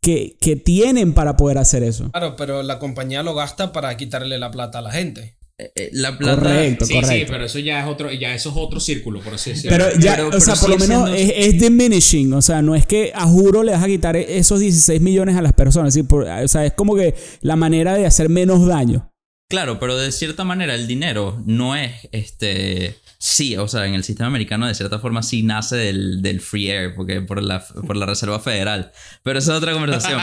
que, 0.00 0.36
que 0.40 0.54
tienen 0.54 1.12
para 1.12 1.36
poder 1.36 1.58
hacer 1.58 1.82
eso. 1.82 2.08
Claro, 2.12 2.36
pero 2.36 2.62
la 2.62 2.78
compañía 2.78 3.24
lo 3.24 3.34
gasta 3.34 3.72
para 3.72 3.96
quitarle 3.96 4.38
la 4.38 4.52
plata 4.52 4.78
a 4.78 4.82
la 4.82 4.92
gente. 4.92 5.39
Eh, 5.62 5.72
eh, 5.74 5.90
la 5.92 6.16
plata... 6.16 6.36
Correcto, 6.42 6.84
Sí, 6.86 6.94
sí, 6.94 7.00
correcto. 7.00 7.32
pero 7.32 7.44
eso 7.44 7.58
ya 7.58 7.80
es 7.80 7.86
otro, 7.86 8.10
ya 8.12 8.34
eso 8.34 8.48
es 8.50 8.56
otro 8.58 8.80
círculo, 8.80 9.20
por 9.20 9.34
así 9.34 9.50
decirlo. 9.50 9.76
Pero 9.76 10.00
ya, 10.00 10.12
pero- 10.16 10.28
o 10.28 10.30
pero 10.30 10.40
sea, 10.40 10.54
por 10.54 10.70
lo 10.70 10.78
menos 10.78 11.10
es, 11.14 11.32
es 11.36 11.60
diminishing. 11.60 12.32
O 12.32 12.40
sea, 12.42 12.62
no 12.62 12.74
es 12.74 12.86
que 12.86 13.12
a 13.14 13.26
juro 13.26 13.62
le 13.62 13.72
vas 13.72 13.82
a 13.82 13.86
quitar 13.86 14.16
e- 14.16 14.38
esos 14.38 14.60
16 14.60 15.00
millones 15.00 15.36
a 15.36 15.42
las 15.42 15.52
personas. 15.52 15.92
¿sí? 15.92 16.02
Por- 16.02 16.24
o 16.24 16.48
sea, 16.48 16.64
es 16.64 16.72
como 16.72 16.94
que 16.96 17.14
la 17.42 17.56
manera 17.56 17.94
de 17.94 18.06
hacer 18.06 18.28
menos 18.28 18.66
daño. 18.66 19.10
Claro, 19.50 19.78
pero 19.80 19.96
de 19.98 20.12
cierta 20.12 20.44
manera 20.44 20.74
el 20.76 20.86
dinero 20.86 21.42
no 21.44 21.74
es 21.76 21.92
este. 22.12 22.94
Sí, 23.22 23.54
o 23.58 23.68
sea, 23.68 23.86
en 23.86 23.92
el 23.92 24.02
sistema 24.02 24.28
americano 24.28 24.66
de 24.66 24.74
cierta 24.74 24.98
forma 24.98 25.22
sí 25.22 25.42
nace 25.42 25.76
del, 25.76 26.22
del 26.22 26.40
free 26.40 26.70
air, 26.70 26.94
porque 26.94 27.20
por 27.20 27.42
la, 27.42 27.62
por 27.62 27.94
la 27.94 28.06
Reserva 28.06 28.40
Federal. 28.40 28.92
Pero 29.22 29.38
esa 29.38 29.52
es 29.52 29.58
otra 29.58 29.72
conversación. 29.74 30.18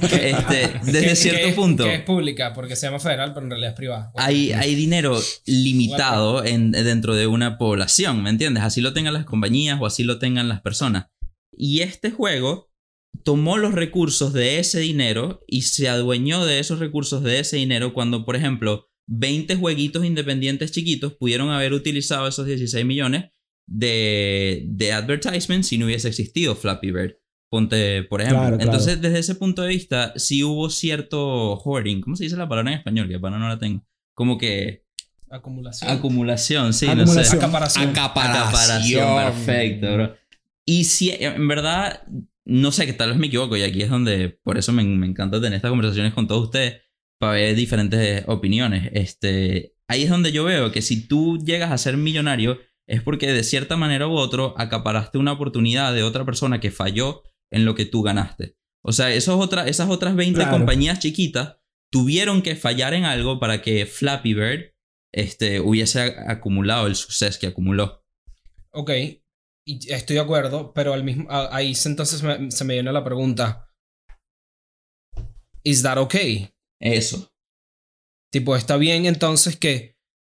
pero, 0.00 0.06
este, 0.22 0.80
desde 0.84 1.00
Que- 1.08 1.16
cierto 1.16 1.40
que 1.40 1.48
es- 1.48 1.54
punto. 1.56 1.82
Que 1.84 1.94
es 1.96 2.02
pública, 2.02 2.52
porque 2.54 2.76
se 2.76 2.86
llama 2.86 3.00
federal, 3.00 3.34
pero 3.34 3.46
en 3.46 3.50
realidad 3.50 3.70
es 3.72 3.76
privada. 3.76 4.10
Bueno, 4.14 4.28
Hay, 4.28 4.52
hay 4.52 4.76
dinero 4.76 5.20
limitado 5.46 6.44
en, 6.44 6.70
dentro 6.70 7.14
de 7.16 7.26
una 7.26 7.58
población, 7.58 8.22
¿me 8.22 8.30
entiendes? 8.30 8.62
Así 8.62 8.80
lo 8.80 8.92
tengan 8.92 9.14
las 9.14 9.24
compañías 9.24 9.78
o 9.80 9.86
así 9.86 10.04
lo 10.04 10.18
tengan 10.20 10.48
las 10.48 10.60
personas. 10.60 11.06
Y 11.56 11.80
este 11.80 12.10
juego 12.12 12.70
tomó 13.24 13.58
los 13.58 13.74
recursos 13.74 14.32
de 14.32 14.58
ese 14.60 14.78
dinero 14.80 15.42
y 15.48 15.62
se 15.62 15.88
adueñó 15.88 16.44
de 16.44 16.58
esos 16.60 16.78
recursos 16.78 17.22
de 17.22 17.40
ese 17.40 17.56
dinero 17.56 17.92
cuando, 17.94 18.24
por 18.24 18.36
ejemplo, 18.36 18.88
20 19.06 19.56
jueguitos 19.56 20.04
independientes 20.04 20.72
chiquitos 20.72 21.14
pudieron 21.14 21.50
haber 21.50 21.72
utilizado 21.72 22.26
esos 22.26 22.46
16 22.46 22.84
millones 22.86 23.26
de, 23.66 24.64
de 24.66 24.92
advertisements 24.92 25.68
si 25.68 25.78
no 25.78 25.86
hubiese 25.86 26.08
existido 26.08 26.54
Flappy 26.54 26.90
Bird. 26.90 27.16
Ponte, 27.50 28.02
por 28.04 28.20
ejemplo. 28.20 28.40
Claro, 28.40 28.56
claro. 28.56 28.70
Entonces, 28.70 29.00
desde 29.00 29.18
ese 29.20 29.34
punto 29.36 29.62
de 29.62 29.68
vista, 29.68 30.12
sí 30.16 30.42
hubo 30.42 30.68
cierto 30.70 31.56
hoarding. 31.56 32.00
¿Cómo 32.00 32.16
se 32.16 32.24
dice 32.24 32.36
la 32.36 32.48
palabra 32.48 32.72
en 32.72 32.78
español? 32.78 33.08
Que 33.08 33.20
para 33.20 33.38
no 33.38 33.48
la 33.48 33.58
tengo. 33.58 33.84
Como 34.14 34.38
que 34.38 34.82
acumulación. 35.30 35.90
acumulación, 35.90 36.72
sí, 36.72 36.86
no 36.86 36.92
Acumulación. 36.92 37.24
sé. 37.26 37.36
Acaparación. 37.36 37.88
Acaparación. 37.90 38.42
Acaparación, 38.42 39.16
perfecto, 39.16 39.94
bro. 39.94 40.16
Y 40.64 40.84
si, 40.84 41.10
en 41.10 41.46
verdad, 41.46 42.02
no 42.44 42.72
sé, 42.72 42.86
que 42.86 42.92
tal 42.92 43.10
vez 43.10 43.18
me 43.18 43.26
equivoco 43.26 43.56
y 43.56 43.62
aquí 43.62 43.82
es 43.82 43.90
donde, 43.90 44.30
por 44.42 44.58
eso 44.58 44.72
me, 44.72 44.82
me 44.82 45.06
encanta 45.06 45.40
tener 45.40 45.54
estas 45.54 45.70
conversaciones 45.70 46.14
con 46.14 46.26
todos 46.26 46.44
ustedes, 46.44 46.80
para 47.18 47.34
ver 47.34 47.54
diferentes 47.56 48.24
opiniones. 48.26 48.90
Este, 48.92 49.74
ahí 49.88 50.02
es 50.04 50.10
donde 50.10 50.32
yo 50.32 50.44
veo 50.44 50.72
que 50.72 50.82
si 50.82 51.06
tú 51.06 51.38
llegas 51.38 51.70
a 51.72 51.78
ser 51.78 51.96
millonario, 51.96 52.58
es 52.86 53.02
porque 53.02 53.32
de 53.32 53.44
cierta 53.44 53.76
manera 53.76 54.06
u 54.08 54.12
otro 54.12 54.54
acaparaste 54.58 55.18
una 55.18 55.32
oportunidad 55.32 55.94
de 55.94 56.02
otra 56.02 56.24
persona 56.24 56.60
que 56.60 56.70
falló 56.70 57.22
en 57.50 57.64
lo 57.64 57.74
que 57.74 57.86
tú 57.86 58.02
ganaste. 58.02 58.56
O 58.84 58.92
sea, 58.92 59.12
esos 59.12 59.40
otra, 59.40 59.66
esas 59.66 59.88
otras 59.88 60.14
20 60.16 60.40
Claro. 60.40 60.56
compañías 60.58 60.98
chiquitas 60.98 61.56
tuvieron 61.90 62.42
que 62.42 62.56
fallar 62.56 62.92
en 62.92 63.04
algo 63.04 63.38
para 63.40 63.62
que 63.62 63.86
Flappy 63.86 64.34
Bird 64.34 64.74
este, 65.14 65.60
hubiese 65.60 66.00
acumulado 66.26 66.86
el 66.88 66.96
suceso 66.96 67.38
que 67.40 67.46
acumuló. 67.46 68.04
Ok, 68.72 68.90
y 69.66 69.92
estoy 69.92 70.14
de 70.16 70.20
acuerdo, 70.20 70.72
pero 70.74 70.92
al 70.92 71.04
mismo, 71.04 71.26
ahí 71.30 71.72
entonces 71.86 72.22
me- 72.22 72.50
se 72.50 72.64
me 72.64 72.74
viene 72.74 72.92
la 72.92 73.04
pregunta. 73.04 73.70
¿Is 75.62 75.82
that 75.82 75.96
okay? 75.98 76.50
Eso. 76.80 77.32
Tipo, 78.32 78.56
está 78.56 78.76
bien 78.76 79.06
entonces 79.06 79.56
que, 79.56 79.96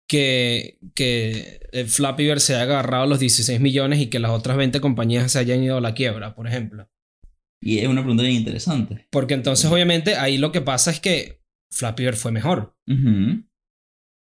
que, 0.08 0.78
que 0.94 1.60
el 1.72 1.86
Flappy 1.88 2.24
Bird 2.24 2.40
se 2.40 2.54
haya 2.54 2.64
agarrado 2.64 3.06
los 3.06 3.20
16 3.20 3.60
millones 3.60 4.00
y 4.00 4.08
que 4.08 4.18
las 4.18 4.30
otras 4.32 4.56
20 4.56 4.80
compañías 4.80 5.30
se 5.32 5.38
hayan 5.38 5.62
ido 5.62 5.76
a 5.76 5.80
la 5.80 5.94
quiebra, 5.94 6.34
por 6.34 6.46
ejemplo. 6.48 6.90
Y 7.62 7.78
es 7.78 7.88
una 7.88 8.02
pregunta 8.02 8.22
bien 8.24 8.34
interesante. 8.36 9.06
Porque 9.10 9.34
entonces, 9.34 9.70
obviamente, 9.70 10.16
ahí 10.16 10.36
lo 10.38 10.52
que 10.52 10.60
pasa 10.60 10.90
es 10.90 11.00
que 11.00 11.40
Flappy 11.72 12.02
Bird 12.04 12.16
fue 12.16 12.32
mejor. 12.32 12.76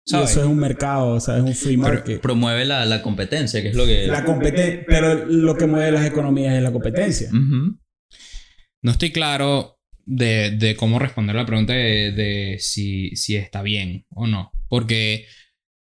¿Sabes? 0.07 0.31
eso 0.33 0.41
es 0.43 0.47
un 0.47 0.59
mercado, 0.59 1.09
o 1.15 1.21
sea, 1.21 1.39
es 1.39 1.43
un 1.43 1.55
free 1.55 1.79
market. 1.79 2.21
Promueve 2.21 2.67
la, 2.67 2.85
la 2.85 3.01
competencia, 3.03 3.63
que 3.63 3.71
es 3.71 3.75
lo 3.75 3.87
que... 3.87 4.07
La 4.07 4.23
competen- 4.25 4.85
pero 4.87 5.25
lo 5.25 5.57
que 5.57 5.67
mueve 5.67 5.91
las 5.93 6.05
economías 6.07 6.55
es 6.55 6.63
la 6.63 6.71
competencia. 6.73 7.31
No 7.33 8.91
estoy 8.93 9.11
claro 9.13 9.74
de, 10.07 10.51
de 10.53 10.77
cómo 10.77 10.99
responder 10.99 11.35
la 11.37 11.47
pregunta 11.47 11.73
de, 11.73 12.13
de 12.13 12.57
si, 12.59 13.15
si 13.17 13.37
está 13.37 13.63
bien 13.63 14.07
o 14.11 14.27
no. 14.27 14.51
Porque 14.69 15.27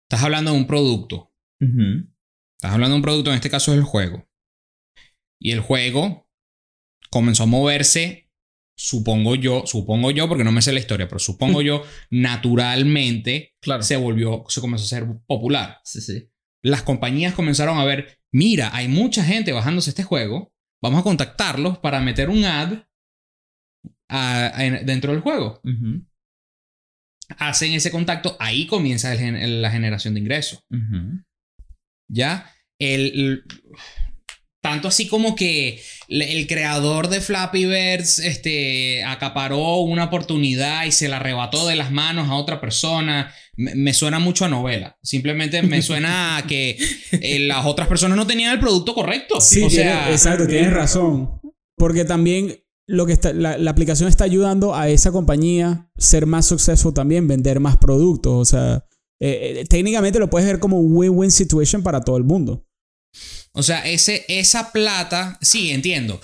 estás 0.10 0.24
hablando 0.24 0.52
de 0.52 0.58
un 0.58 0.68
producto. 0.68 1.32
Ujú. 1.60 2.08
Estás 2.58 2.74
hablando 2.74 2.94
de 2.94 2.98
un 2.98 3.02
producto, 3.04 3.30
en 3.32 3.36
este 3.36 3.50
caso 3.50 3.72
es 3.74 3.78
el 3.78 3.84
juego. 3.84 4.28
Y 5.40 5.52
el 5.52 5.60
juego 5.60 6.30
comenzó 7.10 7.44
a 7.44 7.48
moverse, 7.48 8.32
supongo 8.78 9.36
yo, 9.36 9.64
supongo 9.66 10.12
yo, 10.12 10.28
porque 10.28 10.44
no 10.44 10.52
me 10.52 10.62
sé 10.62 10.72
la 10.74 10.80
historia, 10.80 11.08
pero 11.08 11.20
supongo 11.20 11.62
yo, 11.64 11.84
naturalmente 12.10 13.56
Claro. 13.62 13.84
se 13.84 13.98
volvió, 13.98 14.44
se 14.48 14.62
comenzó 14.62 14.86
a 14.86 14.88
ser 14.88 15.08
popular. 15.28 15.80
Sí, 15.84 16.02
sí. 16.02 16.30
Las 16.62 16.82
compañías 16.84 17.34
comenzaron 17.34 17.78
a 17.78 17.86
ver, 17.86 18.20
mira, 18.32 18.74
hay 18.74 18.88
mucha 18.88 19.24
gente 19.24 19.52
bajándose 19.52 19.90
este 19.90 20.04
juego, 20.04 20.54
vamos 20.82 21.02
a 21.02 21.04
contactarlos 21.04 21.78
para 21.80 22.00
meter 22.00 22.30
un 22.30 22.46
ad 22.46 22.84
a- 24.14 24.52
dentro 24.84 25.12
del 25.12 25.22
juego. 25.22 25.62
Hacen 27.38 27.72
ese 27.74 27.90
contacto, 27.92 28.36
ahí 28.40 28.68
comienza 28.68 29.14
el 29.14 29.62
la 29.62 29.72
generación 29.72 30.14
de 30.14 30.20
ingresos. 30.20 30.60
¿Ya? 32.10 32.52
El, 32.80 33.02
el- 33.20 33.44
tanto 34.62 34.88
así 34.88 35.08
como 35.10 35.36
que 35.36 35.82
el 36.08 36.48
creador 36.48 37.10
de 37.10 37.20
Flappy 37.20 37.66
Birds 37.66 38.20
este, 38.20 39.04
acaparó 39.04 39.80
una 39.80 40.06
oportunidad 40.06 40.86
y 40.86 40.94
se 40.94 41.10
la 41.10 41.18
arrebató 41.18 41.68
de 41.68 41.76
las 41.76 41.92
manos 41.92 42.30
a 42.30 42.36
otra 42.36 42.62
persona. 42.62 43.34
Me, 43.58 43.76
me 43.76 43.94
suena 43.94 44.20
mucho 44.20 44.46
a 44.46 44.50
novela. 44.50 44.98
Simplemente 45.04 45.62
me 45.64 45.82
suena 45.82 46.38
a 46.38 46.44
que 46.48 46.78
eh, 47.12 47.40
las 47.40 47.66
otras 47.66 47.90
personas 47.90 48.16
no 48.18 48.26
tenían 48.26 48.54
el 48.54 48.60
producto 48.60 48.94
correcto. 48.94 49.42
Sí, 49.42 49.64
o 49.64 49.70
exacto, 50.10 50.48
tienes 50.48 50.72
razón. 50.72 51.42
Porque 51.76 52.06
también 52.06 52.63
lo 52.88 53.06
que 53.06 53.14
está, 53.14 53.34
la, 53.34 53.58
la 53.58 53.72
aplicación 53.72 54.10
está 54.10 54.26
ayudando 54.26 54.76
a 54.76 54.90
esa 54.90 55.12
compañía 55.12 55.90
ser 55.98 56.26
más 56.26 56.46
successful 56.46 56.94
también, 56.94 57.28
vender 57.28 57.60
más 57.60 57.78
productos. 57.78 58.34
O 58.34 58.46
sea, 58.46 58.86
eh, 59.20 59.62
eh, 59.62 59.66
técnicamente 59.66 60.20
lo 60.20 60.30
puedes 60.30 60.48
ver 60.48 60.60
como 60.60 60.80
win-win 60.80 61.32
situation 61.32 61.82
para 61.82 62.02
todo 62.02 62.18
el 62.18 62.24
mundo. 62.24 62.68
O 63.54 63.64
sea, 63.64 63.88
ese, 63.88 64.26
esa 64.28 64.72
plata, 64.72 65.38
sí, 65.42 65.72
entiendo. 65.72 66.20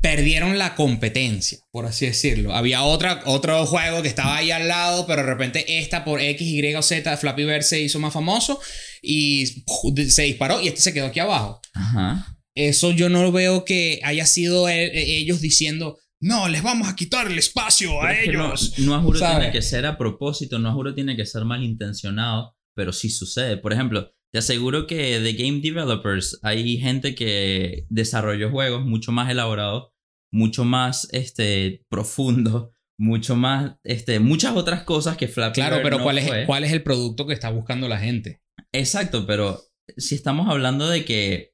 Perdieron 0.00 0.58
la 0.58 0.76
competencia, 0.76 1.58
por 1.72 1.86
así 1.86 2.06
decirlo. 2.06 2.54
Había 2.54 2.84
otra, 2.84 3.22
otro 3.24 3.66
juego 3.66 4.02
que 4.02 4.08
estaba 4.08 4.36
ahí 4.36 4.50
al 4.50 4.68
lado, 4.68 5.06
pero 5.06 5.22
de 5.22 5.28
repente 5.28 5.78
esta 5.78 6.04
por 6.04 6.20
X, 6.20 6.46
Y 6.46 6.74
o 6.74 6.82
Z, 6.82 7.16
Flappy 7.16 7.44
Bird 7.44 7.62
se 7.62 7.80
hizo 7.80 7.98
más 7.98 8.12
famoso 8.12 8.60
y 9.02 9.64
se 10.08 10.22
disparó 10.22 10.60
y 10.60 10.68
este 10.68 10.82
se 10.82 10.94
quedó 10.94 11.06
aquí 11.06 11.18
abajo. 11.18 11.60
Ajá. 11.74 12.35
Eso 12.56 12.90
yo 12.90 13.08
no 13.08 13.30
veo 13.30 13.64
que 13.64 14.00
haya 14.02 14.26
sido 14.26 14.68
e- 14.68 14.86
e- 14.86 15.18
ellos 15.18 15.40
diciendo, 15.40 15.98
no, 16.20 16.48
les 16.48 16.62
vamos 16.62 16.88
a 16.88 16.96
quitar 16.96 17.30
el 17.30 17.38
espacio 17.38 18.00
a 18.02 18.08
Pero 18.08 18.12
es 18.18 18.24
que 18.24 18.32
no- 18.32 18.46
ellos. 18.46 18.78
No, 18.78 18.94
a 18.94 19.00
juro 19.02 19.18
¿sabes? 19.18 19.36
tiene 19.38 19.52
que 19.52 19.62
ser 19.62 19.86
a 19.86 19.96
propósito, 19.98 20.58
no 20.58 20.68
a 20.70 20.72
juro 20.72 20.94
tiene 20.94 21.14
que 21.16 21.26
ser 21.26 21.44
malintencionado, 21.44 22.56
pero 22.74 22.92
sí 22.92 23.10
sucede. 23.10 23.56
Por 23.58 23.72
ejemplo, 23.72 24.10
te 24.32 24.38
aseguro 24.38 24.86
que 24.86 25.20
de 25.20 25.32
game 25.34 25.60
developers 25.60 26.38
hay 26.42 26.78
gente 26.78 27.14
que 27.14 27.84
desarrolló 27.90 28.50
juegos 28.50 28.84
mucho 28.84 29.12
más 29.12 29.30
elaborados, 29.30 29.90
mucho 30.32 30.64
más 30.64 31.08
este, 31.12 31.84
profundos, 31.90 32.70
mucho 32.98 33.36
más, 33.36 33.76
este, 33.84 34.18
muchas 34.20 34.56
otras 34.56 34.82
cosas 34.84 35.18
que 35.18 35.28
Flappy 35.28 35.54
Claro, 35.56 35.76
Bird 35.76 35.84
pero 35.84 35.98
no 35.98 36.04
¿cuál, 36.04 36.18
es. 36.18 36.46
¿cuál 36.46 36.64
es 36.64 36.72
el 36.72 36.82
producto 36.82 37.26
que 37.26 37.34
está 37.34 37.50
buscando 37.50 37.86
la 37.88 37.98
gente? 37.98 38.40
Exacto, 38.72 39.26
pero 39.26 39.60
si 39.98 40.14
estamos 40.14 40.48
hablando 40.48 40.88
de 40.88 41.04
que 41.04 41.52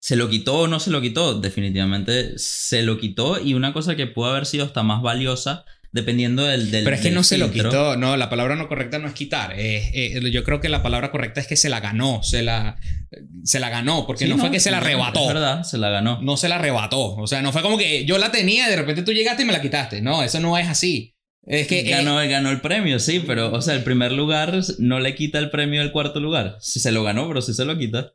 se 0.00 0.16
lo 0.16 0.28
quitó 0.28 0.60
o 0.60 0.68
no 0.68 0.80
se 0.80 0.90
lo 0.90 1.00
quitó, 1.00 1.40
definitivamente 1.40 2.38
se 2.38 2.82
lo 2.82 2.98
quitó 2.98 3.40
y 3.40 3.54
una 3.54 3.72
cosa 3.72 3.96
que 3.96 4.06
pudo 4.06 4.26
haber 4.26 4.46
sido 4.46 4.64
hasta 4.64 4.82
más 4.82 5.02
valiosa 5.02 5.64
dependiendo 5.90 6.44
del... 6.44 6.70
del 6.70 6.84
Pero 6.84 6.96
es 6.96 7.02
que 7.02 7.10
no 7.10 7.22
se 7.22 7.38
lo 7.38 7.50
quitó, 7.50 7.96
no, 7.96 8.16
la 8.16 8.28
palabra 8.30 8.56
no 8.56 8.68
correcta 8.68 8.98
no 8.98 9.08
es 9.08 9.14
quitar. 9.14 9.54
eh, 9.56 10.20
yo 10.30 10.44
creo 10.44 10.60
que 10.60 10.68
la 10.68 10.82
palabra 10.82 11.10
correcta 11.10 11.40
es 11.40 11.46
que 11.46 11.56
se 11.56 11.68
la 11.68 11.80
ganó, 11.80 12.22
se 12.22 12.42
la, 12.42 12.76
se 13.44 13.60
la 13.60 13.70
ganó, 13.70 14.06
porque 14.06 14.24
Sí, 14.24 14.30
no, 14.30 14.38
fue 14.38 14.50
que 14.50 14.60
se 14.60 14.70
la 14.70 14.78
arrebató. 14.78 15.20
Es 15.20 15.28
verdad, 15.28 15.62
se 15.62 15.78
la 15.78 15.88
ganó. 15.88 16.20
No 16.22 16.36
se 16.36 16.48
la 16.48 16.56
arrebató. 16.56 17.16
O 17.16 17.26
sea, 17.26 17.42
no 17.42 17.52
fue 17.52 17.62
como 17.62 17.78
que 17.78 18.04
yo 18.04 18.18
la 18.18 18.30
tenía 18.30 18.66
y 18.66 18.70
de 18.70 18.76
repente 18.76 19.02
tú 19.02 19.12
llegaste 19.12 19.42
y 19.42 19.46
me 19.46 19.52
la 19.52 19.62
quitaste. 19.62 20.02
No, 20.02 20.22
eso 20.22 20.40
no 20.40 20.58
es 20.58 20.68
así. 20.68 21.14
Es 21.46 21.66
que 21.66 21.80
eh, 21.80 21.90
ganó, 21.90 22.16
ganó 22.16 22.50
el 22.50 22.60
premio, 22.60 22.98
sí, 22.98 23.24
pero, 23.26 23.50
o 23.52 23.62
sea, 23.62 23.74
el 23.74 23.82
primer 23.82 24.12
lugar 24.12 24.60
no 24.78 25.00
le 25.00 25.14
quita 25.14 25.38
el 25.38 25.48
premio 25.48 25.80
del 25.80 25.92
cuarto 25.92 26.20
lugar. 26.20 26.58
Si 26.60 26.78
se 26.78 26.92
lo 26.92 27.02
ganó, 27.02 27.26
pero 27.26 27.40
sí 27.40 27.54
se 27.54 27.64
lo 27.64 27.78
quita. 27.78 28.12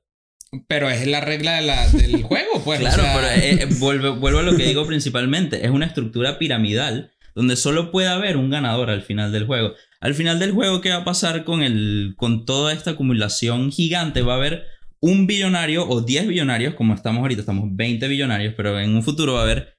Pero 0.67 0.89
es 0.89 1.05
la 1.07 1.21
regla 1.21 1.55
de 1.55 1.61
la- 1.63 1.87
del 1.89 2.21
juego, 2.23 2.61
pues. 2.63 2.79
o 2.79 2.83
Claro, 2.83 3.03
sea, 3.03 3.13
pero 3.15 3.27
eh, 3.27 3.63
eh, 3.63 3.67
vuelvo, 3.79 4.15
vuelvo 4.15 4.39
a 4.39 4.43
lo 4.43 4.55
que 4.55 4.65
digo 4.65 4.85
principalmente. 4.85 5.65
Es 5.65 5.71
una 5.71 5.85
estructura 5.85 6.37
piramidal 6.39 7.11
donde 7.35 7.55
solo 7.55 7.91
puede 7.91 8.07
haber 8.09 8.37
un 8.37 8.49
ganador 8.49 8.89
al 8.89 9.01
final 9.01 9.31
del 9.31 9.45
juego. 9.45 9.73
Al 9.99 10.13
final 10.13 10.37
del 10.39 10.51
juego, 10.51 10.81
¿qué 10.81 10.89
va 10.89 10.97
a 10.97 11.05
pasar 11.05 11.43
con, 11.45 11.63
el, 11.63 12.13
con 12.17 12.45
toda 12.45 12.73
esta 12.73 12.91
acumulación 12.91 13.71
gigante? 13.71 14.21
Va 14.21 14.33
a 14.33 14.37
haber 14.37 14.65
un 14.99 15.27
billonario 15.27 15.87
o 15.87 16.01
10 16.01 16.27
billonarios, 16.27 16.75
como 16.75 16.93
estamos 16.93 17.21
ahorita, 17.21 17.41
estamos 17.41 17.69
20 17.71 18.07
billonarios, 18.07 18.53
pero 18.55 18.79
en 18.79 18.93
un 18.95 19.01
futuro 19.03 19.33
va 19.33 19.39
a 19.39 19.43
haber, 19.43 19.75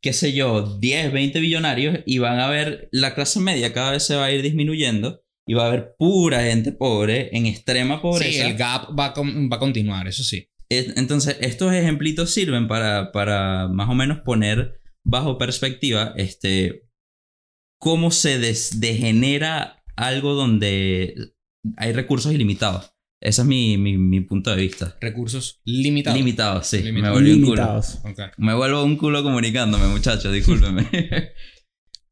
qué 0.00 0.12
sé 0.12 0.32
yo, 0.32 0.78
10, 0.80 1.12
20 1.12 1.40
billonarios 1.40 1.98
y 2.06 2.18
van 2.18 2.40
a 2.40 2.48
ver 2.48 2.88
la 2.90 3.14
clase 3.14 3.40
media 3.40 3.72
cada 3.72 3.90
vez 3.92 4.04
se 4.04 4.16
va 4.16 4.24
a 4.26 4.32
ir 4.32 4.42
disminuyendo 4.42 5.22
y 5.46 5.54
va 5.54 5.64
a 5.64 5.68
haber 5.68 5.94
pura 5.98 6.42
gente 6.42 6.72
pobre, 6.72 7.28
en 7.36 7.46
extrema 7.46 7.96
sí, 7.96 8.00
pobreza. 8.02 8.46
el 8.46 8.56
gap 8.56 8.98
va 8.98 9.06
a, 9.06 9.14
va 9.20 9.56
a 9.56 9.58
continuar, 9.58 10.08
eso 10.08 10.22
sí. 10.24 10.48
Entonces, 10.70 11.36
estos 11.40 11.72
ejemplitos 11.72 12.30
sirven 12.30 12.66
para, 12.66 13.12
para 13.12 13.68
más 13.68 13.88
o 13.88 13.94
menos 13.94 14.20
poner 14.24 14.80
bajo 15.04 15.36
perspectiva 15.38 16.14
este, 16.16 16.88
cómo 17.78 18.10
se 18.10 18.38
des- 18.38 18.80
degenera 18.80 19.82
algo 19.96 20.34
donde 20.34 21.14
hay 21.76 21.92
recursos 21.92 22.32
ilimitados. 22.32 22.90
Ese 23.22 23.42
es 23.42 23.46
mi, 23.46 23.78
mi, 23.78 23.96
mi 23.96 24.20
punto 24.20 24.50
de 24.50 24.56
vista. 24.56 24.96
Recursos 25.00 25.60
limitados. 25.64 26.18
Limitados, 26.18 26.66
sí. 26.66 26.82
Limitados. 26.82 27.02
Me 27.02 27.20
volví 27.20 27.32
un 27.32 27.40
culo. 27.42 27.54
Limitados. 27.62 27.98
Ok. 28.04 28.20
Me 28.38 28.54
vuelvo 28.54 28.84
un 28.84 28.96
culo 28.96 29.22
comunicándome, 29.22 29.86
muchachos, 29.86 30.32
discúlpenme. 30.32 30.86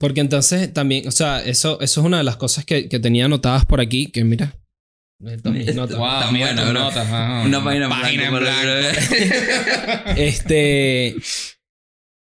Porque 0.03 0.21
entonces 0.21 0.73
también, 0.73 1.07
o 1.07 1.13
sea, 1.13 1.45
eso, 1.45 1.81
eso 1.81 2.01
es 2.01 2.05
una 2.05 2.19
de 2.19 2.25
las 2.25 2.37
cosas 2.37 2.65
que, 2.65 2.89
que 2.89 2.99
tenía 2.99 3.27
anotadas 3.27 3.65
por 3.65 3.81
aquí, 3.81 4.09
que 4.09 4.25
mira. 4.25 4.59
Notas. 5.21 5.97
Wow, 5.97 6.37
bueno, 6.37 6.73
notas, 6.73 7.07
ajá. 7.07 7.43
Una 7.47 7.63
página 7.63 7.89
Página 7.89 8.29
blanco, 8.31 8.41
blanco. 8.41 8.99
Este. 10.17 11.15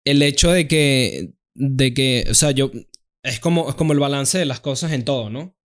El 0.06 0.22
hecho 0.22 0.54
de 0.54 0.70
que. 0.70 1.34
De 1.54 1.94
que. 1.94 2.26
O 2.32 2.34
sea, 2.34 2.52
yo. 2.52 2.72
Es 3.22 3.42
como, 3.42 3.68
es 3.68 3.76
como 3.76 3.92
el 3.92 4.00
balance 4.00 4.38
de 4.38 4.46
las 4.46 4.62
cosas 4.62 4.94
en 4.94 5.04
todo, 5.04 5.30
¿no? 5.30 5.58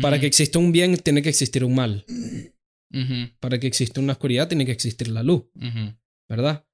Para 0.00 0.20
que 0.20 0.26
exista 0.26 0.60
un 0.60 0.70
bien, 0.70 0.96
tiene 0.98 1.22
que 1.22 1.30
existir 1.30 1.64
un 1.64 1.74
mal. 1.74 2.06
Para 3.40 3.58
que 3.58 3.66
exista 3.66 4.00
una 4.00 4.12
oscuridad, 4.12 4.46
tiene 4.46 4.64
que 4.64 4.70
existir 4.70 5.08
la 5.08 5.24
luz. 5.24 5.42
¿verdad? 6.28 6.64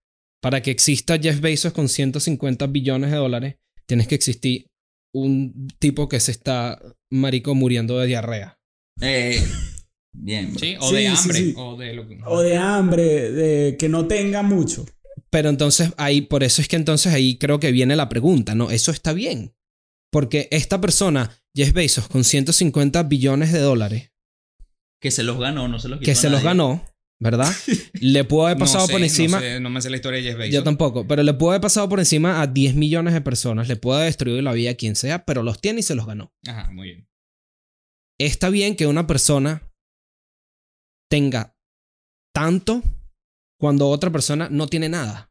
Para 0.43 0.61
que 0.61 0.71
exista 0.71 1.18
Jeff 1.18 1.41
Bezos 1.41 1.73
con 1.73 1.89
150 1.89 2.66
billones 2.66 3.11
de 3.12 3.16
dólares, 3.16 3.60
tienes 3.91 4.07
que 4.07 4.14
existir 4.14 4.66
un 5.12 5.66
tipo 5.80 6.09
que 6.09 6.20
se 6.20 6.30
está, 6.30 6.80
marico, 7.11 7.57
muriendo 7.57 7.99
de 7.99 8.07
diarrea. 8.07 8.57
Eh, 9.01 9.45
bien. 10.12 10.57
Sí, 10.57 10.76
o 10.78 10.88
Sí, 10.91 10.95
de 10.95 11.09
hambre. 11.09 11.38
sí. 11.38 11.55
O 11.57 11.76
de 11.76 11.95
lo 11.95 12.07
que. 12.07 12.20
O 12.24 12.41
de 12.41 12.57
hambre, 12.57 13.32
de 13.32 13.76
que 13.76 13.88
no 13.88 14.07
tenga 14.07 14.45
mucho. 14.45 14.86
Pero 15.28 15.49
entonces 15.49 15.93
ahí, 15.97 16.20
por 16.20 16.45
eso 16.45 16.62
es 16.62 16.68
que 16.68 16.76
entonces 16.76 17.12
ahí 17.12 17.36
creo 17.36 17.59
que 17.59 17.72
viene 17.72 17.97
la 17.97 18.09
pregunta, 18.09 18.55
¿no? 18.55 18.70
Eso 18.70 18.93
está 18.93 19.12
bien. 19.12 19.55
Porque 20.12 20.47
esta 20.53 20.80
persona, 20.80 21.36
Jeff 21.53 21.72
Bezos, 21.72 22.07
con 22.07 22.22
150 22.22 23.03
billones 23.05 23.53
de 23.53 23.59
dólares, 23.59 24.12
Que 25.01 25.11
se 25.11 25.24
los 25.24 25.36
ganó, 25.41 25.66
no 25.66 25.80
se 25.80 25.88
los 25.88 25.99
quitó 25.99 26.09
que 26.09 26.14
se 26.14 26.30
los 26.30 26.45
ganó, 26.45 26.84
¿verdad? 27.21 27.53
Le 28.01 28.25
pudo 28.25 28.47
haber 28.47 28.59
No 28.59 28.64
pasado 28.64 28.87
sé, 28.87 28.93
por 28.93 29.01
no 29.01 29.07
encima. 29.07 29.39
sé, 29.39 29.61
No, 29.61 29.71
me 29.71 29.81
sé 29.81 29.91
la 29.91 29.97
historia 29.97 30.18
de 30.21 30.25
Jeff 30.29 30.39
Bezos. 30.39 30.55
Yo 30.55 30.64
tampoco, 30.64 31.07
pero 31.07 31.23
le 31.23 31.35
pudo 31.35 31.51
haber 31.51 31.61
pasado 31.61 31.89
por 31.89 31.99
encima 32.01 32.41
a 32.41 32.47
10 32.47 32.75
millones 32.75 33.14
de 33.14 33.21
personas, 33.21 33.68
le 33.68 33.77
pudo 33.77 33.95
haber 33.95 34.07
destruido 34.07 34.41
la 34.43 34.53
vida 34.53 34.71
a 34.71 34.75
quien 34.75 34.97
sea, 34.97 35.25
pero 35.25 35.43
los 35.43 35.61
tiene 35.61 35.81
y 35.81 35.83
se 35.83 35.95
los 35.95 36.07
ganó. 36.07 36.33
Ajá, 36.49 36.71
muy 36.73 36.89
bien. 36.89 37.09
Está 38.18 38.49
bien 38.51 38.75
que 38.77 38.87
una 38.87 39.07
persona 39.07 39.71
tenga 41.11 41.57
tanto 42.35 42.83
cuando 43.59 43.89
otra 43.89 44.11
persona 44.11 44.49
no 44.51 44.66
tiene 44.66 44.89
nada. 44.89 45.31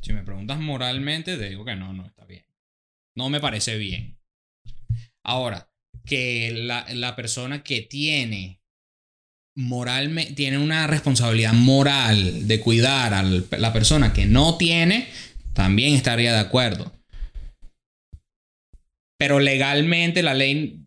Si 0.00 0.12
me 0.12 0.22
preguntas 0.22 0.58
moralmente, 0.60 1.36
te 1.36 1.48
digo 1.48 1.64
que 1.64 1.74
no, 1.74 1.92
no 1.92 2.06
está 2.06 2.24
bien. 2.24 2.44
No 3.16 3.30
me 3.30 3.40
parece 3.40 3.76
bien. 3.76 4.18
Ahora, 5.24 5.72
que 6.06 6.52
la, 6.54 6.86
la 6.94 7.16
persona 7.16 7.62
que 7.62 7.82
tiene 7.82 8.62
moralmente, 9.58 10.34
tiene 10.34 10.56
una 10.56 10.86
responsabilidad 10.86 11.52
moral 11.52 12.46
de 12.46 12.60
cuidar 12.60 13.12
a 13.12 13.24
la 13.24 13.72
persona 13.72 14.12
que 14.12 14.24
no 14.24 14.56
tiene, 14.56 15.08
también 15.52 15.94
estaría 15.94 16.32
de 16.32 16.38
acuerdo. 16.38 16.92
Pero 19.18 19.40
legalmente 19.40 20.22
la 20.22 20.34
ley, 20.34 20.86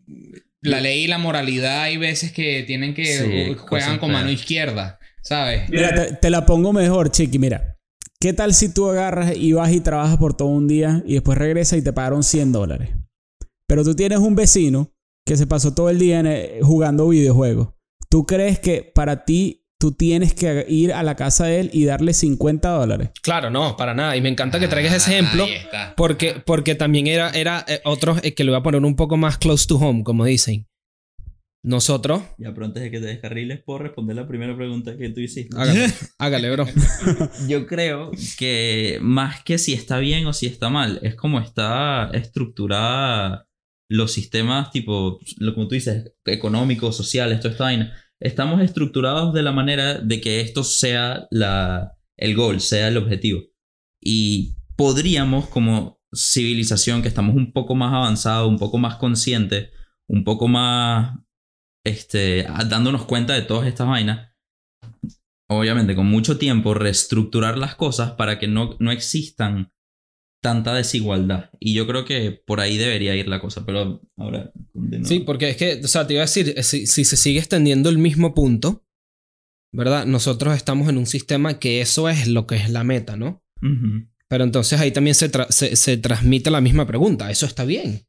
la 0.62 0.80
ley 0.80 1.04
y 1.04 1.06
la 1.06 1.18
moralidad 1.18 1.82
hay 1.82 1.98
veces 1.98 2.32
que 2.32 2.62
tienen 2.62 2.94
que 2.94 3.04
Sí, 3.04 3.54
juegan 3.58 3.66
cosas 3.66 3.98
con 3.98 4.10
mano 4.10 4.30
izquierda, 4.30 4.98
¿sabes? 5.20 5.68
Mira, 5.68 5.94
te, 5.94 6.14
te 6.14 6.30
la 6.30 6.46
pongo 6.46 6.72
mejor, 6.72 7.10
Chiqui. 7.10 7.38
Mira, 7.38 7.76
¿qué 8.20 8.32
tal 8.32 8.54
si 8.54 8.72
tú 8.72 8.88
agarras 8.88 9.36
y 9.36 9.52
vas 9.52 9.70
y 9.70 9.80
trabajas 9.82 10.16
por 10.16 10.34
todo 10.34 10.48
un 10.48 10.66
día 10.66 11.02
y 11.04 11.12
después 11.12 11.36
regresas 11.36 11.78
y 11.78 11.82
te 11.82 11.92
pagaron 11.92 12.22
100 12.22 12.52
dólares? 12.52 12.88
Pero 13.66 13.84
tú 13.84 13.94
tienes 13.94 14.20
un 14.20 14.34
vecino 14.34 14.94
que 15.26 15.36
se 15.36 15.46
pasó 15.46 15.74
todo 15.74 15.90
el 15.90 15.98
día 15.98 16.20
en, 16.20 16.26
eh, 16.26 16.60
jugando 16.62 17.06
videojuegos. 17.08 17.74
¿Tú 18.12 18.26
crees 18.26 18.58
que 18.60 18.82
para 18.82 19.24
ti 19.24 19.64
tú 19.80 19.92
tienes 19.92 20.34
que 20.34 20.66
ir 20.68 20.92
a 20.92 21.02
la 21.02 21.16
casa 21.16 21.46
de 21.46 21.60
él 21.60 21.70
y 21.72 21.86
darle 21.86 22.12
50 22.12 22.68
dólares? 22.68 23.08
Claro, 23.22 23.48
no, 23.48 23.74
para 23.74 23.94
nada. 23.94 24.14
Y 24.18 24.20
me 24.20 24.28
encanta 24.28 24.60
que 24.60 24.68
traigas 24.68 24.92
ese 24.92 25.12
Ah, 25.12 25.18
ejemplo. 25.18 25.44
ahí 25.44 25.52
está. 25.54 25.94
Porque, 25.96 26.34
porque 26.44 26.74
también 26.74 27.06
era, 27.06 27.30
era 27.30 27.64
eh, 27.66 27.80
otro 27.86 28.18
eh, 28.22 28.34
que 28.34 28.44
le 28.44 28.50
voy 28.50 28.60
a 28.60 28.62
poner 28.62 28.84
un 28.84 28.96
poco 28.96 29.16
más 29.16 29.38
close 29.38 29.66
to 29.66 29.76
home, 29.76 30.04
como 30.04 30.26
dicen. 30.26 30.68
Nosotros. 31.64 32.22
Ya 32.36 32.52
pronto 32.52 32.80
de 32.80 32.90
que 32.90 33.00
te 33.00 33.06
descarriles, 33.06 33.62
puedo 33.64 33.78
responder 33.78 34.14
la 34.14 34.28
primera 34.28 34.54
pregunta 34.54 34.94
que 34.98 35.08
tú 35.08 35.20
hiciste. 35.20 35.56
Hágale, 35.58 35.86
hágale, 36.18 36.50
bro. 36.50 36.66
Yo 37.48 37.66
creo 37.66 38.10
que 38.36 38.98
más 39.00 39.42
que 39.42 39.56
si 39.56 39.72
está 39.72 39.98
bien 40.00 40.26
o 40.26 40.34
si 40.34 40.48
está 40.48 40.68
mal, 40.68 41.00
es 41.02 41.14
como 41.14 41.40
está 41.40 42.10
estructurada 42.12 43.48
los 43.88 44.10
sistemas 44.12 44.70
tipo, 44.70 45.18
lo 45.38 45.54
como 45.54 45.68
tú 45.68 45.74
dices, 45.74 46.12
económicos, 46.24 46.96
sociales, 46.96 47.40
toda 47.40 47.52
esta 47.52 47.64
vaina. 47.64 47.92
Estamos 48.22 48.60
estructurados 48.60 49.34
de 49.34 49.42
la 49.42 49.50
manera 49.50 49.98
de 49.98 50.20
que 50.20 50.40
esto 50.40 50.62
sea 50.62 51.26
la, 51.32 51.98
el 52.16 52.36
goal, 52.36 52.60
sea 52.60 52.86
el 52.86 52.96
objetivo. 52.96 53.42
Y 54.00 54.54
podríamos 54.76 55.48
como 55.48 56.00
civilización 56.14 57.02
que 57.02 57.08
estamos 57.08 57.34
un 57.34 57.52
poco 57.52 57.74
más 57.74 57.92
avanzados, 57.92 58.48
un 58.48 58.58
poco 58.58 58.78
más 58.78 58.94
conscientes, 58.96 59.70
un 60.06 60.22
poco 60.22 60.46
más 60.46 61.18
este, 61.84 62.46
dándonos 62.68 63.06
cuenta 63.06 63.34
de 63.34 63.42
todas 63.42 63.66
estas 63.66 63.88
vainas, 63.88 64.32
obviamente 65.48 65.96
con 65.96 66.06
mucho 66.06 66.38
tiempo, 66.38 66.74
reestructurar 66.74 67.58
las 67.58 67.74
cosas 67.74 68.12
para 68.12 68.38
que 68.38 68.46
no, 68.46 68.76
no 68.78 68.92
existan 68.92 69.72
tanta 70.42 70.74
desigualdad. 70.74 71.48
Y 71.58 71.72
yo 71.72 71.86
creo 71.86 72.04
que 72.04 72.32
por 72.32 72.60
ahí 72.60 72.76
debería 72.76 73.14
ir 73.16 73.28
la 73.28 73.40
cosa, 73.40 73.64
pero 73.64 74.02
ahora. 74.18 74.52
Sí, 75.04 75.20
porque 75.20 75.48
es 75.50 75.56
que, 75.56 75.80
o 75.82 75.88
sea, 75.88 76.06
te 76.06 76.12
iba 76.14 76.22
a 76.22 76.26
decir, 76.26 76.52
eh, 76.56 76.62
si, 76.62 76.86
si 76.86 77.04
se 77.06 77.16
sigue 77.16 77.38
extendiendo 77.38 77.88
el 77.88 77.96
mismo 77.98 78.34
punto, 78.34 78.84
¿verdad? 79.72 80.04
Nosotros 80.04 80.54
estamos 80.54 80.88
en 80.90 80.98
un 80.98 81.06
sistema 81.06 81.58
que 81.58 81.80
eso 81.80 82.08
es 82.10 82.26
lo 82.28 82.46
que 82.46 82.56
es 82.56 82.68
la 82.68 82.84
meta, 82.84 83.16
¿no? 83.16 83.42
Pero 84.28 84.44
entonces 84.44 84.80
ahí 84.80 84.90
también 84.90 85.14
se, 85.14 85.30
tra- 85.30 85.48
se, 85.50 85.76
se 85.76 85.96
transmite 85.96 86.50
la 86.50 86.60
misma 86.60 86.86
pregunta. 86.86 87.30
¿Eso 87.30 87.46
está 87.46 87.64
bien? 87.64 88.02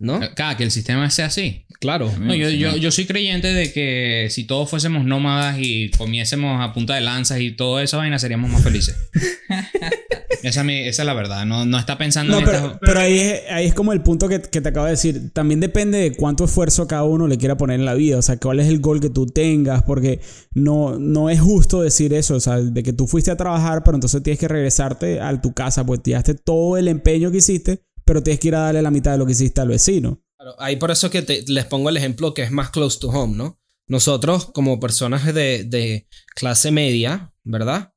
¿no? 0.00 0.20
Cada 0.36 0.56
que 0.56 0.64
el 0.64 0.70
sistema 0.70 1.08
sea 1.10 1.26
así. 1.26 1.66
Claro. 1.80 2.12
No, 2.20 2.34
yo, 2.34 2.50
yo, 2.50 2.76
yo 2.76 2.90
soy 2.90 3.04
creyente 3.06 3.52
de 3.52 3.72
que 3.72 4.28
si 4.30 4.44
todos 4.44 4.68
fuésemos 4.70 5.04
nómadas 5.04 5.58
y 5.60 5.90
comiésemos 5.90 6.60
a 6.60 6.72
punta 6.72 6.94
de 6.96 7.00
lanzas 7.02 7.40
y 7.40 7.50
toda 7.52 7.82
esa 7.82 7.96
vaina, 7.98 8.18
seríamos 8.18 8.50
más 8.50 8.62
felices. 8.62 8.96
esa, 10.42 10.60
es 10.60 10.66
mi- 10.66 10.86
esa 10.86 11.02
es 11.02 11.06
la 11.06 11.14
verdad. 11.14 11.44
No, 11.46 11.64
no 11.66 11.78
está 11.78 11.98
pensando 11.98 12.32
No, 12.32 12.38
en 12.40 12.44
pero, 12.44 12.58
estas- 12.58 12.78
pero 12.80 13.00
ahí, 13.00 13.18
es, 13.18 13.40
ahí 13.50 13.66
es 13.66 13.74
como 13.74 13.92
el 13.92 14.02
punto 14.02 14.28
que, 14.28 14.40
que 14.40 14.60
te 14.60 14.68
acabo 14.68 14.86
de 14.86 14.92
decir. 14.92 15.30
También 15.32 15.60
depende 15.60 15.98
de 15.98 16.12
cuánto 16.14 16.44
esfuerzo 16.44 16.86
cada 16.88 17.04
uno 17.04 17.26
le 17.28 17.38
quiera 17.38 17.56
poner 17.56 17.78
en 17.80 17.84
la 17.86 17.94
vida. 17.94 18.18
O 18.18 18.22
sea, 18.22 18.36
cuál 18.38 18.60
es 18.60 18.68
el 18.68 18.80
gol 18.80 19.00
que 19.00 19.10
tú 19.10 19.26
tengas. 19.26 19.82
Porque 19.82 20.20
no, 20.54 20.98
no 20.98 21.30
es 21.30 21.40
justo 21.40 21.82
decir 21.82 22.12
eso. 22.14 22.34
O 22.36 22.40
sea, 22.40 22.58
de 22.58 22.82
que 22.82 22.92
tú 22.92 23.06
fuiste 23.06 23.30
a 23.30 23.36
trabajar, 23.36 23.82
pero 23.84 23.96
entonces 23.96 24.22
tienes 24.22 24.38
que 24.40 24.48
regresarte 24.48 25.20
a 25.20 25.40
tu 25.40 25.52
casa. 25.52 25.84
Pues 25.84 26.02
tiraste 26.02 26.34
todo 26.34 26.76
el 26.76 26.88
empeño 26.88 27.30
que 27.30 27.38
hiciste, 27.38 27.82
pero 28.04 28.22
tienes 28.22 28.40
que 28.40 28.48
ir 28.48 28.54
a 28.54 28.60
darle 28.60 28.82
la 28.82 28.90
mitad 28.90 29.12
de 29.12 29.18
lo 29.18 29.26
que 29.26 29.32
hiciste 29.32 29.60
al 29.60 29.68
vecino. 29.68 30.22
Claro, 30.36 30.54
Ahí 30.60 30.76
por 30.76 30.90
eso 30.90 31.10
que 31.10 31.22
te- 31.22 31.44
les 31.48 31.64
pongo 31.64 31.88
el 31.88 31.96
ejemplo 31.96 32.32
que 32.32 32.42
es 32.44 32.50
más 32.52 32.70
close 32.70 32.98
to 33.00 33.08
home, 33.08 33.36
¿no? 33.36 33.58
Nosotros, 33.88 34.50
como 34.52 34.78
personas 34.80 35.24
de, 35.34 35.64
de 35.64 36.06
clase 36.34 36.70
media, 36.70 37.32
¿verdad? 37.42 37.92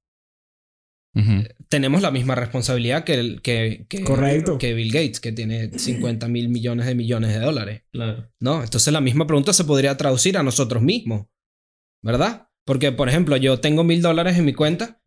Tenemos 1.68 2.02
la 2.02 2.12
misma 2.12 2.36
responsabilidad 2.36 3.04
que, 3.04 3.14
el, 3.16 3.42
que, 3.42 3.86
que, 3.90 4.04
Correcto. 4.04 4.58
que 4.58 4.74
Bill 4.74 4.92
Gates, 4.94 5.20
que 5.20 5.32
tiene 5.32 5.78
50 5.78 6.28
mil 6.30 6.48
millones 6.50 6.86
de 6.86 6.96
millones 6.96 7.34
de 7.34 7.40
dólares, 7.40 7.84
Claro. 7.92 8.30
¿no? 8.40 8.64
Entonces 8.64 8.92
la 8.94 9.02
misma 9.02 9.28
pregunta 9.28 9.52
se 9.54 9.66
podría 9.66 9.98
traducir 9.98 10.38
a 10.38 10.44
nosotros 10.44 10.82
mismos, 10.82 11.28
¿verdad? 12.02 12.48
Porque, 12.66 12.92
por 12.92 13.10
ejemplo, 13.10 13.36
yo 13.38 13.60
tengo 13.60 13.84
mil 13.84 14.02
dólares 14.02 14.38
en 14.38 14.46
mi 14.46 14.54
cuenta, 14.54 15.02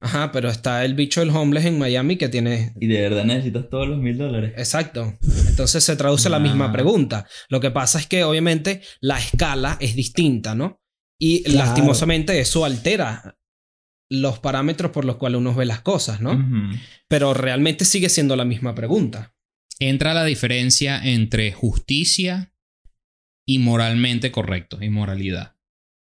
ajá, 0.00 0.32
pero 0.32 0.48
está 0.48 0.84
el 0.84 0.94
bicho 0.94 1.20
del 1.20 1.30
homeless 1.30 1.66
en 1.66 1.78
Miami 1.78 2.16
que 2.16 2.28
tiene 2.28 2.72
Y 2.80 2.86
de 2.86 3.00
verdad 3.02 3.24
necesitas 3.24 3.68
todos 3.68 3.88
los 3.88 3.98
mil 3.98 4.16
dólares. 4.18 4.54
Exacto. 4.56 5.14
Entonces 5.48 5.84
se 5.84 5.96
traduce 5.96 6.28
la 6.30 6.38
misma 6.40 6.66
Ah. 6.66 6.72
pregunta. 6.72 7.26
Lo 7.48 7.60
que 7.60 7.70
pasa 7.70 7.98
es 8.00 8.06
que 8.06 8.24
obviamente 8.24 8.80
la 9.00 9.18
escala 9.18 9.76
es 9.80 9.94
distinta, 9.94 10.54
¿no? 10.54 10.80
Y 11.20 11.42
Claro. 11.42 11.58
lastimosamente 11.66 12.38
eso 12.40 12.64
altera 12.64 13.36
los 14.10 14.38
parámetros 14.38 14.90
por 14.90 15.04
los 15.04 15.16
cuales 15.16 15.38
uno 15.38 15.54
ve 15.54 15.66
las 15.66 15.80
cosas, 15.80 16.20
¿no? 16.20 16.48
Pero 17.08 17.34
realmente 17.34 17.84
sigue 17.84 18.08
siendo 18.08 18.36
la 18.36 18.44
misma 18.44 18.74
pregunta. 18.74 19.34
Entra 19.78 20.14
la 20.14 20.24
diferencia 20.24 21.00
entre 21.02 21.52
justicia 21.52 22.52
y 23.46 23.58
moralmente 23.58 24.32
correcto, 24.32 24.78
y 24.82 24.88
moralidad. 24.88 25.56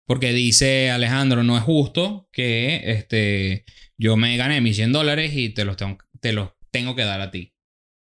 Porque 0.06 0.32
dice 0.32 0.90
Alejandro, 0.90 1.44
no 1.44 1.56
es 1.56 1.62
justo 1.62 2.28
que 2.32 2.92
este, 2.92 3.64
yo 3.98 4.16
me 4.16 4.36
gane 4.36 4.60
mis 4.60 4.76
100 4.76 4.92
dólares 4.92 5.34
y 5.34 5.50
te 5.50 5.64
los 5.64 5.76
tengo, 5.76 5.98
te 6.20 6.32
los 6.32 6.52
tengo 6.70 6.96
que 6.96 7.04
dar 7.04 7.20
a 7.20 7.30
ti. 7.30 7.54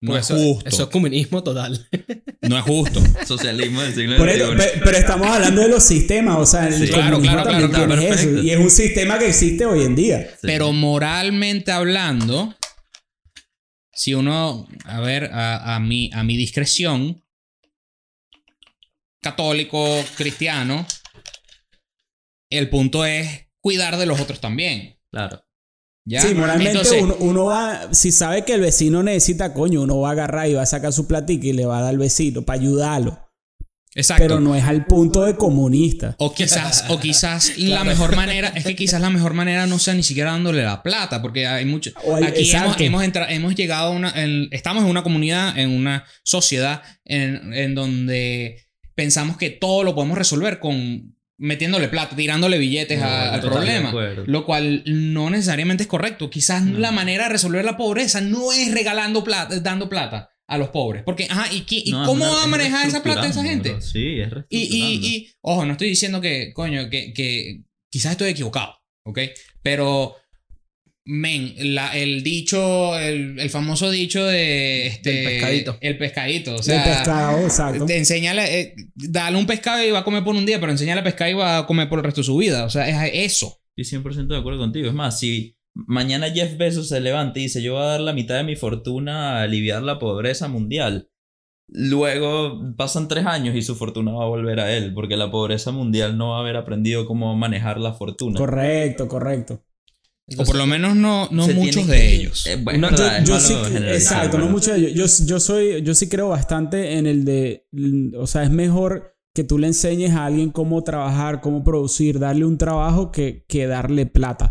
No 0.02 0.16
es 0.18 0.26
eso, 0.30 0.38
justo. 0.38 0.70
Eso 0.70 0.84
es 0.84 0.90
comunismo 0.90 1.44
total. 1.44 1.88
No 2.42 2.58
es 2.60 2.64
justo. 2.64 3.02
Socialismo 3.26 3.82
del 3.82 3.96
siglo 3.96 4.18
XXI. 4.18 4.56
pe- 4.56 4.82
pero 4.84 4.98
estamos 4.98 5.28
hablando 5.28 5.62
de 5.62 5.68
los 5.68 5.84
sistemas. 5.84 6.38
O 6.38 6.46
sea, 6.46 6.68
el 6.68 6.76
Sí. 6.76 6.88
Claro, 6.94 7.20
claro, 7.20 7.44
claro, 7.44 7.94
eso. 8.00 8.30
Y 8.44 8.52
es 8.52 8.60
un 8.60 8.70
sistema 8.70 9.18
que 9.18 9.30
existe 9.30 9.66
hoy 9.66 9.84
en 9.84 9.96
día. 9.96 10.28
Sí. 10.30 10.42
Pero 10.44 10.72
moralmente 10.72 11.72
hablando, 11.72 12.54
si 13.92 14.14
uno, 14.14 14.68
a 14.84 15.00
ver, 15.00 15.32
a, 15.34 15.76
a 15.76 15.80
mi, 15.80 16.12
a 16.14 16.24
mi 16.24 16.38
discreción, 16.38 17.24
católico, 19.22 20.04
cristiano, 20.18 20.86
el 22.52 22.70
punto 22.70 23.06
es 23.06 23.48
cuidar 23.60 23.98
de 23.98 24.06
los 24.06 24.20
otros 24.20 24.40
también. 24.40 25.00
Claro. 25.10 25.44
¿Ya? 26.06 26.22
Sí, 26.22 26.34
moralmente 26.34 26.72
Entonces, 26.72 27.02
uno, 27.02 27.16
uno 27.20 27.46
va, 27.46 27.94
si 27.94 28.12
sabe 28.12 28.46
que 28.46 28.54
el 28.54 28.62
vecino 28.62 29.04
necesita, 29.04 29.54
coño, 29.54 29.82
uno 29.82 30.00
va 30.00 30.10
a 30.10 30.12
agarrar 30.14 30.48
y 30.50 30.54
va 30.54 30.62
a 30.62 30.66
sacar 30.68 30.94
su 30.94 31.08
platica 31.08 31.48
y 31.48 31.54
le 31.54 31.66
va 31.66 31.80
a 31.80 31.82
dar 31.82 31.90
al 31.90 31.98
vecino 31.98 32.44
para 32.44 32.60
ayudarlo. 32.60 33.22
Exacto. 33.98 34.24
Pero 34.24 34.40
no 34.42 34.56
es 34.58 34.64
al 34.66 34.86
punto 34.88 35.24
de 35.24 35.38
comunista. 35.38 36.16
O 36.20 36.34
quizás, 36.34 36.84
o 36.90 37.00
quizás 37.00 37.54
la 37.58 37.86
mejor 37.86 38.14
manera, 38.14 38.50
es 38.50 38.66
que 38.66 38.76
quizás 38.76 39.00
la 39.00 39.10
mejor 39.10 39.34
manera 39.34 39.68
no 39.68 39.80
sea 39.80 39.94
ni 39.94 40.04
siquiera 40.04 40.32
dándole 40.32 40.64
la 40.64 40.84
plata, 40.84 41.22
porque 41.22 41.48
hay 41.48 41.64
mucho. 41.64 41.92
Hay- 42.14 42.26
Aquí 42.26 42.52
hemos, 42.52 42.76
hemos, 42.82 43.04
entra- 43.06 43.32
hemos 43.32 43.56
llegado 43.56 43.88
a 43.94 43.96
una. 43.96 44.12
en- 44.22 44.50
estamos 44.52 44.84
en 44.84 44.90
una 44.90 45.02
comunidad, 45.02 45.58
en 45.58 45.70
una 45.70 46.04
sociedad 46.24 46.82
en, 47.06 47.54
en 47.54 47.74
donde 47.74 48.68
pensamos 48.96 49.38
que 49.38 49.50
todo 49.50 49.84
lo 49.84 49.96
podemos 49.96 50.18
resolver 50.18 50.60
con 50.60 51.15
metiéndole 51.38 51.88
plata, 51.90 52.16
tirándole 52.16 52.58
billetes 52.58 53.00
No, 53.00 53.06
a- 53.06 53.34
al 53.34 53.42
problema. 53.42 53.92
Lo 54.26 54.46
cual 54.46 54.84
no 54.86 55.30
necesariamente 55.30 55.84
es 55.84 55.90
correcto. 55.90 56.30
Quizás 56.30 56.64
No. 56.64 56.80
la 56.80 56.92
manera 56.92 57.24
de 57.26 57.30
resolver 57.32 57.66
la 57.66 57.78
pobreza 57.78 58.22
no 58.22 58.52
es 58.54 58.72
regalando 58.74 59.24
plata, 59.24 59.60
dando 59.60 59.90
plata 59.90 60.30
a 60.48 60.58
los 60.58 60.70
pobres. 60.70 61.04
Porque, 61.04 61.28
ajá, 61.30 61.52
¿y, 61.52 61.62
qué- 61.62 61.82
y 61.86 61.92
No, 61.92 62.04
es 62.04 62.08
cómo 62.08 62.26
va 62.26 62.44
a 62.44 62.48
manejar 62.48 62.88
esa 62.88 63.02
plata 63.04 63.28
esa 63.28 63.44
gente? 63.44 63.72
bro. 63.72 63.82
Sí, 63.82 64.20
es 64.20 64.30
Y, 64.50 64.60
y, 64.60 65.06
y, 65.08 65.32
ojo, 65.42 65.66
no 65.66 65.72
estoy 65.74 65.90
diciendo 65.90 66.22
que, 66.22 66.54
coño, 66.54 66.90
que, 66.90 67.14
que 67.14 67.64
quizás 67.92 68.12
estoy 68.14 68.30
equivocado, 68.30 68.76
¿ok? 69.06 69.20
Pero, 69.64 70.16
men, 71.06 71.54
la- 71.76 71.96
el 71.96 72.24
dicho, 72.24 72.98
el, 72.98 73.40
el 73.40 73.50
famoso 73.50 73.90
dicho 73.92 74.26
de 74.26 74.88
este. 74.88 75.12
Del 75.12 75.26
pescadito. 75.26 75.78
El 75.82 75.98
pescadito, 75.98 76.56
o 76.56 76.64
sea. 76.64 76.84
pescado, 76.84 77.40
exacto. 77.44 77.86
te 77.86 77.98
enséñale, 77.98 78.60
eh, 78.62 78.76
dale 78.96 79.38
un 79.38 79.46
pescado 79.46 79.84
y 79.84 79.92
va 79.92 80.00
a 80.00 80.04
comer 80.04 80.24
por 80.24 80.36
un 80.36 80.46
día, 80.46 80.60
pero 80.60 80.72
enséñale 80.72 81.02
a 81.02 81.04
pescar 81.04 81.30
y 81.30 81.34
va 81.34 81.60
a 81.60 81.66
comer 81.68 81.88
por 81.90 82.00
el 82.00 82.06
resto 82.06 82.22
de 82.22 82.26
su 82.26 82.38
vida. 82.38 82.66
O 82.66 82.70
sea, 82.70 82.88
es 82.90 83.32
eso. 83.32 83.60
Estoy 83.76 84.00
100% 84.02 84.28
de 84.34 84.38
acuerdo 84.40 84.60
contigo. 84.60 84.88
Es 84.88 84.94
más, 84.94 85.20
si 85.20 85.58
mañana 85.76 86.30
Jeff 86.32 86.58
Bezos 86.58 86.88
se 86.90 87.00
levanta 87.02 87.38
y 87.40 87.44
dice 87.44 87.62
yo 87.62 87.74
voy 87.74 87.84
a 87.84 87.88
dar 87.88 88.02
la 88.02 88.14
mitad 88.14 88.36
de 88.38 88.44
mi 88.44 88.56
fortuna 88.56 89.40
a 89.40 89.44
aliviar 89.44 89.84
la 89.84 90.00
pobreza 90.00 90.48
mundial, 90.48 91.10
luego 91.68 92.62
pasan 92.78 93.08
tres 93.08 93.26
años 93.26 93.56
y 93.56 93.62
su 93.62 93.76
fortuna 93.76 94.12
va 94.14 94.24
a 94.24 94.28
volver 94.28 94.60
a 94.60 94.72
él, 94.76 94.94
porque 94.94 95.18
la 95.18 95.30
pobreza 95.32 95.72
mundial 95.72 96.18
no 96.18 96.30
va 96.30 96.38
a 96.38 96.42
haber 96.42 96.56
aprendido 96.56 97.06
cómo 97.06 97.36
manejar 97.36 97.80
la 97.80 97.94
fortuna. 97.94 98.38
Correcto, 98.38 99.08
correcto. 99.08 99.62
O 100.38 100.44
por 100.44 100.56
lo 100.56 100.66
menos 100.66 100.96
no, 100.96 101.28
no 101.32 101.48
muchos 101.50 101.86
de 101.88 101.98
que- 101.98 102.16
ellos. 102.16 102.48
Eh, 102.48 102.58
bueno, 102.62 102.90
No, 102.90 102.98
yo, 102.98 103.04
yo 103.26 103.40
sí, 103.40 103.54
exacto, 103.54 104.38
no 104.38 104.44
pero- 104.46 104.52
mucho 104.52 104.74
de 104.74 104.80
ellos. 104.88 105.20
Yo, 105.20 105.26
yo 105.26 105.40
soy, 105.40 105.82
yo 105.84 105.94
sí 105.94 106.10
creo 106.10 106.30
bastante 106.30 106.98
en 106.98 107.06
el 107.06 107.26
de, 107.26 107.68
o 108.18 108.26
sea, 108.26 108.44
es 108.44 108.50
mejor 108.50 109.16
que 109.36 109.44
tú 109.44 109.60
le 109.60 109.68
enseñes 109.68 110.12
a 110.14 110.26
alguien 110.26 110.50
cómo 110.50 110.84
trabajar, 110.84 111.42
cómo 111.42 111.64
producir, 111.64 112.20
darle 112.20 112.46
un 112.46 112.58
trabajo 112.58 113.12
que, 113.12 113.46
que 113.48 113.68
darle 113.68 114.06
plata. 114.08 114.50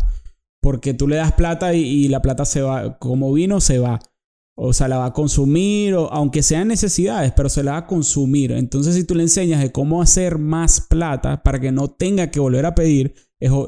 Porque 0.61 0.93
tú 0.93 1.07
le 1.07 1.17
das 1.17 1.33
plata 1.33 1.73
y, 1.73 1.81
y 1.81 2.07
la 2.07 2.21
plata 2.21 2.45
se 2.45 2.61
va, 2.61 2.97
como 2.97 3.33
vino, 3.33 3.59
se 3.61 3.79
va. 3.79 3.99
O 4.57 4.71
sea, 4.71 4.87
la 4.87 4.97
va 4.97 5.07
a 5.07 5.13
consumir, 5.13 5.95
o, 5.95 6.09
aunque 6.13 6.41
sean 6.41 6.69
necesidades, 6.69 7.33
pero 7.35 7.49
se 7.49 7.63
la 7.63 7.73
va 7.73 7.77
a 7.79 7.87
consumir. 7.87 8.53
Entonces, 8.53 8.95
si 8.95 9.03
tú 9.03 9.13
le 9.15 9.23
enseñas 9.23 9.59
de 9.61 9.71
cómo 9.73 10.01
hacer 10.01 10.37
más 10.39 10.79
plata 10.79 11.43
para 11.43 11.59
que 11.59 11.71
no 11.73 11.89
tenga 11.89 12.31
que 12.31 12.39
volver 12.39 12.65
a 12.65 12.73
pedir, 12.75 13.13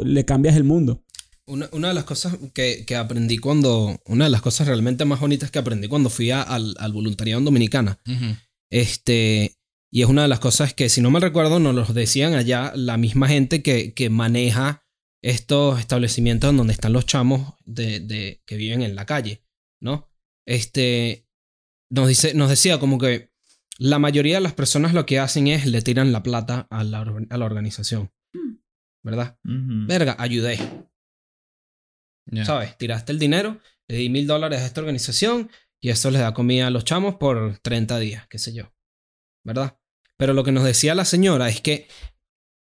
le 0.03 0.23
cambias 0.25 0.55
el 0.55 0.63
mundo. 0.63 1.03
Una, 1.47 1.69
una 1.71 1.87
de 1.87 1.93
las 1.93 2.03
cosas 2.03 2.37
que, 2.53 2.83
que 2.85 2.95
aprendí 2.95 3.37
cuando. 3.37 3.99
Una 4.05 4.25
de 4.25 4.29
las 4.31 4.41
cosas 4.41 4.67
realmente 4.67 5.05
más 5.05 5.19
bonitas 5.19 5.49
que 5.49 5.59
aprendí 5.59 5.87
cuando 5.87 6.09
fui 6.09 6.29
a- 6.31 6.41
al, 6.41 6.75
al 6.77 6.93
voluntariado 6.93 7.39
en 7.39 7.45
Dominicana. 7.45 7.99
Este. 8.69 9.55
Y 9.89 10.01
es 10.01 10.09
una 10.09 10.23
de 10.23 10.27
las 10.27 10.39
cosas 10.41 10.73
que, 10.73 10.89
si 10.89 10.99
no 11.01 11.09
me 11.11 11.19
recuerdo, 11.21 11.59
nos 11.59 11.73
los 11.73 11.93
decían 11.93 12.33
allá 12.33 12.73
la 12.75 12.97
misma 12.97 13.29
gente 13.29 13.63
que, 13.63 13.93
que 13.93 14.09
maneja 14.09 14.83
estos 15.23 15.79
establecimientos 15.79 16.49
en 16.49 16.57
donde 16.57 16.73
están 16.73 16.91
los 16.93 17.05
chamos 17.05 17.53
de, 17.65 18.01
de- 18.01 18.41
que 18.45 18.57
viven 18.57 18.81
en 18.81 18.95
la 18.95 19.05
calle, 19.05 19.43
¿no? 19.81 20.09
Este. 20.45 21.25
Nos, 21.89 22.09
dice, 22.09 22.33
nos 22.33 22.49
decía 22.49 22.79
como 22.79 22.97
que 22.97 23.31
la 23.79 23.97
mayoría 23.99 24.35
de 24.35 24.41
las 24.41 24.53
personas 24.53 24.93
lo 24.93 25.05
que 25.05 25.19
hacen 25.19 25.47
es 25.47 25.65
le 25.65 25.81
tiran 25.81 26.11
la 26.11 26.21
plata 26.21 26.67
a 26.69 26.83
la, 26.83 27.01
a 27.29 27.37
la 27.37 27.45
organización. 27.45 28.11
¿Verdad? 29.03 29.37
Ujú. 29.45 29.85
Verga, 29.87 30.15
ayudé. 30.19 30.59
¿Sabes? 32.45 32.77
Tiraste 32.77 33.11
el 33.11 33.19
dinero, 33.19 33.59
le 33.87 33.97
di 33.97 34.09
mil 34.09 34.27
dólares 34.27 34.61
a 34.61 34.65
esta 34.65 34.81
organización 34.81 35.49
y 35.81 35.89
eso 35.89 36.11
les 36.11 36.21
da 36.21 36.33
comida 36.33 36.67
a 36.67 36.69
los 36.69 36.83
chamos 36.85 37.15
por 37.15 37.57
30 37.59 37.99
días, 37.99 38.27
qué 38.27 38.37
sé 38.39 38.53
yo. 38.53 38.73
¿Verdad? 39.45 39.77
Pero 40.17 40.33
lo 40.33 40.43
que 40.43 40.51
nos 40.51 40.63
decía 40.63 40.95
la 40.95 41.05
señora 41.05 41.47
es 41.47 41.61
que 41.61 41.87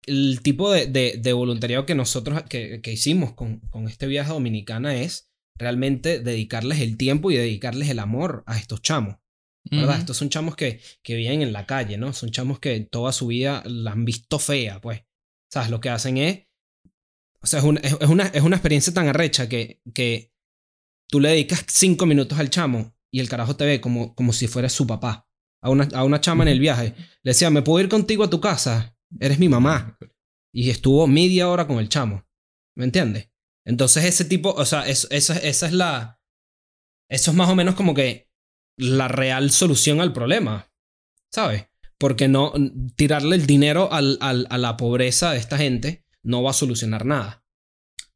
el 0.05 0.41
tipo 0.41 0.71
de, 0.71 0.87
de- 0.87 1.17
de 1.21 1.33
voluntariado 1.33 1.85
que 1.85 1.95
nosotros 1.95 2.43
que, 2.49 2.81
que 2.81 2.91
hicimos 2.91 3.33
con, 3.33 3.59
con 3.69 3.87
este 3.87 4.07
viaje 4.07 4.31
a 4.31 4.33
Dominicana 4.33 4.95
es 4.95 5.31
realmente 5.57 6.19
dedicarles 6.19 6.81
el 6.81 6.97
tiempo 6.97 7.31
y 7.31 7.37
dedicarles 7.37 7.89
el 7.89 7.99
amor 7.99 8.43
a 8.47 8.57
estos 8.57 8.81
chamos. 8.81 9.17
¿Verdad? 9.71 9.91
Ujú. 9.91 9.99
Estos 9.99 10.17
son 10.17 10.29
chamos 10.29 10.57
que, 10.57 10.81
que 11.03 11.15
viven 11.15 11.41
en 11.41 11.53
la 11.53 11.65
calle, 11.65 11.97
¿no? 11.97 12.11
Son 12.11 12.31
chamos 12.31 12.59
que 12.59 12.81
toda 12.81 13.13
su 13.13 13.27
vida 13.27 13.63
la 13.65 13.91
han 13.91 14.03
visto 14.03 14.37
fea, 14.39 14.81
pues. 14.81 15.03
¿Sabes? 15.49 15.69
Lo 15.69 15.79
que 15.79 15.89
hacen 15.89 16.17
es. 16.17 16.47
O 17.43 17.47
sea, 17.47 17.59
es 17.59 17.65
una, 17.65 17.79
es, 17.81 17.93
una, 18.09 18.23
es 18.27 18.41
una 18.41 18.55
experiencia 18.55 18.93
tan 18.93 19.07
arrecha 19.07 19.49
que, 19.49 19.81
que 19.93 20.33
tú 21.09 21.19
le 21.19 21.29
dedicas 21.29 21.65
cinco 21.67 22.05
minutos 22.05 22.39
al 22.39 22.49
chamo 22.49 22.95
y 23.11 23.19
el 23.19 23.29
carajo 23.29 23.55
te 23.55 23.65
ve 23.65 23.81
como, 23.81 24.15
como 24.15 24.33
si 24.33 24.47
fueras 24.47 24.73
su 24.73 24.87
papá. 24.87 25.27
A 25.61 25.69
una, 25.69 25.87
a 25.93 26.03
una 26.03 26.19
chama 26.21 26.43
en 26.43 26.49
el 26.49 26.59
viaje. 26.59 26.93
Le 27.21 27.31
decía, 27.31 27.49
¿me 27.49 27.61
puedo 27.61 27.81
ir 27.83 27.89
contigo 27.89 28.23
a 28.23 28.29
tu 28.29 28.41
casa? 28.41 28.97
Eres 29.19 29.39
mi 29.39 29.49
mamá. 29.49 29.97
Y 30.53 30.69
estuvo 30.69 31.05
media 31.07 31.49
hora 31.49 31.67
con 31.67 31.79
el 31.79 31.89
chamo. 31.89 32.25
¿Me 32.75 32.85
entiendes? 32.85 33.29
Entonces 33.65 34.03
ese 34.05 34.25
tipo, 34.25 34.49
o 34.51 34.65
sea, 34.65 34.87
es- 34.87 35.07
esa, 35.11 35.37
esa 35.37 35.67
es 35.67 35.73
la... 35.73 36.21
Eso 37.09 37.31
es 37.31 37.37
más 37.37 37.49
o 37.49 37.55
menos 37.55 37.75
como 37.75 37.93
que 37.93 38.29
la 38.77 39.07
real 39.07 39.51
solución 39.51 40.01
al 40.01 40.13
problema. 40.13 40.69
¿sabes? 41.31 41.67
Porque 41.97 42.27
no 42.27 42.53
tirarle 42.95 43.35
el 43.35 43.45
dinero 43.47 43.91
al- 43.91 44.17
al- 44.21 44.47
a 44.49 44.57
la 44.57 44.77
pobreza 44.77 45.31
de 45.31 45.39
esta 45.39 45.57
gente 45.57 46.02
no 46.23 46.43
va 46.43 46.51
a 46.51 46.53
solucionar 46.53 47.05
nada. 47.05 47.43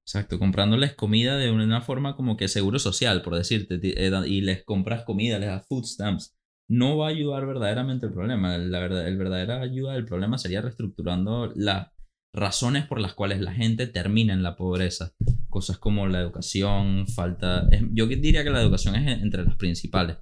Exacto, 0.02 0.40
comprándoles 0.40 0.96
comida 0.96 1.38
de 1.38 1.52
una 1.52 1.82
forma 1.82 2.16
como 2.16 2.38
que 2.38 2.48
seguro 2.48 2.80
social, 2.80 3.22
por 3.22 3.36
decirte, 3.36 3.78
eh, 3.84 4.12
y 4.26 4.40
les 4.40 4.64
compras 4.64 5.04
comida, 5.04 5.38
les 5.38 5.50
das 5.50 5.68
food 5.68 5.84
stamps. 5.84 6.34
No 6.70 6.98
va 6.98 7.08
a 7.08 7.10
ayudar 7.10 7.46
verdaderamente 7.46 8.06
el 8.06 8.14
problema. 8.14 8.58
La 8.58 8.80
verdad, 8.80 9.06
el 9.06 9.18
verdadera 9.18 9.62
ayuda 9.62 9.94
del 9.94 10.06
problema 10.06 10.38
sería 10.38 10.62
reestructurando 10.62 11.52
las 11.56 11.92
razones 12.34 12.86
por 12.86 13.02
las 13.02 13.14
cuales 13.14 13.42
la 13.42 13.54
gente 13.54 13.88
termina 13.88 14.34
en 14.34 14.44
la 14.44 14.56
pobreza. 14.56 15.14
Cosas 15.50 15.78
como 15.78 16.08
la 16.08 16.22
educación, 16.22 17.08
falta... 17.08 17.68
yo 17.92 18.08
diría 18.08 18.44
que 18.44 18.50
la 18.50 18.62
educación 18.62 18.96
es 18.96 19.22
entre 19.22 19.44
las 19.44 19.56
principales. 19.56 20.18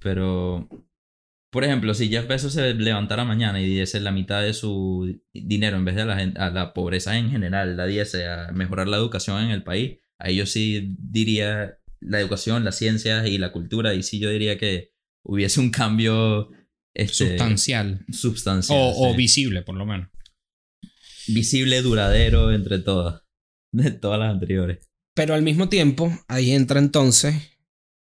Pero, 0.00 0.68
por 1.54 1.62
ejemplo, 1.64 1.94
si 1.94 2.08
Jeff 2.08 2.26
Bezos 2.26 2.52
se 2.52 2.74
levantara 2.74 3.24
mañana 3.24 3.60
y 3.60 3.66
diese 3.66 4.00
la 4.00 4.10
mitad 4.10 4.42
de 4.42 4.52
su 4.52 5.20
dinero 5.32 5.76
en 5.76 5.84
vez 5.84 5.94
de 5.94 6.02
a 6.02 6.06
la, 6.06 6.16
gen- 6.18 6.36
a 6.36 6.50
la 6.50 6.74
pobreza 6.74 7.16
en 7.16 7.30
general, 7.30 7.76
la 7.76 7.86
diese 7.86 8.26
a 8.26 8.50
mejorar 8.52 8.88
la 8.88 8.96
educación 8.96 9.42
en 9.44 9.50
el 9.52 9.62
país, 9.62 9.98
ahí 10.18 10.36
yo 10.36 10.46
sí 10.46 10.94
diría 10.98 11.78
la 12.00 12.18
educación, 12.20 12.64
las 12.64 12.76
ciencias 12.76 13.26
y 13.28 13.38
la 13.38 13.52
cultura, 13.52 13.94
y 13.94 14.02
sí 14.02 14.18
yo 14.18 14.30
diría 14.30 14.58
que 14.58 14.92
hubiese 15.22 15.60
un 15.60 15.70
cambio 15.70 16.50
este, 16.92 17.28
Sustancial. 17.28 18.04
substancial, 18.12 18.92
O, 18.96 19.14
visible, 19.14 19.62
por 19.62 19.76
lo 19.76 19.86
menos. 19.86 20.08
visible, 21.28 21.80
duradero 21.82 22.52
entre 22.52 22.78
todas, 22.80 23.22
de 23.72 23.90
todas 23.92 24.18
las 24.18 24.30
anteriores. 24.32 24.78
Pero 25.14 25.34
al 25.34 25.42
mismo 25.42 25.68
tiempo, 25.68 26.10
ahí 26.28 26.50
entra 26.50 26.80
entonces 26.80 27.36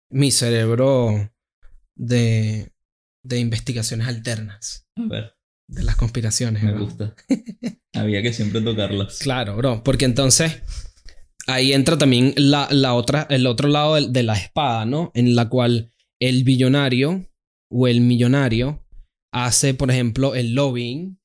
mi 0.09 0.31
cerebro 0.31 1.29
de, 1.95 2.71
de 3.23 3.39
investigaciones 3.39 4.07
alternas, 4.07 4.87
A 4.95 5.05
ver, 5.07 5.33
de 5.67 5.83
las 5.83 5.95
conspiraciones. 5.95 6.63
me 6.63 6.73
gusta. 6.77 7.15
Había 7.93 8.21
que 8.21 8.33
siempre 8.33 8.61
tocarlas. 8.61 9.19
Claro, 9.19 9.55
bro, 9.57 9.83
porque 9.83 10.05
entonces 10.05 10.61
ahí 11.47 11.73
entra 11.73 11.97
también 11.97 12.33
la, 12.37 12.67
la 12.71 12.93
otra, 12.93 13.27
el 13.29 13.45
otro 13.47 13.67
lado 13.67 13.95
de, 13.95 14.07
de 14.09 14.23
la 14.23 14.33
espada, 14.35 14.85
¿no? 14.85 15.11
En 15.13 15.35
la 15.35 15.49
cual 15.49 15.91
el 16.19 16.43
billonario 16.43 17.27
o 17.69 17.87
el 17.87 18.01
millonario 18.01 18.85
hace, 19.33 19.73
por 19.73 19.91
ejemplo, 19.91 20.35
el 20.35 20.53
lobbying 20.55 21.19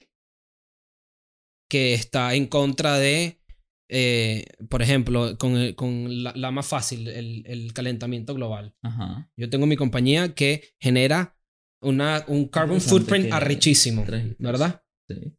que 1.69 1.95
está 1.95 2.35
en 2.35 2.47
contra 2.47 2.97
de, 2.99 3.41
eh, 3.89 4.45
por 4.69 4.83
ejemplo, 4.83 5.37
con, 5.39 5.57
el- 5.57 5.75
con 5.75 6.23
la, 6.23 6.33
la 6.37 6.51
más 6.51 6.67
fácil, 6.67 7.09
el, 7.09 7.43
el 7.47 7.73
calentamiento 7.73 8.35
global. 8.35 8.75
Ajá. 8.83 9.31
Yo 9.37 9.51
tengo 9.51 9.67
mi 9.67 9.77
compañía 9.77 10.35
que 10.35 10.63
genera 10.81 11.37
una, 11.81 12.25
un 12.29 12.49
carbon 12.49 12.81
footprint 12.81 13.33
arrechísimo, 13.33 14.05
¿verdad? 14.39 14.83
Sí. 15.09 15.35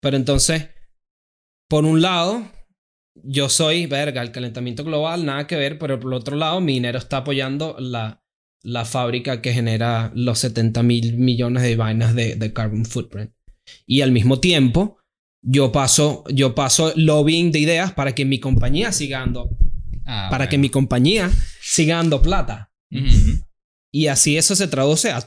Pero 0.00 0.16
entonces, 0.16 0.68
por 1.68 1.84
un 1.84 2.00
lado, 2.00 2.50
yo 3.14 3.48
soy, 3.48 3.86
verga, 3.86 4.22
el 4.22 4.32
calentamiento 4.32 4.84
global, 4.84 5.24
nada 5.24 5.46
que 5.46 5.56
ver, 5.56 5.78
pero 5.78 5.98
por 5.98 6.14
otro 6.14 6.36
lado, 6.36 6.60
mi 6.60 6.74
dinero 6.74 6.98
está 6.98 7.18
apoyando 7.18 7.76
la, 7.78 8.22
la 8.62 8.84
fábrica 8.84 9.42
que 9.42 9.52
genera 9.52 10.12
los 10.14 10.38
70 10.38 10.82
mil 10.82 11.18
millones 11.18 11.62
de 11.62 11.76
vainas 11.76 12.14
de, 12.14 12.36
de 12.36 12.52
carbon 12.52 12.84
footprint. 12.84 13.32
Y 13.86 14.02
al 14.02 14.12
mismo 14.12 14.40
tiempo, 14.40 14.98
yo 15.42 15.72
paso, 15.72 16.24
yo 16.32 16.54
paso 16.54 16.92
lobbying 16.96 17.52
de 17.52 17.58
ideas 17.58 17.92
para 17.92 18.14
que 18.14 18.24
mi 18.24 18.38
compañía 18.40 18.92
siga 18.92 19.20
dando, 19.20 19.50
Ah, 20.10 20.28
para 20.30 20.48
que 20.48 20.56
mi 20.56 20.70
compañía 20.70 21.30
siga 21.60 21.96
dando 21.96 22.22
plata. 22.22 22.72
Ujú. 22.90 23.44
Y 23.98 24.06
así 24.06 24.36
eso 24.36 24.54
se 24.54 24.68
traduce 24.68 25.10
a 25.10 25.18
a 25.18 25.22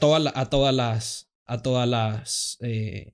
todas 0.46 0.74
las, 0.74 1.28
a 1.44 1.60
todas 1.60 1.86
las, 1.86 2.56
eh, 2.62 3.12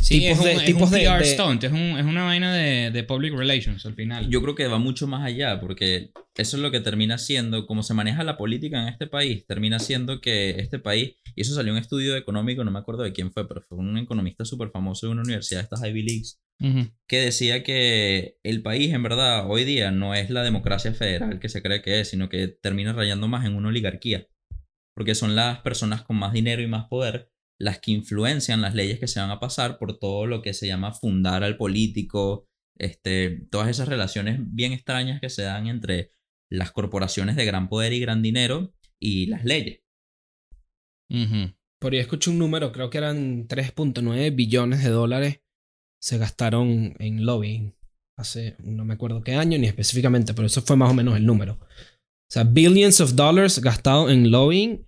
Sí, 0.00 0.20
tipos 0.20 0.32
es 0.32 0.38
un, 0.38 0.44
de- 0.44 0.52
es 0.52 0.58
un 0.60 0.64
tipos 0.66 0.90
PR 0.90 1.18
de- 1.18 1.24
stunt, 1.24 1.64
es, 1.64 1.72
un- 1.72 1.98
es 1.98 2.04
una 2.04 2.24
vaina 2.24 2.54
de, 2.54 2.90
de 2.90 3.02
public 3.04 3.34
relations 3.34 3.84
al 3.86 3.94
final. 3.94 4.28
Yo 4.30 4.40
creo 4.42 4.54
que 4.54 4.66
va 4.66 4.78
mucho 4.78 5.06
más 5.06 5.24
allá, 5.24 5.60
porque 5.60 6.10
eso 6.36 6.56
es 6.56 6.62
lo 6.62 6.70
que 6.70 6.80
termina 6.80 7.18
siendo, 7.18 7.66
como 7.66 7.82
se 7.82 7.94
maneja 7.94 8.24
la 8.24 8.36
política 8.36 8.80
en 8.82 8.88
este 8.88 9.06
país, 9.06 9.44
termina 9.46 9.78
siendo 9.78 10.20
que 10.20 10.50
este 10.60 10.78
país, 10.78 11.14
y 11.34 11.42
eso 11.42 11.54
salió 11.54 11.70
en 11.72 11.76
un 11.76 11.82
estudio 11.82 12.16
económico, 12.16 12.64
no 12.64 12.70
me 12.70 12.78
acuerdo 12.78 13.02
de 13.02 13.12
quién 13.12 13.32
fue, 13.32 13.46
pero 13.48 13.62
fue 13.68 13.78
un 13.78 13.98
economista 13.98 14.44
súper 14.44 14.70
famoso 14.70 15.06
de 15.06 15.12
una 15.12 15.22
universidad 15.22 15.60
de 15.60 15.64
estas 15.64 15.84
Ivy 15.84 16.02
Leagues, 16.02 16.40
Ujú. 16.60 16.90
que 17.06 17.18
decía 17.20 17.62
que 17.62 18.36
el 18.42 18.62
país 18.62 18.92
en 18.92 19.02
verdad 19.02 19.48
hoy 19.50 19.64
día 19.64 19.90
no 19.90 20.14
es 20.14 20.30
la 20.30 20.42
democracia 20.42 20.92
federal 20.92 21.38
que 21.38 21.48
se 21.48 21.62
cree 21.62 21.82
que 21.82 22.00
es, 22.00 22.08
sino 22.10 22.28
que 22.28 22.48
termina 22.48 22.92
rayando 22.92 23.28
más 23.28 23.44
en 23.46 23.54
una 23.54 23.68
oligarquía, 23.68 24.26
porque 24.94 25.14
son 25.14 25.36
las 25.36 25.58
personas 25.60 26.02
con 26.02 26.16
más 26.16 26.32
dinero 26.32 26.62
y 26.62 26.66
más 26.66 26.86
poder 26.86 27.30
las 27.60 27.80
que 27.80 27.90
influencian 27.90 28.60
las 28.60 28.74
leyes 28.74 29.00
que 29.00 29.08
se 29.08 29.20
van 29.20 29.30
a 29.30 29.40
pasar 29.40 29.78
por 29.78 29.98
todo 29.98 30.26
lo 30.26 30.42
que 30.42 30.54
se 30.54 30.66
llama 30.66 30.92
fundar 30.92 31.42
al 31.42 31.56
político, 31.56 32.46
este, 32.78 33.46
todas 33.50 33.68
esas 33.68 33.88
relaciones 33.88 34.38
bien 34.40 34.72
extrañas 34.72 35.20
que 35.20 35.30
se 35.30 35.42
dan 35.42 35.66
entre 35.66 36.12
las 36.50 36.70
corporaciones 36.70 37.36
de 37.36 37.44
gran 37.44 37.68
poder 37.68 37.92
y 37.92 38.00
gran 38.00 38.22
dinero 38.22 38.72
y 39.00 39.26
las 39.26 39.44
leyes. 39.44 39.82
Ujú. 41.10 41.54
Por 41.80 41.92
ahí 41.92 41.98
escuché 41.98 42.30
un 42.30 42.38
número, 42.38 42.72
creo 42.72 42.90
que 42.90 42.98
eran 42.98 43.48
3.9 43.48 44.34
billones 44.34 44.82
de 44.82 44.90
dólares 44.90 45.40
se 46.00 46.18
gastaron 46.18 46.94
en 46.98 47.26
lobbying. 47.26 47.74
Hace, 48.16 48.56
no 48.58 48.84
me 48.84 48.94
acuerdo 48.94 49.22
qué 49.22 49.34
año 49.34 49.58
ni 49.58 49.66
específicamente, 49.66 50.34
pero 50.34 50.46
eso 50.46 50.62
fue 50.62 50.76
más 50.76 50.90
o 50.90 50.94
menos 50.94 51.16
el 51.16 51.26
número. 51.26 51.54
O 51.60 52.30
sea, 52.30 52.44
billions 52.44 53.00
of 53.00 53.14
dollars 53.14 53.60
gastados 53.60 54.10
en 54.10 54.30
lobbying 54.30 54.87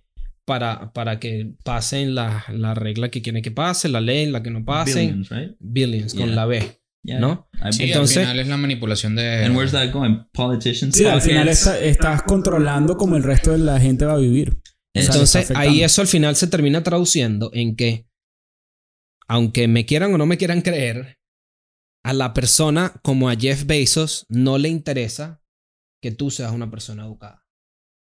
para, 0.51 0.91
para 0.91 1.17
que 1.17 1.53
pasen 1.63 2.13
la, 2.13 2.43
la 2.49 2.73
regla 2.73 3.09
que 3.09 3.21
quieren 3.21 3.41
que 3.41 3.51
pase, 3.51 3.87
la 3.87 4.01
ley, 4.01 4.25
la 4.29 4.43
que 4.43 4.49
no 4.51 4.65
pasen. 4.65 5.07
Billions, 5.21 5.29
right? 5.29 5.51
Billions 5.59 6.13
con 6.13 6.25
Yeah. 6.25 6.35
la 6.35 6.45
B. 6.45 6.77
Yeah. 7.03 7.19
¿No? 7.19 7.47
Sí, 7.71 7.83
Entonces- 7.85 8.17
al 8.17 8.23
final 8.25 8.39
es 8.41 8.47
la 8.49 8.57
manipulación 8.57 9.15
de... 9.15 9.45
And 9.45 9.55
where's 9.55 9.71
that 9.71 9.91
going? 9.93 10.25
Politicians. 10.33 10.93
Sí, 10.97 11.05
al 11.05 11.21
final 11.21 11.47
está- 11.47 11.79
estás 11.79 12.23
controlando 12.23 12.97
cómo 12.97 13.15
el 13.15 13.23
resto 13.23 13.51
de 13.53 13.59
la 13.59 13.79
gente 13.79 14.03
va 14.03 14.13
a 14.15 14.17
vivir. 14.17 14.49
O 14.93 14.99
sea, 14.99 15.03
Entonces, 15.05 15.51
ahí 15.51 15.83
eso 15.83 16.01
al 16.01 16.07
final 16.07 16.35
se 16.35 16.47
termina 16.47 16.83
traduciendo 16.83 17.49
en 17.53 17.77
que, 17.77 18.07
aunque 19.29 19.69
me 19.69 19.85
quieran 19.85 20.13
o 20.13 20.17
no 20.17 20.25
me 20.25 20.37
quieran 20.37 20.61
creer, 20.61 21.17
a 22.03 22.11
la 22.13 22.33
persona 22.33 22.91
como 23.03 23.29
a 23.29 23.35
Jeff 23.37 23.65
Bezos 23.65 24.25
no 24.27 24.57
le 24.57 24.67
interesa 24.67 25.41
que 26.01 26.11
tú 26.11 26.29
seas 26.29 26.51
una 26.51 26.69
persona 26.69 27.05
educada. 27.05 27.45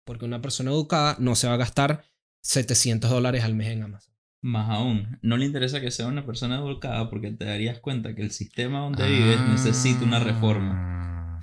Porque 0.04 0.24
una 0.24 0.40
persona 0.42 0.72
educada 0.72 1.16
no 1.20 1.36
se 1.36 1.46
va 1.46 1.54
a 1.54 1.58
gastar 1.58 2.04
700 2.42 3.10
dólares 3.10 3.44
al 3.44 3.54
mes 3.54 3.68
en 3.68 3.82
Amazon. 3.82 4.14
Más 4.42 4.70
aún, 4.70 5.18
no 5.20 5.36
le 5.36 5.44
interesa 5.44 5.80
que 5.80 5.90
sea 5.90 6.06
una 6.06 6.24
persona 6.24 6.56
educada 6.56 7.10
porque 7.10 7.30
te 7.30 7.44
darías 7.44 7.78
cuenta 7.78 8.14
que 8.14 8.22
el 8.22 8.30
sistema 8.30 8.80
donde 8.80 9.06
vives 9.06 9.40
necesita 9.48 10.02
una 10.04 10.18
reforma. 10.18 10.72
Ah. 10.76 11.40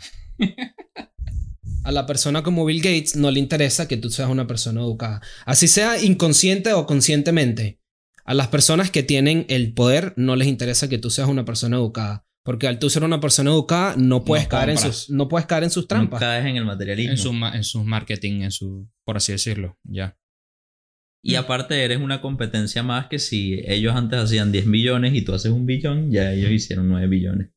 A 1.84 1.92
la 1.92 2.06
persona 2.06 2.44
como 2.44 2.66
Bill 2.66 2.82
Gates 2.82 3.16
no 3.16 3.32
le 3.32 3.40
interesa 3.40 3.88
que 3.88 3.98
tú 3.98 4.10
seas 4.10 4.30
una 4.30 4.48
persona 4.48 4.82
educada. 4.82 5.22
Así 5.46 5.68
sea 5.68 6.02
inconsciente 6.02 6.74
o 6.74 6.86
conscientemente. 6.86 7.80
A 8.26 8.34
las 8.34 8.48
personas 8.48 8.92
que 8.92 9.04
tienen 9.04 9.46
el 9.48 9.74
poder 9.74 10.14
no 10.18 10.36
les 10.36 10.48
interesa 10.50 10.90
que 10.90 10.98
tú 10.98 11.10
seas 11.10 11.30
una 11.30 11.46
persona 11.46 11.78
educada. 11.78 12.26
Porque 12.44 12.68
al 12.68 12.80
tú 12.80 12.90
ser 12.90 13.04
una 13.04 13.20
persona 13.22 13.52
educada 13.52 13.96
no 13.98 14.24
puedes, 14.26 14.46
No 14.46 14.50
caer, 14.50 14.70
en 14.72 14.78
sus, 14.78 15.10
no 15.10 15.28
puedes 15.28 15.46
caer 15.48 15.64
en 15.64 15.70
sus 15.70 15.84
No 15.84 15.88
trampas. 15.88 16.20
caes 16.20 16.46
en 16.46 16.58
el 16.58 16.66
materialismo. 16.66 17.12
En 17.12 17.18
su, 17.18 17.30
en 17.58 17.64
su 17.64 17.84
marketing, 17.84 18.42
en 18.42 18.52
su... 18.52 18.90
Por 19.06 19.18
así 19.18 19.32
decirlo, 19.32 19.78
ya. 19.84 20.18
Y 21.28 21.36
aparte 21.36 21.84
eres 21.84 22.00
una 22.00 22.22
competencia 22.22 22.84
más 22.84 23.08
que 23.08 23.20
si 23.20 23.62
ellos 23.66 23.94
antes 23.94 24.18
hacían 24.18 24.54
10 24.54 24.66
millones 24.66 25.14
y 25.14 25.24
tú 25.24 25.34
haces 25.34 25.52
un 25.52 25.66
billón, 25.66 26.10
ya 26.10 26.32
ellos 26.32 26.52
hicieron 26.52 26.88
9 26.88 27.06
billones. 27.08 27.50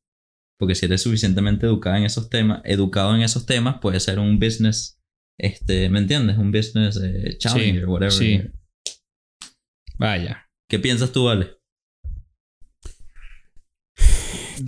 Porque 0.58 0.74
si 0.74 0.86
eres 0.86 1.02
suficientemente 1.02 1.66
educado 1.66 1.96
en 1.96 2.02
esos 2.02 2.28
temas, 2.28 2.62
educado 2.64 3.14
en 3.14 3.22
esos 3.22 3.46
temas, 3.46 3.78
puede 3.80 4.00
ser 4.00 4.18
un 4.18 4.40
business, 4.40 5.00
este, 5.38 5.88
¿me 5.88 6.00
entiendes? 6.00 6.36
Un 6.36 6.50
business 6.50 7.00
eh, 7.00 7.38
challenger, 7.38 7.86
whatever. 7.86 8.12
sí. 8.12 8.42
Vaya. 9.98 10.50
¿Qué 10.68 10.80
piensas 10.80 11.12
tú, 11.12 11.26
Vale? 11.26 11.52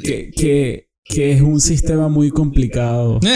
que, 0.05 0.31
que, 0.31 0.92
que 1.15 1.33
es 1.33 1.41
un 1.41 1.61
sistema 1.61 2.09
muy 2.09 2.31
complicado. 2.31 3.21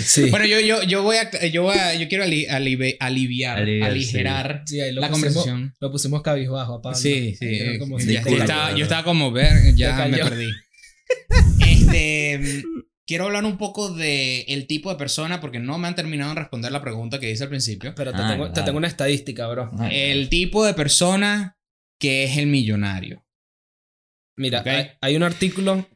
Sí. 0.00 0.26
Bueno, 0.30 0.46
yo, 0.46 0.60
yo, 0.60 0.82
yo 0.82 1.02
voy 1.02 1.16
a... 1.16 1.46
Yo, 1.46 1.62
voy 1.62 1.76
a- 1.76 1.94
yo 1.94 2.08
quiero 2.08 2.24
ali- 2.24 2.46
alivi- 2.46 2.96
aliviar, 3.00 3.58
Aliviar, 3.58 3.90
aligerar 3.90 4.62
Sí, 4.66 4.80
ahí 4.80 4.92
lo 4.92 5.00
la 5.00 5.08
pusimos- 5.08 5.12
conversación. 5.34 5.74
Lo 5.80 5.90
pusimos 5.90 6.22
cabizbajo 6.22 6.74
a 6.74 6.82
Pablo. 6.82 6.98
Sí, 6.98 7.34
sí. 7.38 7.46
Eh, 7.46 7.78
como 7.78 7.98
si- 7.98 8.12
yo, 8.14 8.20
estaba, 8.20 8.74
yo 8.76 8.82
estaba 8.84 9.04
como 9.04 9.30
ver, 9.32 9.74
ya 9.74 10.06
me 10.08 10.18
perdí. 10.18 10.48
Este, 11.60 12.62
quiero 13.06 13.24
hablar 13.24 13.44
un 13.44 13.58
poco 13.58 13.90
de 13.92 14.42
el 14.42 14.66
tipo 14.66 14.90
de 14.90 14.96
persona 14.96 15.40
porque 15.40 15.58
no 15.58 15.78
me 15.78 15.88
han 15.88 15.94
terminado 15.94 16.34
de 16.34 16.40
responder 16.40 16.72
la 16.72 16.80
pregunta 16.82 17.18
que 17.20 17.30
hice 17.30 17.44
al 17.44 17.48
principio. 17.50 17.94
Pero 17.94 18.12
te, 18.12 18.18
Ah, 18.20 18.28
tengo, 18.30 18.46
te 18.46 18.52
claro. 18.52 18.64
tengo 18.66 18.78
una 18.78 18.88
estadística, 18.88 19.46
bro. 19.48 19.70
El 19.90 20.28
tipo 20.28 20.64
de 20.64 20.74
persona 20.74 21.56
que 22.00 22.24
es 22.24 22.36
el 22.38 22.46
millonario. 22.46 23.24
Mira, 24.36 24.64
hay 25.00 25.16
un 25.16 25.22
artículo 25.22 25.86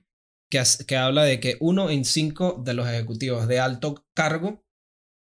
que, 0.50 0.96
habla 0.96 1.24
de 1.24 1.40
que 1.40 1.56
uno 1.60 1.90
en 1.90 2.04
cinco 2.04 2.62
de 2.64 2.74
los 2.74 2.88
ejecutivos 2.88 3.48
de 3.48 3.60
alto 3.60 4.06
cargo 4.14 4.64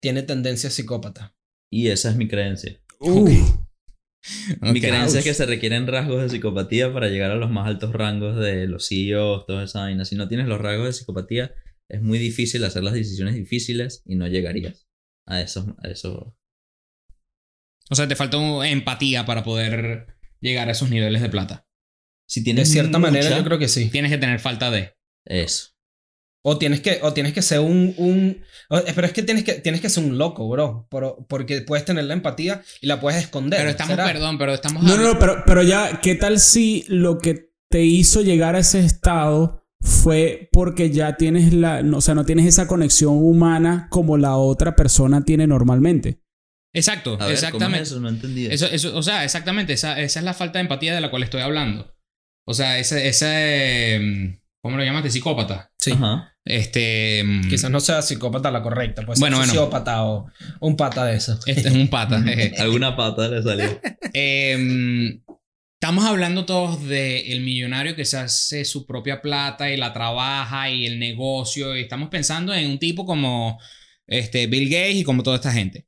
tiene 0.01 0.23
tendencia 0.23 0.69
psicópata. 0.69 1.35
Y 1.71 1.89
esa 1.89 2.09
es 2.09 2.15
mi 2.15 2.27
creencia. 2.27 2.81
Uh, 2.99 3.29
Mi 4.61 4.81
creencia 4.81 5.19
es 5.19 5.25
que 5.25 5.33
se 5.33 5.45
requieren 5.45 5.87
rasgos 5.87 6.21
de 6.21 6.29
psicopatía 6.29 6.91
para 6.93 7.07
llegar 7.07 7.31
a 7.31 7.35
los 7.35 7.49
más 7.49 7.67
altos 7.67 7.93
rangos 7.93 8.37
de 8.37 8.67
los 8.67 8.87
CEOs, 8.87 9.45
toda 9.45 9.63
esa 9.63 9.81
vaina. 9.81 10.05
Si 10.05 10.15
no 10.15 10.27
tienes 10.27 10.47
los 10.47 10.59
rasgos 10.59 10.87
de 10.87 10.93
psicopatía, 10.93 11.53
es 11.87 12.01
muy 12.01 12.19
difícil 12.19 12.63
hacer 12.63 12.83
las 12.83 12.93
decisiones 12.93 13.35
difíciles 13.35 14.03
y 14.05 14.15
no 14.15 14.27
llegarías 14.27 14.87
a 15.25 15.41
esos, 15.41 15.67
a 15.83 15.87
esos 15.87 16.33
O 17.89 17.95
sea, 17.95 18.07
te 18.07 18.15
falta 18.15 18.37
empatía 18.67 19.25
para 19.25 19.43
poder 19.43 20.17
llegar 20.41 20.67
a 20.67 20.71
esos 20.71 20.89
niveles 20.89 21.21
de 21.21 21.29
plata. 21.29 21.67
Si 22.27 22.41
De 22.41 22.45
tienes 22.45 22.69
cierta 22.69 22.99
manera, 22.99 23.35
yo 23.35 23.43
creo 23.43 23.57
que 23.57 23.67
sí. 23.67 23.89
Tienes 23.89 24.11
que 24.11 24.17
tener 24.17 24.39
falta 24.39 24.69
de. 24.69 24.98
Eso. 25.25 25.69
O 26.41 26.57
tienes 26.57 26.79
que, 26.79 26.99
o 27.01 27.13
tienes 27.13 27.33
que 27.33 27.41
ser 27.41 27.59
un, 27.59 27.93
un 27.97 28.41
o- 28.69 28.81
pero 28.95 29.05
es 29.05 29.11
que 29.13 29.23
tienes 29.23 29.43
que, 29.43 29.55
tienes 29.55 29.81
que 29.81 29.89
ser 29.89 30.03
un 30.05 30.17
loco, 30.17 30.47
bro. 30.49 30.87
Por- 30.89 31.25
porque 31.27 31.61
puedes 31.61 31.83
tener 31.85 32.05
la 32.05 32.13
empatía 32.13 32.61
y 32.81 32.87
la 32.87 32.99
puedes 33.01 33.21
esconder. 33.21 33.59
Pero 33.59 33.69
estamos, 33.71 33.91
¿será? 33.95 34.05
perdón, 34.05 34.37
pero 34.37 34.53
estamos. 34.53 34.83
No, 34.83 34.95
no, 34.97 35.13
no, 35.13 35.19
pero, 35.19 35.43
pero 35.45 35.63
ya, 35.63 35.99
¿qué 36.01 36.15
tal 36.15 36.39
si 36.39 36.85
lo 36.87 37.17
que 37.19 37.51
te 37.69 37.83
hizo 37.83 38.21
llegar 38.21 38.55
a 38.55 38.59
ese 38.59 38.79
estado 38.79 39.67
fue 39.81 40.49
porque 40.51 40.91
ya 40.91 41.17
tienes 41.17 41.53
la, 41.53 41.83
no, 41.83 41.97
o 41.97 42.01
sea, 42.01 42.15
no 42.15 42.25
tienes 42.25 42.45
esa 42.45 42.67
conexión 42.67 43.13
humana 43.15 43.87
como 43.91 44.17
la 44.17 44.37
otra 44.37 44.75
persona 44.75 45.23
tiene 45.25 45.45
normalmente? 45.45 46.21
Exacto, 46.73 47.17
A 47.19 47.25
ver, 47.25 47.33
exactamente. 47.33 47.65
¿cómo 47.65 47.75
es 47.83 47.89
eso? 47.89 47.99
No 47.99 48.09
entendí. 48.09 48.45
Eso, 48.45 48.65
eso, 48.67 48.95
o 48.95 49.03
sea, 49.03 49.23
exactamente, 49.25 49.73
esa, 49.73 49.99
esa 49.99 50.19
es 50.19 50.23
la 50.25 50.33
falta 50.33 50.59
de 50.59 50.63
empatía 50.63 50.95
de 50.95 51.01
la 51.01 51.09
cual 51.09 51.23
estoy 51.23 51.41
hablando. 51.41 51.93
O 52.47 52.53
sea, 52.53 52.77
ese, 52.79 53.07
ese 53.07 53.99
mm, 54.01 54.39
¿cómo 54.61 54.77
lo 54.77 54.83
llamaste? 54.83 55.09
Psicópata. 55.09 55.71
Sí. 55.77 55.91
Ajá. 55.91 56.33
Este, 56.45 57.23
mm, 57.23 57.49
Quizás 57.49 57.69
no 57.69 57.79
sea 57.79 58.01
psicópata 58.01 58.49
la 58.51 58.63
correcta, 58.63 59.03
pues 59.05 59.19
Bueno, 59.19 59.37
bueno. 59.37 59.51
sociópata 59.53 60.03
o 60.05 60.27
un 60.61 60.75
pata 60.75 61.05
de 61.05 61.15
eso. 61.17 61.37
este 61.45 61.67
es 61.69 61.75
un 61.75 61.87
pata. 61.89 62.21
jeje. 62.23 62.53
Alguna 62.61 62.95
pata 62.95 63.27
le 63.27 63.43
salió. 63.43 63.79
Em, 64.13 65.21
estamos 65.79 66.05
hablando 66.05 66.45
todos 66.45 66.83
del 66.87 67.41
millonario 67.41 67.95
que 67.95 68.05
se 68.05 68.17
hace 68.17 68.65
su 68.65 68.85
propia 68.87 69.21
plata 69.21 69.69
y 69.71 69.77
la 69.77 69.93
trabaja 69.93 70.69
y 70.69 70.85
el 70.85 70.97
negocio. 70.99 71.77
Y 71.77 71.81
estamos 71.81 72.09
pensando 72.09 72.53
en 72.53 72.69
un 72.71 72.79
tipo 72.79 73.05
como 73.05 73.59
este, 74.07 74.47
Bill 74.47 74.69
Gates 74.69 74.95
y 74.95 75.03
como 75.03 75.21
toda 75.23 75.35
esta 75.35 75.51
gente. 75.51 75.85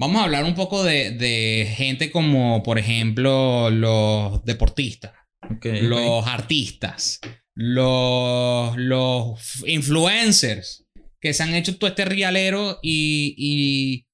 Vamos 0.00 0.20
a 0.20 0.24
hablar 0.24 0.44
un 0.44 0.54
poco 0.54 0.84
de, 0.84 1.10
de 1.10 1.72
gente 1.76 2.10
como, 2.12 2.62
por 2.62 2.78
ejemplo, 2.78 3.68
los 3.68 4.44
deportistas. 4.44 5.12
Los 5.62 6.26
artistas, 6.26 7.20
los, 7.60 8.76
los 8.76 9.64
influencers 9.66 10.86
que 11.20 11.34
se 11.34 11.42
han 11.42 11.54
hecho 11.54 11.76
todo 11.76 11.90
este 11.90 12.04
rialero 12.04 12.78
y... 12.82 13.34
y 13.36 14.06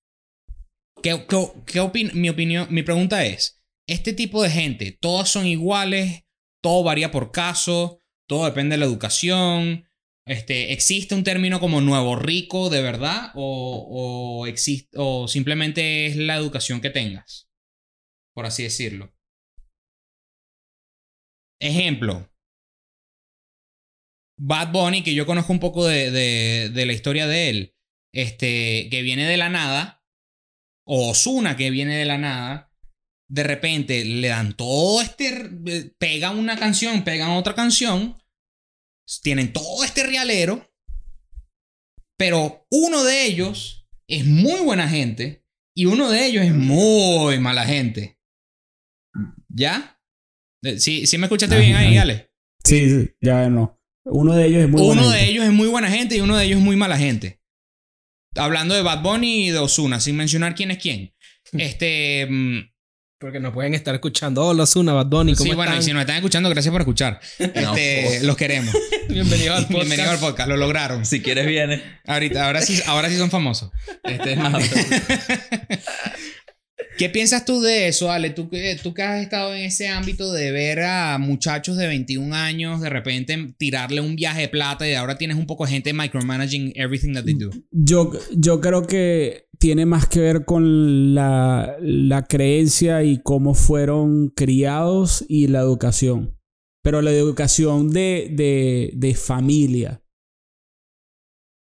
¿qué, 1.03 1.27
qué, 1.29 1.47
qué 1.67 2.11
mi 2.15 2.31
opinión, 2.31 2.67
mi 2.71 2.83
pregunta 2.83 3.27
es, 3.27 3.63
este 3.87 4.15
tipo 4.15 4.43
de 4.43 4.49
gente, 4.49 4.97
¿todos 4.99 5.29
son 5.29 5.47
iguales? 5.47 6.23
¿Todo 6.63 6.85
varía 6.85 7.11
por 7.11 7.33
caso? 7.33 8.01
¿Todo 8.27 8.47
depende 8.47 8.75
de 8.75 8.79
la 8.79 8.87
educación? 8.87 9.91
Este, 10.27 10.73
¿Existe 10.73 11.15
un 11.15 11.23
término 11.23 11.61
como 11.61 11.83
nuevo 11.83 12.17
rico 12.17 12.71
de 12.71 12.81
verdad? 12.81 13.31
¿O, 13.35 14.47
o, 14.47 14.47
¿O 14.97 15.29
simplemente 15.29 16.07
es 16.07 16.17
la 16.17 16.37
educación 16.37 16.81
que 16.81 16.89
tengas? 16.89 17.51
Por 18.35 18.47
así 18.47 18.63
decirlo. 18.63 19.15
Ejemplo. 21.61 22.34
Bad 24.37 24.73
Bunny, 24.73 25.03
que 25.03 25.15
yo 25.15 25.27
conozco 25.27 25.53
un 25.53 25.61
poco 25.61 25.87
de, 25.87 26.11
de- 26.11 26.69
de 26.71 26.87
la 26.87 26.93
historia 26.93 27.27
de 27.27 27.51
él, 27.51 27.75
este, 28.13 28.89
que 28.91 29.03
viene 29.03 29.27
de 29.27 29.37
la 29.37 29.49
nada, 29.49 30.05
o 30.87 31.11
Ozuna, 31.11 31.57
que 31.57 31.71
viene 31.71 31.97
de 31.97 32.05
la 32.05 32.19
nada, 32.19 32.71
de 33.31 33.43
repente 33.43 34.05
le 34.05 34.29
dan 34.29 34.55
todo 34.55 35.01
este, 35.01 35.51
eh, 35.67 35.95
pegan 35.99 36.39
una 36.39 36.59
canción, 36.59 37.05
pegan 37.05 37.31
otra 37.31 37.55
canción, 37.55 38.17
tienen 39.23 39.53
todo 39.53 39.83
este 39.85 40.05
rialero, 40.05 40.71
pero 42.19 42.67
uno 42.71 43.05
de 43.05 43.25
ellos 43.27 43.89
es 44.09 44.25
muy 44.27 44.61
buena 44.61 44.89
gente 44.89 45.45
y 45.77 45.87
uno 45.87 46.11
de 46.11 46.27
ellos 46.27 46.45
es 46.45 46.55
muy 46.55 47.39
mala 47.39 47.65
gente. 47.67 48.19
¿Ya? 49.49 50.01
Eh, 50.63 50.79
¿Sí, 50.79 51.07
sí 51.07 51.19
me 51.19 51.27
escuchaste 51.27 51.55
Ajá, 51.57 51.65
bien 51.65 51.77
ahí. 51.77 51.97
Ale? 51.97 52.31
Sí, 52.65 52.89
sí, 52.91 53.11
ya 53.21 53.49
no. 53.49 53.81
Uno 54.07 54.35
de 54.35 54.47
ellos 54.47 54.63
es 54.65 54.69
muy 54.69 54.83
uno 54.83 54.95
buena 55.03 55.13
de 55.13 55.19
gente. 55.19 55.31
ellos 55.33 55.45
es 55.47 55.53
muy 55.53 55.69
buena 55.69 55.91
gente 55.91 56.17
y 56.17 56.21
uno 56.21 56.37
de 56.37 56.45
ellos 56.45 56.59
es 56.59 56.65
muy 56.65 56.77
mala 56.77 56.99
gente. 56.99 57.41
Hablando 58.37 58.75
de 58.75 58.83
Bad 58.83 59.03
Bunny 59.03 59.47
y 59.47 59.51
de 59.51 59.59
Ozuna, 59.59 60.01
sin 60.01 60.17
mencionar 60.17 60.55
quién 60.55 60.71
es 60.71 60.79
quién. 60.79 61.15
Este. 61.53 62.27
mm, 62.29 62.59
Porque 63.19 63.39
nos 63.41 63.53
pueden 63.55 63.75
estar 63.75 63.95
escuchando. 63.95 64.45
Hola, 64.45 64.67
Zuna, 64.67 64.93
Bad 64.93 65.07
Bunny, 65.07 65.35
¿cómo 65.35 65.51
sí, 65.51 65.57
bueno, 65.57 65.77
y 65.79 65.83
si 65.83 65.93
nos 65.93 66.01
están 66.01 66.17
escuchando, 66.17 66.51
gracias 66.51 66.73
por 66.73 66.81
escuchar. 66.83 67.21
Este, 67.39 68.21
los 68.25 68.37
queremos. 68.37 68.75
Bienvenido 69.09 69.55
al 69.55 69.63
podcast. 69.67 69.81
Bienvenido 69.87 70.11
al 70.11 70.19
podcast, 70.19 70.49
lo 70.49 70.57
lograron. 70.57 71.07
Si 71.07 71.23
quieres, 71.23 71.47
viene. 71.47 71.83
Ahorita, 72.07 72.47
ahora 72.47 72.61
sí, 72.61 72.81
ahora 72.87 73.09
sí 73.09 73.17
son 73.17 73.31
famosos. 73.31 73.71
Este, 74.03 74.37
¿Qué 76.97 77.09
piensas 77.09 77.45
tú 77.45 77.61
de 77.61 77.89
eso, 77.89 78.11
Ale? 78.11 78.31
¿Tú, 78.31 78.49
que- 78.49 78.77
tú 78.83 78.95
que 78.95 79.03
has 79.03 79.21
estado 79.23 79.55
en 79.55 79.65
ese 79.65 79.89
ámbito 79.89 80.33
de 80.33 80.53
ver 80.53 80.81
a 80.81 81.19
muchachos 81.19 81.77
de 81.77 81.87
21 81.89 82.33
años 82.35 82.81
de 82.81 82.89
repente 82.89 83.55
tirarle 83.59 84.01
un 84.01 84.15
viaje 84.17 84.43
de 84.43 84.49
plata 84.49 84.89
y 84.89 84.95
ahora 84.95 85.19
tienes 85.19 85.37
un 85.37 85.47
poco 85.47 85.65
de 85.65 85.73
gente 85.73 85.93
micromanaging 85.93 86.73
everything 86.77 87.13
that 87.15 87.25
they 87.25 87.35
do. 87.35 87.51
Yo, 87.73 88.13
yo 88.37 88.61
creo 88.61 88.87
que 88.87 89.49
tiene 89.59 89.87
más 89.87 90.07
que 90.07 90.21
ver 90.21 90.45
con 90.45 91.15
la, 91.15 91.77
la 91.81 92.23
creencia 92.23 93.03
y 93.03 93.21
cómo 93.23 93.55
fueron 93.55 94.29
criados 94.29 95.25
y 95.29 95.49
la 95.49 95.61
educación. 95.61 96.39
Pero 96.83 97.01
la 97.03 97.11
educación 97.13 97.91
de, 97.91 98.29
de, 98.33 98.93
de 98.95 99.15
familia. 99.15 100.03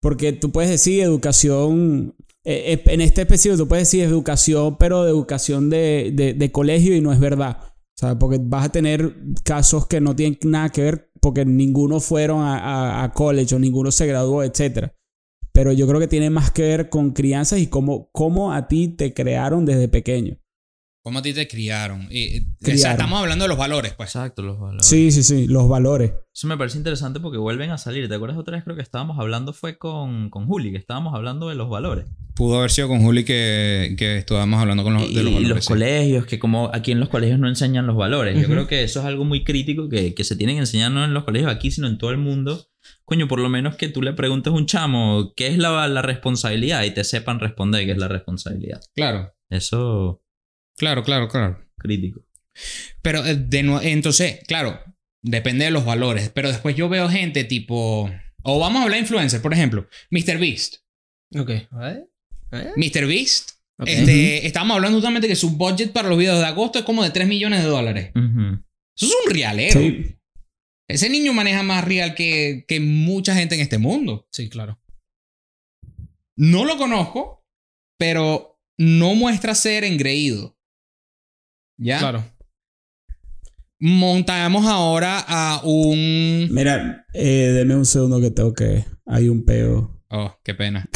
Porque 0.00 0.32
tú 0.32 0.52
puedes 0.52 0.70
decir 0.70 1.00
educación, 1.02 2.14
eh, 2.50 2.72
eh, 2.72 2.82
en 2.86 3.02
este 3.02 3.20
específico 3.20 3.58
tú 3.58 3.68
puedes 3.68 3.88
decir 3.90 4.04
educación, 4.04 4.78
pero 4.78 5.04
de 5.04 5.10
educación 5.10 5.68
de, 5.68 6.34
de, 6.34 6.50
colegio 6.50 6.96
y 6.96 7.02
no 7.02 7.12
es 7.12 7.20
verdad. 7.20 7.58
O 7.60 8.00
sea, 8.00 8.18
porque 8.18 8.38
vas 8.40 8.64
a 8.64 8.72
tener 8.72 9.14
casos 9.44 9.86
que 9.86 10.00
no 10.00 10.16
tienen 10.16 10.38
nada 10.44 10.70
que 10.70 10.82
ver 10.82 11.10
porque 11.20 11.44
ninguno 11.44 12.00
fueron 12.00 12.40
a, 12.40 13.04
a, 13.04 13.12
college 13.12 13.54
o 13.54 13.58
ninguno 13.58 13.90
se 13.92 14.06
graduó, 14.06 14.42
etcétera. 14.42 14.94
Pero 15.52 15.72
yo 15.72 15.86
creo 15.86 16.00
que 16.00 16.08
tiene 16.08 16.30
más 16.30 16.50
que 16.50 16.62
ver 16.62 16.88
con 16.88 17.10
crianzas 17.10 17.58
y 17.58 17.66
cómo, 17.66 18.08
cómo 18.12 18.54
a 18.54 18.66
ti 18.66 18.88
te 18.88 19.12
crearon 19.12 19.66
desde 19.66 19.88
pequeño. 19.88 20.38
¿Cómo 21.08 21.20
a 21.20 21.22
ti 21.22 21.32
te 21.32 21.48
criaron? 21.48 22.06
Y, 22.10 22.18
y- 22.18 22.38
o 22.38 22.42
sea, 22.42 22.72
Criaron. 22.74 22.92
estamos 22.92 23.20
hablando 23.20 23.44
de 23.44 23.48
los 23.48 23.56
valores, 23.58 23.94
pues. 23.94 24.14
Exacto, 24.14 24.42
los 24.42 24.60
valores. 24.60 24.86
Sí, 24.86 25.10
sí, 25.10 25.22
sí, 25.22 25.46
los 25.46 25.68
valores. 25.68 26.12
Eso 26.34 26.46
me 26.46 26.56
parece 26.56 26.78
interesante 26.78 27.18
porque 27.18 27.38
vuelven 27.38 27.70
a 27.70 27.78
salir. 27.78 28.08
¿Te 28.08 28.14
acuerdas 28.14 28.38
otra 28.38 28.56
vez? 28.56 28.64
Creo 28.64 28.76
que 28.76 28.82
estábamos 28.82 29.18
hablando, 29.18 29.52
fue 29.52 29.78
con, 29.78 30.30
con 30.30 30.46
Juli, 30.46 30.70
que 30.70 30.76
estábamos 30.78 31.14
hablando 31.14 31.48
de 31.48 31.54
los 31.54 31.68
valores. 31.70 32.04
Pudo 32.34 32.58
haber 32.58 32.70
sido 32.70 32.86
con 32.88 33.00
Juli 33.02 33.24
que, 33.24 33.96
que 33.98 34.18
estábamos 34.18 34.60
hablando 34.60 34.84
con 34.84 34.94
los, 34.94 35.10
y 35.10 35.14
de 35.14 35.22
los 35.22 35.32
y 35.32 35.34
valores. 35.36 35.56
los 35.56 35.64
sí. 35.64 35.68
colegios, 35.72 36.26
que 36.26 36.38
como 36.38 36.70
aquí 36.72 36.92
en 36.92 37.00
los 37.00 37.08
colegios 37.08 37.40
no 37.40 37.48
enseñan 37.48 37.86
los 37.86 37.96
valores. 37.96 38.40
Yo 38.40 38.46
creo 38.46 38.66
que 38.68 38.84
eso 38.84 39.00
es 39.00 39.06
algo 39.06 39.24
muy 39.24 39.42
crítico 39.42 39.88
que, 39.88 40.14
que 40.14 40.22
se 40.24 40.36
tienen 40.36 40.56
que 40.56 40.60
enseñar 40.60 40.92
no 40.92 41.04
en 41.04 41.14
los 41.14 41.24
colegios 41.24 41.50
aquí, 41.50 41.70
sino 41.72 41.88
en 41.88 41.98
todo 41.98 42.10
el 42.10 42.18
mundo. 42.18 42.66
Coño, 43.04 43.26
por 43.26 43.40
lo 43.40 43.48
menos 43.48 43.74
que 43.76 43.88
tú 43.88 44.02
le 44.02 44.12
preguntes 44.12 44.52
a 44.52 44.56
un 44.56 44.66
chamo 44.66 45.32
qué 45.34 45.48
es 45.48 45.58
la, 45.58 45.88
la 45.88 46.02
responsabilidad 46.02 46.84
y 46.84 46.92
te 46.92 47.02
sepan 47.02 47.40
responder 47.40 47.84
qué 47.86 47.92
es 47.92 47.98
la 47.98 48.06
responsabilidad. 48.08 48.80
Claro, 48.94 49.32
Eso, 49.50 50.22
claro, 50.78 51.02
claro, 51.02 51.28
claro. 51.28 51.64
crítico. 51.76 52.24
Pero 53.02 53.24
eh, 53.24 53.36
de 53.36 53.58
entonces, 53.82 54.40
claro, 54.46 54.80
depende 55.22 55.64
de 55.64 55.70
los 55.70 55.84
valores. 55.84 56.30
Pero 56.30 56.48
después 56.48 56.76
yo 56.76 56.88
veo 56.88 57.08
gente 57.08 57.44
tipo. 57.44 58.10
O 58.42 58.58
vamos 58.58 58.80
a 58.80 58.84
hablar 58.84 58.96
de 58.96 59.02
influencers, 59.02 59.42
por 59.42 59.52
ejemplo. 59.52 59.88
Mr. 60.10 60.38
Beast. 60.38 60.76
Ok. 61.36 61.50
Mr. 62.76 63.06
Beast. 63.06 63.50
Ok. 63.78 63.88
Este, 63.88 64.46
Estábamos 64.46 64.76
hablando 64.76 64.96
justamente 64.96 65.28
que 65.28 65.36
su 65.36 65.56
budget 65.56 65.92
para 65.92 66.08
los 66.08 66.18
videos 66.18 66.38
de 66.38 66.46
agosto 66.46 66.78
es 66.78 66.84
como 66.84 67.04
de 67.04 67.10
3 67.10 67.28
millones 67.28 67.62
de 67.62 67.68
dólares. 67.68 68.10
Eso 68.14 69.06
es 69.06 69.14
un 69.26 69.32
realero. 69.32 69.78
Sí. 69.78 70.16
Ese 70.88 71.10
niño 71.10 71.34
maneja 71.34 71.62
más 71.62 71.84
real 71.84 72.14
que, 72.14 72.64
que 72.66 72.80
mucha 72.80 73.34
gente 73.34 73.54
en 73.54 73.60
este 73.60 73.78
mundo. 73.78 74.26
Sí, 74.32 74.48
claro. 74.48 74.80
No 76.36 76.64
lo 76.64 76.78
conozco, 76.78 77.44
pero 77.98 78.58
no 78.78 79.14
muestra 79.14 79.54
ser 79.54 79.84
engreído. 79.84 80.57
¿Ya? 81.78 81.98
Claro. 82.00 82.24
Montamos 83.80 84.66
ahora 84.66 85.24
a 85.26 85.60
un. 85.62 86.48
Mira, 86.50 87.06
eh, 87.14 87.52
deme 87.54 87.76
un 87.76 87.86
segundo 87.86 88.20
que 88.20 88.30
tengo 88.32 88.52
que... 88.52 88.84
Hay 89.06 89.28
un 89.28 89.44
peo. 89.44 89.94
Oh, 90.10 90.34
qué 90.42 90.54
pena. 90.54 90.88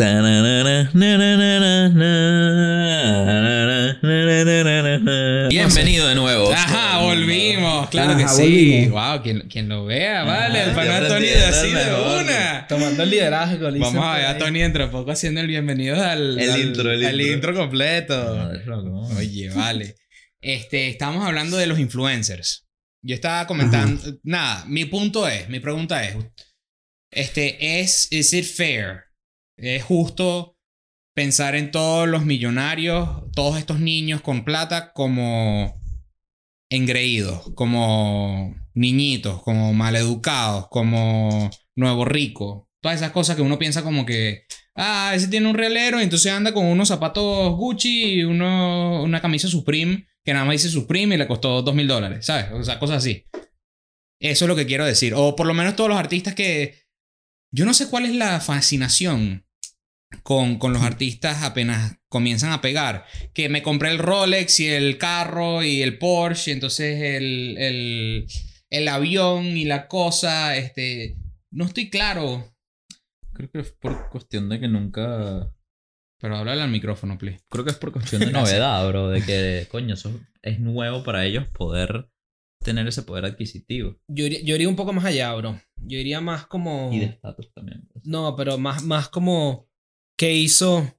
Bienvenido 5.50 6.08
de 6.08 6.14
nuevo. 6.14 6.50
Ajá, 6.52 6.98
volvimos. 7.00 7.88
Claro 7.90 8.16
que 8.16 8.26
sí. 8.26 8.42
volvimos. 8.42 8.90
Wow, 9.12 9.22
quien, 9.22 9.40
quien 9.48 9.68
lo 9.68 9.84
vea, 9.84 10.24
vale. 10.24 10.60
Ajá, 10.62 10.82
el 10.82 11.02
ya 11.02 11.08
Tony 11.08 11.26
de 11.26 11.44
así 11.44 11.70
de 11.70 12.20
una. 12.20 12.66
Tomando 12.68 13.02
el 13.02 13.10
liderazgo. 13.10 13.70
Vamos 13.78 14.04
a 14.04 14.16
ver 14.16 14.26
a. 14.26 14.38
Tony 14.38 14.60
dentro 14.60 14.84
de 14.86 14.90
poco 14.90 15.10
haciendo 15.10 15.40
el 15.40 15.46
bienvenido 15.46 16.02
al, 16.02 16.38
El 16.38 16.50
al- 16.50 16.60
intro, 16.60 16.90
el 16.90 17.04
al 17.04 17.20
intro. 17.20 17.34
intro 17.34 17.54
completo. 17.54 18.50
Oye, 19.18 19.50
vale. 19.50 19.94
Este, 20.42 20.88
estábamos 20.88 21.24
hablando 21.24 21.56
de 21.56 21.68
los 21.68 21.78
influencers. 21.78 22.68
Yo 23.04 23.14
estaba 23.14 23.46
comentando, 23.46 24.18
nada, 24.24 24.64
mi 24.66 24.84
punto 24.84 25.26
es, 25.28 25.48
mi 25.48 25.60
pregunta 25.60 26.04
es, 26.04 26.16
este, 27.12 27.80
es, 27.80 28.10
is 28.12 28.32
it 28.32 28.44
fair? 28.44 29.04
¿Es 29.56 29.84
justo 29.84 30.56
pensar 31.14 31.54
en 31.54 31.70
todos 31.70 32.08
los 32.08 32.24
millonarios, 32.24 33.08
todos 33.34 33.58
estos 33.58 33.78
niños 33.80 34.20
con 34.20 34.44
plata 34.44 34.92
como 34.92 35.80
engreídos, 36.70 37.52
como 37.54 38.54
niñitos, 38.74 39.42
como 39.42 39.72
maleducados, 39.72 40.66
como 40.68 41.50
nuevo 41.76 42.04
rico? 42.04 42.68
Todas 42.80 43.00
esas 43.00 43.12
cosas 43.12 43.36
que 43.36 43.42
uno 43.42 43.58
piensa 43.58 43.84
como 43.84 44.06
que, 44.06 44.44
ah, 44.74 45.12
ese 45.14 45.28
tiene 45.28 45.48
un 45.48 45.56
relero 45.56 46.00
y 46.00 46.04
entonces 46.04 46.32
anda 46.32 46.52
con 46.52 46.66
unos 46.66 46.88
zapatos 46.88 47.54
Gucci 47.56 48.14
y 48.14 48.24
uno, 48.24 49.02
una 49.02 49.20
camisa 49.20 49.46
Supreme 49.46 50.06
que 50.24 50.32
nada 50.32 50.44
más 50.44 50.54
dice 50.54 50.68
Supreme 50.68 51.14
y 51.14 51.18
le 51.18 51.26
costó 51.26 51.62
dos 51.62 51.74
mil 51.74 51.88
dólares, 51.88 52.26
¿sabes? 52.26 52.52
O 52.52 52.62
sea, 52.62 52.78
cosas 52.78 52.98
así. 52.98 53.26
Eso 54.20 54.44
es 54.44 54.48
lo 54.48 54.56
que 54.56 54.66
quiero 54.66 54.84
decir. 54.84 55.14
O 55.16 55.34
por 55.34 55.46
lo 55.46 55.54
menos 55.54 55.76
todos 55.76 55.90
los 55.90 55.98
artistas 55.98 56.34
que... 56.34 56.82
Yo 57.50 57.66
no 57.66 57.74
sé 57.74 57.88
cuál 57.88 58.06
es 58.06 58.14
la 58.14 58.40
fascinación 58.40 59.46
con, 60.22 60.58
con 60.58 60.72
los 60.72 60.82
artistas 60.82 61.42
apenas 61.42 61.98
comienzan 62.08 62.52
a 62.52 62.60
pegar. 62.60 63.04
Que 63.34 63.48
me 63.48 63.62
compré 63.62 63.90
el 63.90 63.98
Rolex 63.98 64.60
y 64.60 64.68
el 64.68 64.96
carro 64.96 65.62
y 65.62 65.82
el 65.82 65.98
Porsche, 65.98 66.52
entonces 66.52 67.02
el, 67.02 67.56
el, 67.58 68.26
el 68.70 68.88
avión 68.88 69.44
y 69.56 69.64
la 69.64 69.88
cosa, 69.88 70.56
este... 70.56 71.16
No 71.50 71.66
estoy 71.66 71.90
claro. 71.90 72.54
Creo 73.34 73.50
que 73.50 73.60
es 73.60 73.72
por 73.72 74.08
cuestión 74.08 74.48
de 74.48 74.58
que 74.58 74.68
nunca. 74.68 75.52
Pero 76.22 76.36
háblale 76.36 76.62
al 76.62 76.70
micrófono, 76.70 77.18
please. 77.18 77.40
Creo 77.50 77.64
que 77.64 77.72
es 77.72 77.76
por 77.76 77.90
cuestión 77.90 78.20
de 78.20 78.30
novedad, 78.32 78.88
bro. 78.88 79.08
De 79.08 79.22
que, 79.22 79.66
coño, 79.70 79.94
eso 79.94 80.20
es 80.40 80.60
nuevo 80.60 81.02
para 81.02 81.26
ellos 81.26 81.46
poder 81.48 82.08
tener 82.64 82.86
ese 82.86 83.02
poder 83.02 83.24
adquisitivo. 83.24 83.98
Yo 84.06 84.26
iría, 84.26 84.40
yo 84.42 84.54
iría 84.54 84.68
un 84.68 84.76
poco 84.76 84.92
más 84.92 85.04
allá, 85.04 85.34
bro. 85.34 85.60
Yo 85.76 85.98
iría 85.98 86.20
más 86.20 86.46
como. 86.46 86.90
Y 86.92 87.00
de 87.00 87.06
estatus 87.06 87.52
también. 87.52 87.88
pues. 87.92 88.06
No, 88.06 88.36
pero 88.36 88.56
más, 88.56 88.84
más 88.84 89.08
como. 89.08 89.68
¿Qué 90.16 90.32
hizo? 90.32 90.96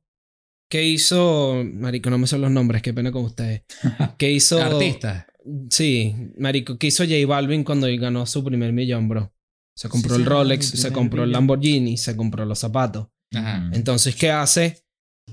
¿Qué 0.69 0.83
hizo? 0.83 1.63
Marico, 1.73 2.09
no 2.09 2.17
me 2.17 2.27
son 2.27 2.41
los 2.41 2.51
nombres, 2.51 2.81
qué 2.81 2.93
pena 2.93 3.13
con 3.13 3.23
ustedes. 3.23 3.63
¿Qué 4.17 4.29
hizo? 4.29 4.61
Artistas. 4.61 5.25
Sí, 5.69 6.13
Marico, 6.37 6.77
¿qué 6.77 6.87
hizo 6.87 7.05
J 7.05 7.15
Balvin 7.25 7.63
cuando 7.63 7.87
ganó 7.97 8.25
su 8.25 8.43
primer 8.43 8.73
millón, 8.73 9.07
bro? 9.07 9.33
Se 9.73 9.87
compró 9.87 10.15
Sí, 10.15 10.21
el 10.21 10.23
sí, 10.23 10.29
Rolex, 10.29 10.65
se 10.65 10.91
compró 10.91 11.23
el. 11.23 11.31
Lamborghini, 11.31 11.95
se 11.95 12.17
compró 12.17 12.43
los 12.43 12.59
zapatos. 12.59 13.07
Ajá. 13.33 13.69
Entonces, 13.73 14.15
¿qué 14.15 14.29
hace 14.31 14.82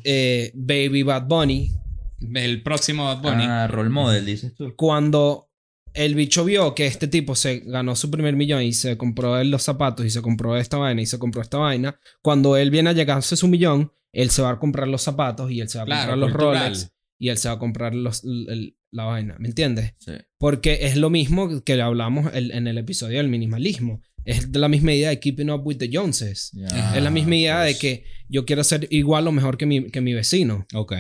eh, 0.05 0.51
Baby 0.55 1.03
Bad 1.03 1.27
Bunny? 1.27 1.73
El 2.35 2.63
próximo 2.63 3.05
Bad 3.05 3.23
Bunny. 3.23 3.45
Ah, 3.47 3.67
role 3.67 3.89
model, 3.91 4.27
dices 4.27 4.55
tú. 4.55 4.75
Cuando 4.77 5.49
el 5.95 6.15
bicho 6.15 6.45
vio 6.45 6.75
que 6.75 6.87
este 6.87 7.09
tipo 7.09 7.35
se 7.35 7.61
ganó 7.61 7.97
su 7.97 8.11
primer 8.11 8.37
millón 8.37 8.63
y 8.63 8.73
se 8.73 8.97
compró 8.97 9.39
él 9.39 9.51
los 9.51 9.63
zapatos 9.63 10.07
y 10.07 10.11
se 10.11 10.23
compró 10.23 10.57
esta 10.57 10.77
vaina 10.77 11.03
y 11.03 11.07
se 11.07 11.19
compró 11.19 11.43
esta 11.43 11.59
vaina, 11.59 11.99
cuando 12.23 12.57
él 12.57 12.71
viene 12.71 12.91
a 12.91 12.93
llegarse 12.93 13.37
su 13.37 13.49
millón, 13.49 13.93
él 14.13 14.31
se 14.31 14.43
va 14.43 14.51
a 14.51 14.59
comprar 14.59 14.87
los 14.89 15.03
zapatos 15.03 15.51
y 15.51 15.61
él 15.61 15.69
se 15.69 15.79
va 15.79 15.83
a 15.83 15.87
Claro, 15.87 16.01
comprar 16.13 16.19
los 16.19 16.31
cultural. 16.31 16.63
Rolex 16.73 16.93
y 17.19 17.29
él 17.29 17.39
se 17.39 17.49
va 17.49 17.55
a 17.55 17.59
comprar 17.59 17.95
los, 17.95 18.23
el- 18.25 18.77
la 18.93 19.05
vaina, 19.05 19.37
¿me 19.39 19.47
entiendes? 19.49 19.95
Sí. 19.99 20.13
Porque 20.39 20.81
es 20.83 20.97
lo 20.97 21.11
mismo 21.11 21.63
que 21.63 21.81
hablamos 21.81 22.33
el- 22.35 22.51
en 22.51 22.67
el 22.67 22.77
episodio 22.79 23.19
del 23.19 23.29
minimalismo. 23.29 24.03
Es 24.25 24.53
de 24.53 24.59
la 24.59 24.69
misma 24.69 24.93
idea 24.93 25.11
de 25.11 25.19
keeping 25.19 25.51
up 25.51 25.67
with 25.67 25.79
the 25.79 25.89
Joneses. 25.93 26.53
Es 26.95 27.03
la 27.03 27.11
misma 27.11 27.37
idea 27.37 27.61
de 27.63 27.73
pues. 27.73 27.81
que 27.81 28.05
yo 28.29 28.45
quiero 28.45 28.63
ser 28.65 28.87
igual 28.91 29.27
o 29.27 29.33
mejor 29.33 29.57
que 29.57 29.67
mi, 29.67 29.91
que 29.91 30.01
mi 30.01 30.13
vecino. 30.13 30.67
Ok, 30.75 30.93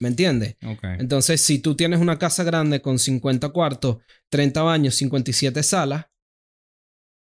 ¿Me 0.00 0.08
entiendes? 0.08 0.56
ok. 0.64 0.84
Entonces, 0.98 1.40
si 1.40 1.58
tú 1.58 1.74
tienes 1.74 2.00
una 2.00 2.18
casa 2.18 2.44
grande 2.44 2.80
con 2.80 2.98
50 2.98 3.48
cuartos, 3.48 3.98
30 4.30 4.62
baños, 4.62 4.94
57 4.94 5.62
salas, 5.62 6.06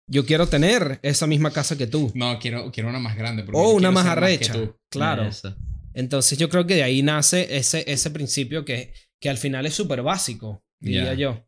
yo 0.09 0.25
quiero 0.25 0.47
tener 0.47 0.99
esa 1.03 1.27
misma 1.27 1.51
casa 1.51 1.77
que 1.77 1.87
tú. 1.87 2.11
No, 2.15 2.39
quiero, 2.39 2.71
quiero 2.71 2.89
una 2.89 2.99
más 2.99 3.15
grande. 3.15 3.45
O 3.53 3.73
una 3.73 3.91
más 3.91 4.05
arrecha. 4.07 4.53
claro. 4.89 5.23
Esa. 5.23 5.55
Entonces, 5.93 6.37
yo 6.39 6.49
creo 6.49 6.65
que 6.65 6.75
de 6.75 6.83
ahí 6.83 7.03
nace 7.03 7.55
ese, 7.55 7.83
ese 7.87 8.09
principio 8.09 8.65
que, 8.65 8.93
que 9.21 9.29
al 9.29 9.37
final 9.37 9.65
es 9.67 9.75
súper 9.75 10.01
básico, 10.01 10.63
diría 10.79 11.13
yo. 11.13 11.45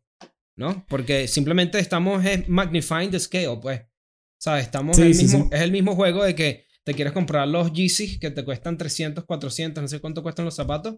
¿No? 0.58 0.86
Porque 0.88 1.28
simplemente 1.28 1.78
estamos 1.78 2.22
magnifying 2.48 3.10
the 3.10 3.20
scale, 3.20 3.58
pues. 3.60 3.82
¿Sabes? 4.40 4.64
Estamos 4.64 4.96
Sí, 4.96 5.02
en 5.02 5.08
el 5.08 5.14
sí, 5.14 5.22
mismo, 5.24 5.38
sí. 5.44 5.48
es 5.52 5.60
el 5.60 5.72
mismo 5.72 5.94
juego 5.94 6.24
de 6.24 6.34
que 6.34 6.66
te 6.84 6.94
quieres 6.94 7.12
comprar 7.12 7.48
los 7.48 7.72
Yeezys 7.72 8.18
que 8.18 8.30
te 8.30 8.44
cuestan 8.44 8.78
300, 8.78 9.24
400, 9.24 9.82
no 9.82 9.88
sé 9.88 10.00
cuánto 10.00 10.22
cuestan 10.22 10.44
los 10.44 10.54
zapatos. 10.54 10.96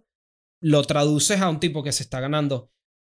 Lo 0.60 0.82
traduces 0.82 1.40
a 1.40 1.48
un 1.48 1.60
tipo 1.60 1.82
que 1.82 1.92
se 1.92 2.02
está 2.02 2.20
ganando 2.20 2.70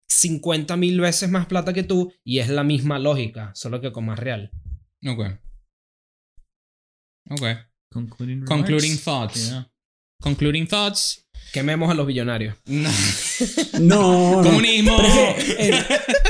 50 0.08 0.76
mil 0.76 1.00
veces 1.00 1.30
más 1.30 1.46
plata 1.46 1.72
que 1.72 1.82
tú 1.82 2.12
y 2.24 2.38
es 2.40 2.48
la 2.48 2.64
misma 2.64 2.98
lógica, 2.98 3.52
solo 3.54 3.80
que 3.80 3.92
con 3.92 4.06
más 4.06 4.18
real. 4.18 4.50
Ok. 5.06 5.38
Ok. 7.30 7.42
Concluding, 7.92 8.98
thoughts. 8.98 9.48
Yeah. 9.50 9.70
Concluding 10.20 10.66
thoughts. 10.66 11.23
Quememos 11.54 11.88
a 11.90 11.94
los 11.94 12.06
billonarios. 12.06 12.56
No. 12.66 12.90
No, 13.80 14.42
no. 14.42 14.48
Comunismo. 14.48 14.96
Que, 14.98 15.68
eh, 15.68 15.72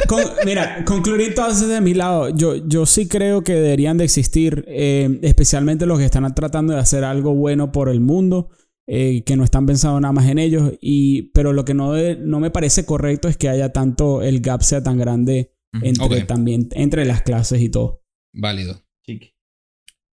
con- 0.07 0.25
mira, 0.47 0.85
concluir 0.87 1.21
entonces 1.29 1.69
de 1.69 1.81
mi 1.81 1.93
lado, 1.95 2.31
yo, 2.31 2.57
yo 2.57 2.87
sí 2.87 3.07
creo 3.09 3.43
que 3.45 3.53
deberían 3.55 3.99
de 3.99 4.05
existir, 4.05 4.65
eh, 4.69 5.19
especialmente 5.23 5.85
los 5.87 5.99
que 5.99 6.05
están 6.07 6.35
tratando 6.35 6.73
de 6.73 6.79
hacer 6.81 7.05
algo 7.05 7.35
bueno 7.35 7.71
por 7.73 7.89
el 7.91 8.01
mundo, 8.01 8.49
eh, 8.87 9.23
que 9.25 9.37
no 9.37 9.45
están 9.45 9.67
pensando 9.67 10.01
nada 10.01 10.13
más 10.13 10.29
en 10.29 10.39
ellos, 10.39 10.73
y, 10.81 11.31
pero 11.35 11.53
lo 11.53 11.65
que 11.67 11.75
no, 11.75 11.93
de- 11.93 12.17
no 12.17 12.41
me 12.41 12.51
parece 12.51 12.85
correcto 12.87 13.29
es 13.29 13.37
que 13.37 13.49
haya 13.51 13.73
tanto, 13.73 14.23
el 14.23 14.41
gap 14.41 14.63
sea 14.63 14.83
tan 14.83 14.97
grande 14.99 15.53
entre, 15.83 16.23
también, 16.23 16.69
entre 16.73 17.05
las 17.05 17.23
clases 17.23 17.61
y 17.61 17.69
todo. 17.69 18.03
Válido. 18.33 18.81
Chiqui. 19.05 19.35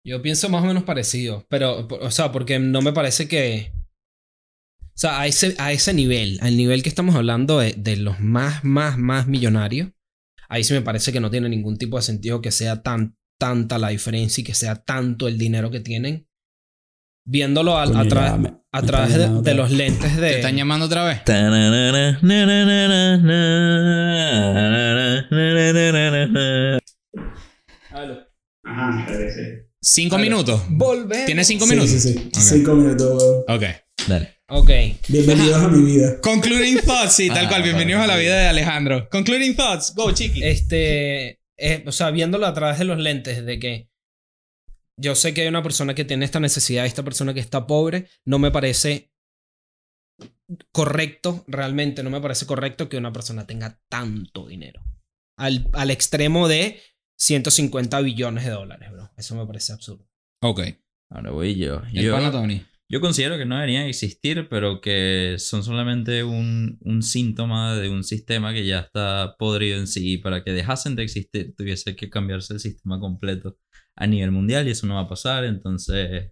Yo 0.05 0.21
pienso 0.21 0.47
más 0.49 0.63
o 0.63 0.67
menos 0.67 0.83
parecido, 0.83 1.45
pero, 1.49 1.87
o 2.01 2.11
sea, 2.11 2.31
porque 2.31 2.59
no 2.59 2.81
me 2.81 2.93
parece 2.93 3.27
que... 3.27 3.71
O 4.97 4.99
sea, 4.99 5.19
a 5.21 5.27
ese, 5.27 5.53
a 5.59 5.71
ese 5.71 5.93
nivel, 5.93 6.39
al 6.41 6.57
nivel 6.57 6.81
que 6.81 6.89
estamos 6.89 7.13
hablando 7.13 7.59
de, 7.59 7.73
de 7.77 7.97
los 7.97 8.19
más, 8.19 8.63
más, 8.63 8.97
más 8.97 9.27
millonarios, 9.27 9.91
ahí 10.49 10.63
sí 10.63 10.73
me 10.73 10.81
parece 10.81 11.13
que 11.13 11.19
no 11.19 11.29
tiene 11.29 11.49
ningún 11.49 11.77
tipo 11.77 11.97
de 11.97 12.01
sentido 12.01 12.41
que 12.41 12.49
sea 12.51 12.81
tan, 12.81 13.15
tanta 13.39 13.77
la 13.77 13.89
diferencia 13.89 14.41
y 14.41 14.43
que 14.43 14.55
sea 14.55 14.75
tanto 14.83 15.27
el 15.27 15.37
dinero 15.37 15.69
que 15.69 15.81
tienen. 15.81 16.27
Viéndolo 17.27 17.77
a, 17.77 17.85
Coño, 17.85 18.07
través, 18.07 18.31
me- 18.31 18.37
a 18.37 18.41
me 18.41 18.57
está 18.73 18.87
través 18.87 19.43
de, 19.43 19.53
los 19.53 19.69
lentes 19.69 20.15
¿Te 20.15 20.19
de... 20.21 20.35
están 20.37 20.55
llamando 20.55 20.87
otra 20.87 21.03
vez? 21.03 21.21
Ajá, 28.63 29.05
regresé. 29.07 29.69
Cinco 29.81 30.17
minutos. 30.17 30.61
Volvemos. 30.69 31.25
¿Tienes 31.25 31.47
cinco 31.47 31.65
Sí, 31.65 31.71
minutos? 31.71 31.91
sí, 31.91 31.99
sí. 31.99 32.17
Ok. 32.27 32.33
Cinco 32.41 32.73
minutos, 32.75 33.23
weón. 33.23 33.43
Ok. 33.47 33.63
Dale. 34.07 34.36
Ok. 34.49 34.69
Bienvenidos 35.09 35.61
a 35.61 35.67
mi 35.67 35.83
vida. 35.83 36.21
Concluding 36.21 36.79
thoughts, 36.81 37.13
sí, 37.13 37.27
tal 37.27 37.45
Ah, 37.45 37.49
cual. 37.49 37.63
Bienvenidos 37.63 38.01
a 38.01 38.07
la 38.07 38.15
vida 38.15 38.37
de 38.37 38.47
Alejandro. 38.47 39.09
Concluding 39.09 39.55
thoughts. 39.57 39.93
Go, 39.93 40.11
chiqui. 40.13 40.41
Este, 40.43 41.41
eh, 41.57 41.83
o 41.85 41.91
sea, 41.91 42.11
viéndolo 42.11 42.45
a 42.45 42.53
través 42.53 42.79
de 42.79 42.85
los 42.85 42.97
lentes 42.97 43.45
de 43.45 43.59
que 43.59 43.89
yo 44.97 45.15
sé 45.15 45.33
que 45.33 45.41
hay 45.41 45.47
una 45.49 45.63
persona 45.63 45.93
que 45.95 46.05
tiene 46.05 46.23
esta 46.23 46.39
necesidad, 46.39 46.85
esta 46.85 47.03
persona 47.03 47.33
que 47.33 47.41
está 47.41 47.67
pobre, 47.67 48.07
no 48.25 48.39
me 48.39 48.49
parece 48.51 49.11
correcto, 50.71 51.43
realmente 51.47 52.01
no 52.01 52.09
me 52.09 52.21
parece 52.21 52.45
correcto 52.45 52.87
que 52.87 52.97
una 52.97 53.11
persona 53.11 53.45
tenga 53.45 53.81
tanto 53.89 54.47
dinero. 54.47 54.81
Al, 55.37 55.67
al 55.73 55.91
extremo 55.91 56.47
de 56.47 56.79
150 57.19 57.99
billones 57.99 58.45
de 58.45 58.51
dólares, 58.51 58.91
bro. 58.91 59.11
Eso 59.17 59.35
me 59.35 59.45
parece 59.45 59.73
absurdo. 59.73 60.07
Ok. 60.41 60.61
Ahora 61.09 61.31
voy 61.31 61.55
yo. 61.55 61.81
El 61.93 62.03
Yo, 62.05 62.13
pana 62.13 62.31
Tony. 62.31 62.65
Yo 62.89 63.01
considero 63.01 63.37
que 63.37 63.45
no 63.45 63.55
deberían 63.55 63.85
existir, 63.85 64.47
pero 64.49 64.79
que 64.79 65.35
son 65.39 65.63
solamente 65.63 66.23
un, 66.23 66.77
un 66.81 67.03
síntoma 67.03 67.75
de 67.75 67.89
un 67.89 68.03
sistema 68.03 68.53
que 68.53 68.65
ya 68.65 68.79
está 68.79 69.35
podrido 69.37 69.77
en 69.77 69.87
sí. 69.87 70.13
Y 70.13 70.17
para 70.19 70.43
que 70.43 70.53
dejasen 70.53 70.95
de 70.95 71.03
existir, 71.03 71.53
tuviese 71.55 71.95
que 71.95 72.09
cambiarse 72.09 72.53
el 72.53 72.59
sistema 72.61 72.99
completo 72.99 73.57
a 73.95 74.07
nivel 74.07 74.31
mundial 74.31 74.67
y 74.67 74.71
eso 74.71 74.87
no 74.87 74.95
va 74.95 75.01
a 75.01 75.09
pasar. 75.09 75.43
Entonces, 75.43 76.31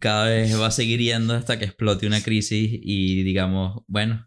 cada 0.00 0.26
vez 0.26 0.58
va 0.58 0.68
a 0.68 0.70
seguir 0.70 1.00
yendo 1.00 1.34
hasta 1.34 1.58
que 1.58 1.66
explote 1.66 2.06
una 2.06 2.22
crisis 2.22 2.70
y 2.82 3.22
digamos, 3.22 3.82
bueno, 3.88 4.26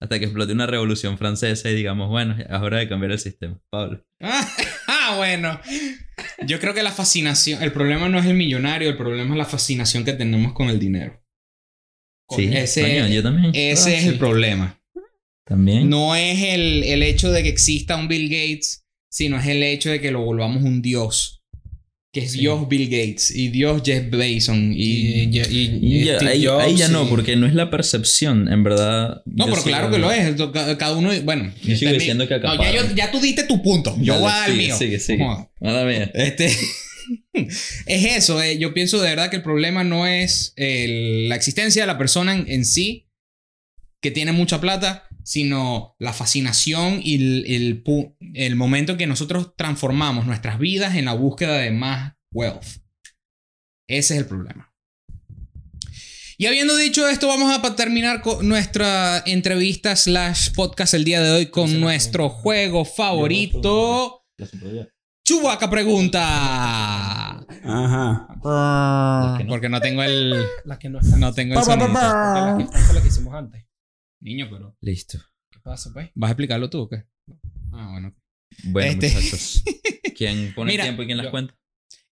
hasta 0.00 0.18
que 0.18 0.24
explote 0.26 0.52
una 0.52 0.66
revolución 0.66 1.18
francesa 1.18 1.70
y 1.70 1.74
digamos, 1.74 2.08
bueno, 2.08 2.36
es 2.38 2.50
hora 2.50 2.78
de 2.78 2.88
cambiar 2.88 3.12
el 3.12 3.18
sistema. 3.18 3.60
Pablo. 3.70 4.02
Ah, 5.12 5.16
bueno. 5.16 5.60
Yo 6.46 6.58
creo 6.60 6.74
que 6.74 6.82
la 6.82 6.92
fascinación, 6.92 7.62
el 7.62 7.72
problema 7.72 8.08
no 8.08 8.18
es 8.18 8.26
el 8.26 8.34
millonario, 8.34 8.88
el 8.90 8.96
problema 8.96 9.32
es 9.34 9.38
la 9.38 9.44
fascinación 9.44 10.04
que 10.04 10.12
tenemos 10.12 10.52
con 10.52 10.68
el 10.68 10.78
dinero. 10.78 11.22
Sí, 12.28 12.48
ese- 12.52 12.82
coño, 12.82 13.08
yo 13.08 13.22
también. 13.22 13.50
Ese 13.54 13.94
Ah, 13.94 13.98
es 13.98 14.04
el 14.04 14.12
sí. 14.14 14.18
problema. 14.18 14.80
También. 15.44 15.88
No 15.88 16.14
es 16.14 16.40
el, 16.42 16.84
el 16.84 17.02
hecho 17.02 17.32
de 17.32 17.42
que 17.42 17.48
exista 17.48 17.96
un 17.96 18.06
Bill 18.06 18.28
Gates, 18.28 18.84
sino 19.10 19.36
es 19.38 19.46
el 19.46 19.62
hecho 19.64 19.90
de 19.90 20.00
que 20.00 20.12
lo 20.12 20.20
volvamos 20.22 20.62
un 20.62 20.80
dios. 20.82 21.39
Que 22.12 22.20
es 22.20 22.32
Sí. 22.32 22.40
Dios 22.40 22.68
Bill 22.68 22.86
Gates 22.86 23.30
y 23.30 23.48
Dios 23.48 23.82
Jeff 23.84 24.10
Bezos 24.10 24.56
y... 24.56 25.38
Ahí, 26.28 26.76
ya 26.76 26.88
no, 26.88 27.08
porque 27.08 27.36
no 27.36 27.46
es 27.46 27.54
la 27.54 27.70
percepción, 27.70 28.52
en 28.52 28.64
verdad. 28.64 29.22
No, 29.26 29.46
pero 29.46 29.62
claro 29.62 29.90
que 29.90 29.98
lo 29.98 30.10
es. 30.10 30.34
Cada 30.76 30.96
uno, 30.96 31.12
bueno. 31.22 31.52
Yo 31.62 31.76
sigo 31.76 31.92
diciendo 31.92 32.26
que 32.26 32.34
no, 32.38 32.42
ya, 32.42 32.48
acaparan. 32.52 32.88
yo- 32.88 32.94
ya 32.96 33.10
tú 33.12 33.20
diste 33.20 33.44
tu 33.44 33.62
punto. 33.62 33.96
Yo 34.00 34.14
Dale, 34.14 34.22
voy 34.24 34.30
a 34.32 34.34
dar 34.36 34.48
el 34.50 34.54
sigue, 34.56 34.66
mío. 34.66 34.76
Sigue, 34.78 34.98
sigue. 34.98 35.24
Joder. 35.24 35.46
Mala 35.60 35.84
mía. 35.84 36.10
Este, 36.14 36.46
es 37.32 38.04
eso, 38.16 38.42
eh, 38.42 38.58
yo 38.58 38.74
pienso 38.74 39.00
de 39.00 39.10
verdad 39.10 39.30
que 39.30 39.36
el 39.36 39.42
problema 39.42 39.84
no 39.84 40.06
es 40.06 40.52
el- 40.56 41.28
la 41.28 41.36
existencia 41.36 41.82
de 41.82 41.86
la 41.86 41.98
persona 41.98 42.34
en, 42.34 42.44
en 42.48 42.64
sí, 42.64 43.06
que 44.00 44.10
tiene 44.10 44.32
mucha 44.32 44.60
plata, 44.60 45.04
sino 45.22 45.94
la 45.98 46.12
fascinación 46.12 47.00
y 47.02 47.14
el, 47.16 47.44
el 47.46 47.84
el 48.34 48.56
momento 48.56 48.92
en 48.92 48.98
que 48.98 49.06
nosotros 49.06 49.54
transformamos 49.56 50.26
nuestras 50.26 50.58
vidas 50.58 50.94
en 50.96 51.04
la 51.06 51.14
búsqueda 51.14 51.58
de 51.58 51.70
más 51.70 52.14
wealth. 52.32 52.80
Ese 53.88 54.14
es 54.14 54.20
el 54.20 54.26
problema. 54.26 54.72
Y 56.40 56.46
habiendo 56.46 56.74
dicho 56.74 57.06
esto, 57.06 57.28
vamos 57.28 57.52
a 57.52 57.76
terminar 57.76 58.22
con 58.22 58.48
nuestra 58.48 59.22
entrevista 59.26 59.94
slash 59.94 60.52
podcast 60.52 60.94
el 60.94 61.04
día 61.04 61.20
de 61.20 61.30
hoy 61.32 61.46
con 61.46 61.66
es 61.66 61.72
la 61.74 61.80
nuestro 61.80 62.30
juego 62.30 62.86
favorito. 62.86 64.24
Chubaca 65.22 65.68
pregunta. 65.68 67.46
Ajá. 67.62 68.26
Porque 69.48 69.68
no 69.68 69.80
tengo 69.82 70.02
el. 70.02 70.42
Que 70.80 70.88
no. 70.88 71.00
No 71.18 71.34
tengo 71.34 71.58
el 71.58 71.64
sonido. 71.64 71.88
las 71.88 72.56
que 72.56 72.62
están 72.62 72.86
son 72.86 72.94
las 72.94 73.02
que 73.02 73.08
hicimos 73.08 73.34
antes. 73.34 73.69
Niño, 74.20 74.48
pero. 74.50 74.76
Listo. 74.80 75.18
¿Qué 75.50 75.58
pasa, 75.62 75.90
pues? 75.92 76.10
¿Vas 76.14 76.28
a 76.28 76.32
explicarlo 76.32 76.68
tú 76.70 76.80
o 76.80 76.88
qué? 76.88 77.04
Ah, 77.72 77.88
bueno. 77.92 78.14
Bueno, 78.64 78.92
Este- 78.92 79.10
muchachos. 79.14 79.62
¿Quién 80.16 80.52
pone 80.54 80.72
Mira, 80.72 80.84
el 80.84 80.88
tiempo 80.90 81.02
y 81.02 81.06
quién 81.06 81.16
las 81.18 81.26
yo. 81.26 81.30
cuenta? 81.30 81.54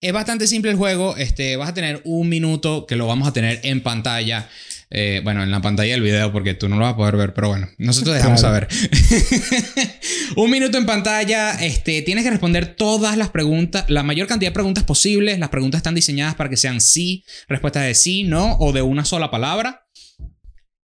Es 0.01 0.13
bastante 0.13 0.47
simple 0.47 0.71
el 0.71 0.77
juego. 0.77 1.17
Este, 1.17 1.57
vas 1.57 1.71
a 1.71 1.75
tener 1.75 2.01
un 2.05 2.29
minuto 2.29 2.87
que 2.87 2.95
lo 2.97 3.07
vamos 3.09 3.27
a 3.29 3.33
tener 3.33 3.61
en 3.65 3.83
pantalla. 3.83 4.49
Eh, 4.91 5.21
bueno, 5.25 5.43
en 5.43 5.51
la 5.51 5.61
pantalla 5.61 5.93
del 5.93 6.03
video 6.03 6.33
porque 6.33 6.55
tú 6.55 6.69
no 6.69 6.77
lo 6.77 6.83
vas 6.85 6.95
a 6.95 6.97
poder 6.97 7.17
ver, 7.17 7.35
pero 7.35 7.49
bueno, 7.49 7.69
nosotros 7.79 8.15
dejamos 8.15 8.41
Claro. 8.41 8.67
saber. 8.71 8.89
un 10.37 10.51
minuto 10.51 10.79
en 10.79 10.87
pantalla. 10.87 11.53
Este, 11.63 12.01
tienes 12.03 12.25
que 12.25 12.31
responder 12.31 12.75
todas 12.77 13.17
las 13.17 13.31
preguntas, 13.31 13.85
la 13.89 14.03
mayor 14.03 14.29
cantidad 14.29 14.51
de 14.51 14.55
preguntas 14.55 14.85
posibles. 14.85 15.39
Las 15.39 15.51
preguntas 15.51 15.81
están 15.81 15.95
diseñadas 15.97 16.37
para 16.37 16.49
que 16.49 16.57
sean 16.57 16.81
sí, 16.81 17.25
respuestas 17.49 17.85
de 17.85 17.95
sí, 17.95 18.23
no 18.25 18.57
o 18.61 18.73
de 18.73 18.83
una 18.83 19.05
sola 19.05 19.31
palabra. 19.31 19.88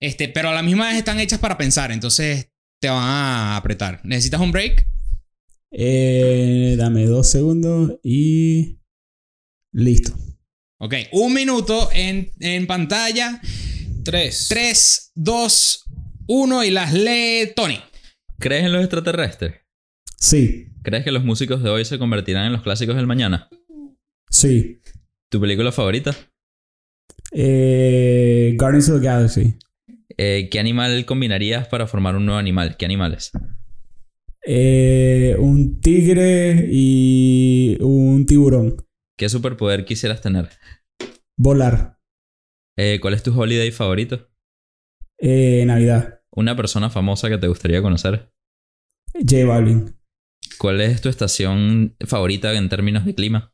Este, 0.00 0.28
pero 0.28 0.50
a 0.50 0.54
la 0.54 0.62
misma 0.62 0.88
vez 0.88 0.96
están 0.98 1.18
hechas 1.20 1.38
para 1.40 1.58
pensar, 1.58 1.90
entonces 1.90 2.52
te 2.80 2.88
van 2.88 3.02
a 3.02 3.56
apretar. 3.56 4.00
¿Necesitas 4.04 4.40
un 4.40 4.52
break? 4.52 4.86
Eh, 5.72 6.76
dame 6.78 7.06
dos 7.06 7.28
segundos 7.30 7.98
y. 8.02 8.78
Listo. 9.72 10.16
Ok, 10.80 10.94
un 11.12 11.34
minuto 11.34 11.90
en, 11.92 12.30
en 12.40 12.66
pantalla. 12.66 13.40
Tres. 14.04 14.46
3, 14.48 15.12
2, 15.16 15.84
1 16.28 16.64
y 16.64 16.70
las 16.70 16.94
lee 16.94 17.52
Tony. 17.54 17.78
¿Crees 18.38 18.64
en 18.64 18.72
los 18.72 18.82
extraterrestres? 18.82 19.56
Sí. 20.16 20.68
¿Crees 20.82 21.04
que 21.04 21.12
los 21.12 21.24
músicos 21.24 21.62
de 21.62 21.68
hoy 21.68 21.84
se 21.84 21.98
convertirán 21.98 22.46
en 22.46 22.52
los 22.52 22.62
clásicos 22.62 22.96
del 22.96 23.06
mañana? 23.06 23.50
Sí. 24.30 24.80
¿Tu 25.28 25.40
película 25.40 25.72
favorita? 25.72 26.16
Eh, 27.32 28.54
Guardians 28.56 28.88
of 28.88 29.00
the 29.00 29.06
Galaxy. 29.06 29.54
Eh, 30.18 30.48
¿Qué 30.50 30.58
animal 30.58 31.04
combinarías 31.04 31.68
para 31.68 31.86
formar 31.86 32.16
un 32.16 32.26
nuevo 32.26 32.38
animal? 32.40 32.76
¿Qué 32.76 32.84
animales? 32.84 33.30
Eh, 34.44 35.36
un 35.38 35.80
tigre 35.80 36.66
y 36.70 37.76
un 37.80 38.26
tiburón. 38.26 38.84
¿Qué 39.16 39.28
superpoder 39.28 39.84
quisieras 39.84 40.20
tener? 40.20 40.48
Volar. 41.36 41.98
Eh, 42.76 42.98
¿Cuál 43.00 43.14
es 43.14 43.22
tu 43.22 43.38
holiday 43.38 43.70
favorito? 43.70 44.28
Eh, 45.18 45.64
Navidad. 45.66 46.20
¿Una 46.30 46.56
persona 46.56 46.90
famosa 46.90 47.28
que 47.28 47.38
te 47.38 47.48
gustaría 47.48 47.82
conocer? 47.82 48.32
J 49.14 49.44
Balvin. 49.46 49.94
¿Cuál 50.58 50.80
es 50.80 51.00
tu 51.00 51.08
estación 51.08 51.96
favorita 52.06 52.52
en 52.54 52.68
términos 52.68 53.04
de 53.04 53.14
clima? 53.14 53.52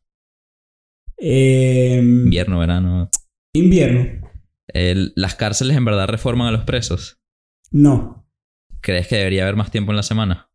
Eh, 1.18 1.98
Invierno, 2.00 2.58
verano. 2.58 3.10
invierno. 3.54 4.23
El- 4.68 5.12
¿Las 5.16 5.34
cárceles 5.34 5.76
en 5.76 5.84
verdad 5.84 6.08
reforman 6.08 6.48
a 6.48 6.52
los 6.52 6.64
presos? 6.64 7.18
No. 7.70 8.28
¿Crees 8.80 9.08
que 9.08 9.16
debería 9.16 9.42
haber 9.42 9.56
más 9.56 9.70
tiempo 9.70 9.92
en 9.92 9.96
la 9.96 10.02
semana? 10.02 10.50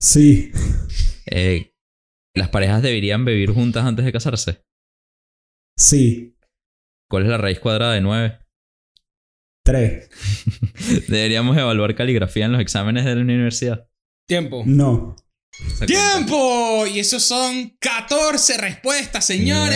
Sí. 0.00 0.52
Eh, 1.26 1.74
¿Las 2.34 2.48
parejas 2.50 2.82
deberían 2.82 3.24
vivir 3.24 3.50
juntas 3.52 3.84
antes 3.84 4.04
de 4.04 4.12
casarse? 4.12 4.64
Sí. 5.76 6.36
¿Cuál 7.10 7.24
es 7.24 7.28
la 7.30 7.38
raíz 7.38 7.58
cuadrada 7.58 7.94
de 7.94 8.00
9? 8.00 8.38
Tres. 9.64 10.08
¿Deberíamos 11.08 11.56
evaluar 11.56 11.94
caligrafía 11.94 12.46
en 12.46 12.52
los 12.52 12.60
exámenes 12.60 13.04
de 13.04 13.14
la 13.14 13.20
universidad? 13.22 13.88
Tiempo. 14.28 14.62
No. 14.66 15.16
¡Tiempo! 15.86 16.86
Y 16.86 17.00
esos 17.00 17.22
son 17.22 17.76
14 17.80 18.58
respuestas, 18.58 19.24
señores. 19.24 19.74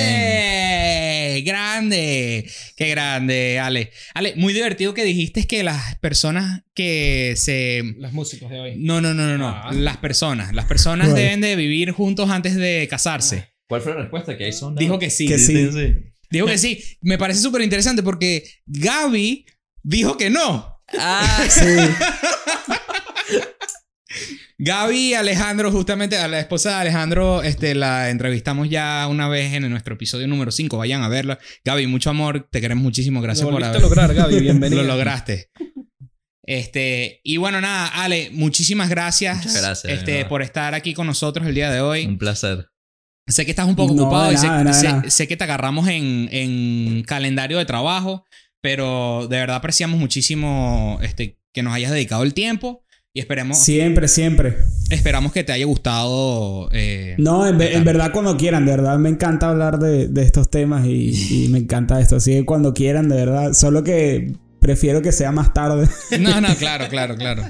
Grande. 1.43 2.51
Qué 2.77 2.89
grande, 2.89 3.59
Ale. 3.59 3.93
Ale, 4.15 4.35
muy 4.37 4.53
divertido 4.53 4.95
que 4.95 5.05
dijiste 5.05 5.47
que 5.47 5.63
las 5.63 5.97
personas 5.99 6.63
que 6.75 7.35
se... 7.37 7.83
Los 7.99 8.13
músicos 8.13 8.51
de 8.51 8.61
hoy. 8.61 8.75
No, 8.77 9.01
no, 9.01 9.15
no, 9.15 9.27
no, 9.27 9.39
no. 9.39 9.49
Ah. 9.49 9.71
Las 9.73 9.99
personas. 9.99 10.53
Las 10.53 10.67
personas 10.67 11.15
deben 11.15 11.41
de 11.41 11.57
vivir 11.57 11.91
juntos 11.93 12.31
antes 12.31 12.57
de 12.57 12.87
casarse. 12.91 13.53
¿Cuál 13.69 13.83
fue 13.83 13.95
la 13.95 14.01
respuesta? 14.03 14.37
Que 14.37 14.45
ahí 14.45 14.53
son. 14.53 14.75
Dijo 14.75 14.99
que 14.99 15.11
sí. 15.11 15.27
Que 15.27 15.39
sí. 15.39 15.69
Dijo 16.31 16.47
que 16.47 16.59
sí. 16.59 16.83
Me 17.01 17.19
parece 17.19 17.41
súper 17.41 17.63
interesante 17.63 18.03
porque 18.03 18.45
Gaby 18.67 19.47
dijo 19.83 20.17
que 20.17 20.31
no. 20.31 20.81
Ah, 20.99 21.47
Sí. 21.49 21.63
Gaby 24.65 24.97
y 25.09 25.15
Alejandro, 25.15 25.73
justamente 25.73 26.17
a 26.17 26.29
la 26.29 26.39
esposa 26.39 26.69
de 26.71 26.75
Alejandro, 26.83 27.43
este, 27.43 27.75
la 27.75 28.11
entrevistamos 28.11 28.71
ya 28.71 29.09
una 29.11 29.27
vez 29.27 29.53
en 29.55 29.69
nuestro 29.69 29.95
episodio 29.97 30.29
número 30.29 30.53
5. 30.53 30.79
Vayan 30.79 31.03
a 31.03 31.09
verla. 31.09 31.41
Gaby, 31.65 31.89
mucho 31.89 32.11
amor. 32.11 32.47
Te 32.49 32.61
queremos 32.61 32.85
muchísimo. 32.85 33.21
Gracias 33.21 33.45
Lo 33.45 33.51
por 33.53 33.65
haber. 33.65 33.83
lograr, 33.83 34.15
Gaby. 34.15 34.39
Bienvenido. 34.41 34.83
Lo 34.83 34.87
lograste. 34.95 35.51
Este, 36.45 37.21
y 37.25 37.39
bueno, 37.39 37.61
nada, 37.61 37.89
Ale, 37.89 38.31
muchísimas 38.35 38.89
gracias. 38.89 39.39
Muchas 39.39 39.61
gracias, 39.61 39.93
Este, 39.95 40.25
por 40.27 40.43
estar 40.43 40.75
aquí 40.75 40.95
con 40.95 41.09
nosotros 41.09 41.45
el 41.49 41.57
día 41.57 41.69
de 41.69 41.81
hoy. 41.81 42.07
un 42.07 42.19
placer. 42.19 42.69
Sé 43.27 43.45
que 43.45 43.51
estás 43.51 43.67
un 43.67 43.75
poco 43.75 43.95
No, 43.95 44.05
ocupado 44.05 44.31
y 44.33 44.37
sé, 44.37 44.47
nada, 44.47 44.63
nada. 44.63 45.11
sé 45.11 45.27
que 45.27 45.37
te 45.37 45.43
agarramos 45.43 45.89
en, 45.89 46.29
en 46.31 47.03
calendario 47.03 47.59
de 47.59 47.65
trabajo, 47.65 48.25
pero 48.61 49.27
de 49.29 49.39
verdad 49.39 49.57
apreciamos 49.57 49.99
muchísimo 49.99 51.01
este, 51.03 51.41
que 51.53 51.65
nos 51.65 51.75
hayas 51.75 51.91
dedicado 51.91 52.23
el 52.23 52.33
tiempo 52.35 52.85
y 53.15 53.21
esperemos, 53.21 53.59
Siempre, 53.59 54.09
siempre. 54.09 54.57
esperamos 54.91 55.33
que 55.33 55.45
te 55.45 55.53
haya 55.53 55.67
gustado. 55.67 56.71
eh, 56.73 57.15
No, 57.19 57.47
en, 57.47 57.59
verdad 57.59 58.11
cuando 58.13 58.37
quieran, 58.39 58.65
de 58.65 58.73
verdad 58.73 58.99
me 58.99 59.11
encanta 59.11 59.51
hablar 59.51 59.79
de, 59.79 60.09
de 60.09 60.23
estos 60.23 60.51
temas 60.51 60.87
y, 60.87 61.45
y 61.45 61.49
me 61.49 61.59
encanta 61.59 62.01
esto. 62.01 62.17
Así 62.17 62.33
que 62.33 62.45
cuando 62.47 62.73
quieran, 62.73 63.09
de 63.11 63.17
verdad. 63.17 63.53
Solo 63.53 63.85
que 63.85 64.33
prefiero 64.61 65.03
que 65.03 65.13
sea 65.13 65.31
más 65.31 65.53
tarde. 65.53 65.89
No, 66.21 66.41
no, 66.41 66.55
claro, 66.59 66.89
claro, 66.89 67.17
claro. 67.17 67.45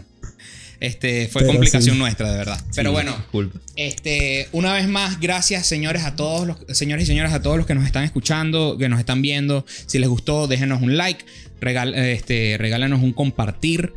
Este, 0.80 1.28
fue 1.28 1.42
Pero 1.42 1.52
complicación 1.52 1.94
sí. 1.94 1.98
nuestra, 2.00 2.32
de 2.32 2.38
verdad. 2.38 2.60
Pero 2.74 2.90
Sí, 2.90 2.94
bueno, 2.94 3.16
Disculpa. 3.16 3.60
Este, 3.76 4.48
una 4.50 4.74
vez 4.74 4.88
más, 4.88 5.20
gracias 5.20 5.64
señores 5.64 6.02
a 6.02 6.16
todos 6.16 6.44
los 6.44 6.56
señores 6.76 7.04
y 7.04 7.06
señoras 7.06 7.32
a 7.32 7.40
todos 7.40 7.56
los 7.56 7.66
que 7.66 7.76
nos 7.76 7.86
están 7.86 8.02
escuchando, 8.02 8.76
que 8.78 8.88
nos 8.88 8.98
están 8.98 9.22
viendo. 9.22 9.64
Si 9.86 10.00
les 10.00 10.08
gustó, 10.08 10.48
déjenos 10.48 10.82
un 10.82 10.96
like, 10.96 11.24
regal, 11.60 11.94
este, 11.94 12.56
regálanos 12.58 13.00
un 13.00 13.12
compartir. 13.12 13.92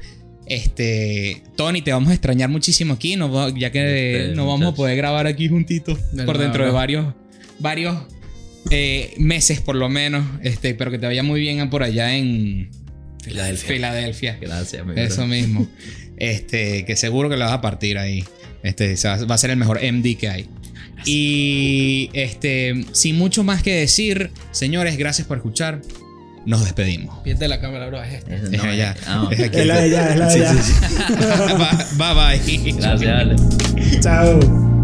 Este, 0.48 1.42
Tony, 1.56 1.82
te 1.82 1.92
vamos 1.92 2.10
a 2.12 2.14
extrañar 2.14 2.50
muchísimo 2.50 2.94
aquí, 2.94 3.16
no 3.16 3.32
va- 3.32 3.50
ya 3.58 3.72
que 3.72 4.22
Este, 4.26 4.36
no 4.36 4.46
vamos 4.48 4.74
a 4.74 4.76
poder 4.76 4.96
grabar 4.96 5.26
aquí 5.28 5.48
juntitos 5.48 5.98
De 6.12 6.24
por 6.24 6.38
dentro 6.38 6.64
de 6.66 6.72
varios, 6.72 7.14
varios 7.60 7.98
eh, 8.72 9.14
meses 9.18 9.60
por 9.62 9.76
lo 9.76 9.90
menos. 9.90 10.24
Este, 10.44 10.76
pero 10.76 10.92
que 10.92 11.00
te 11.00 11.06
vaya 11.08 11.24
muy 11.24 11.40
bien 11.40 11.70
por 11.70 11.84
allá 11.84 12.16
en 12.16 12.70
Filadelfia. 13.24 13.68
Filadelfia. 13.68 14.38
Gracias, 14.40 14.86
mi 14.86 14.94
Eso 15.00 15.26
mismo. 15.28 15.68
Este, 16.18 16.86
que 16.86 16.96
seguro 16.96 17.28
que 17.30 17.36
lo 17.36 17.44
vas 17.44 17.54
a 17.54 17.60
partir 17.60 17.98
ahí. 17.98 18.24
Este, 18.64 18.96
va 19.06 19.36
a 19.36 19.38
ser 19.38 19.50
el 19.50 19.58
mejor 19.58 19.82
MD 19.84 20.16
que 20.16 20.30
hay. 20.30 20.48
Y 21.06 22.10
este, 22.14 22.86
sin 22.94 23.18
mucho 23.18 23.44
más 23.44 23.62
que 23.62 23.74
decir, 23.76 24.32
señores, 24.52 24.98
gracias 24.98 25.28
por 25.28 25.38
escuchar. 25.38 25.82
Nos 26.46 26.64
despedimos. 26.64 27.18
Pierde 27.24 27.48
la 27.48 27.60
cámara, 27.60 27.88
bro. 27.88 28.02
Es 28.04 28.14
este. 28.14 28.36
Es- 28.36 28.44
Es 28.44 28.52
no, 28.64 28.70
allá. 28.70 28.92
es- 28.92 29.08
ah, 29.08 29.28
Es 29.32 29.40
aquí. 29.42 29.58
es 29.60 29.66
la 29.66 29.76
de 29.78 29.88
ella, 29.88 30.10
es 30.10 30.16
la 30.20 30.26
de 30.28 30.32
Sí, 30.32 30.40
ella. 30.40 30.54
sí, 30.54 30.74
sí. 30.74 30.84
bye 31.98 32.14
bye. 32.14 32.72
Gracias, 32.74 33.20
Ale. 33.20 33.36
Chao. 34.02 34.75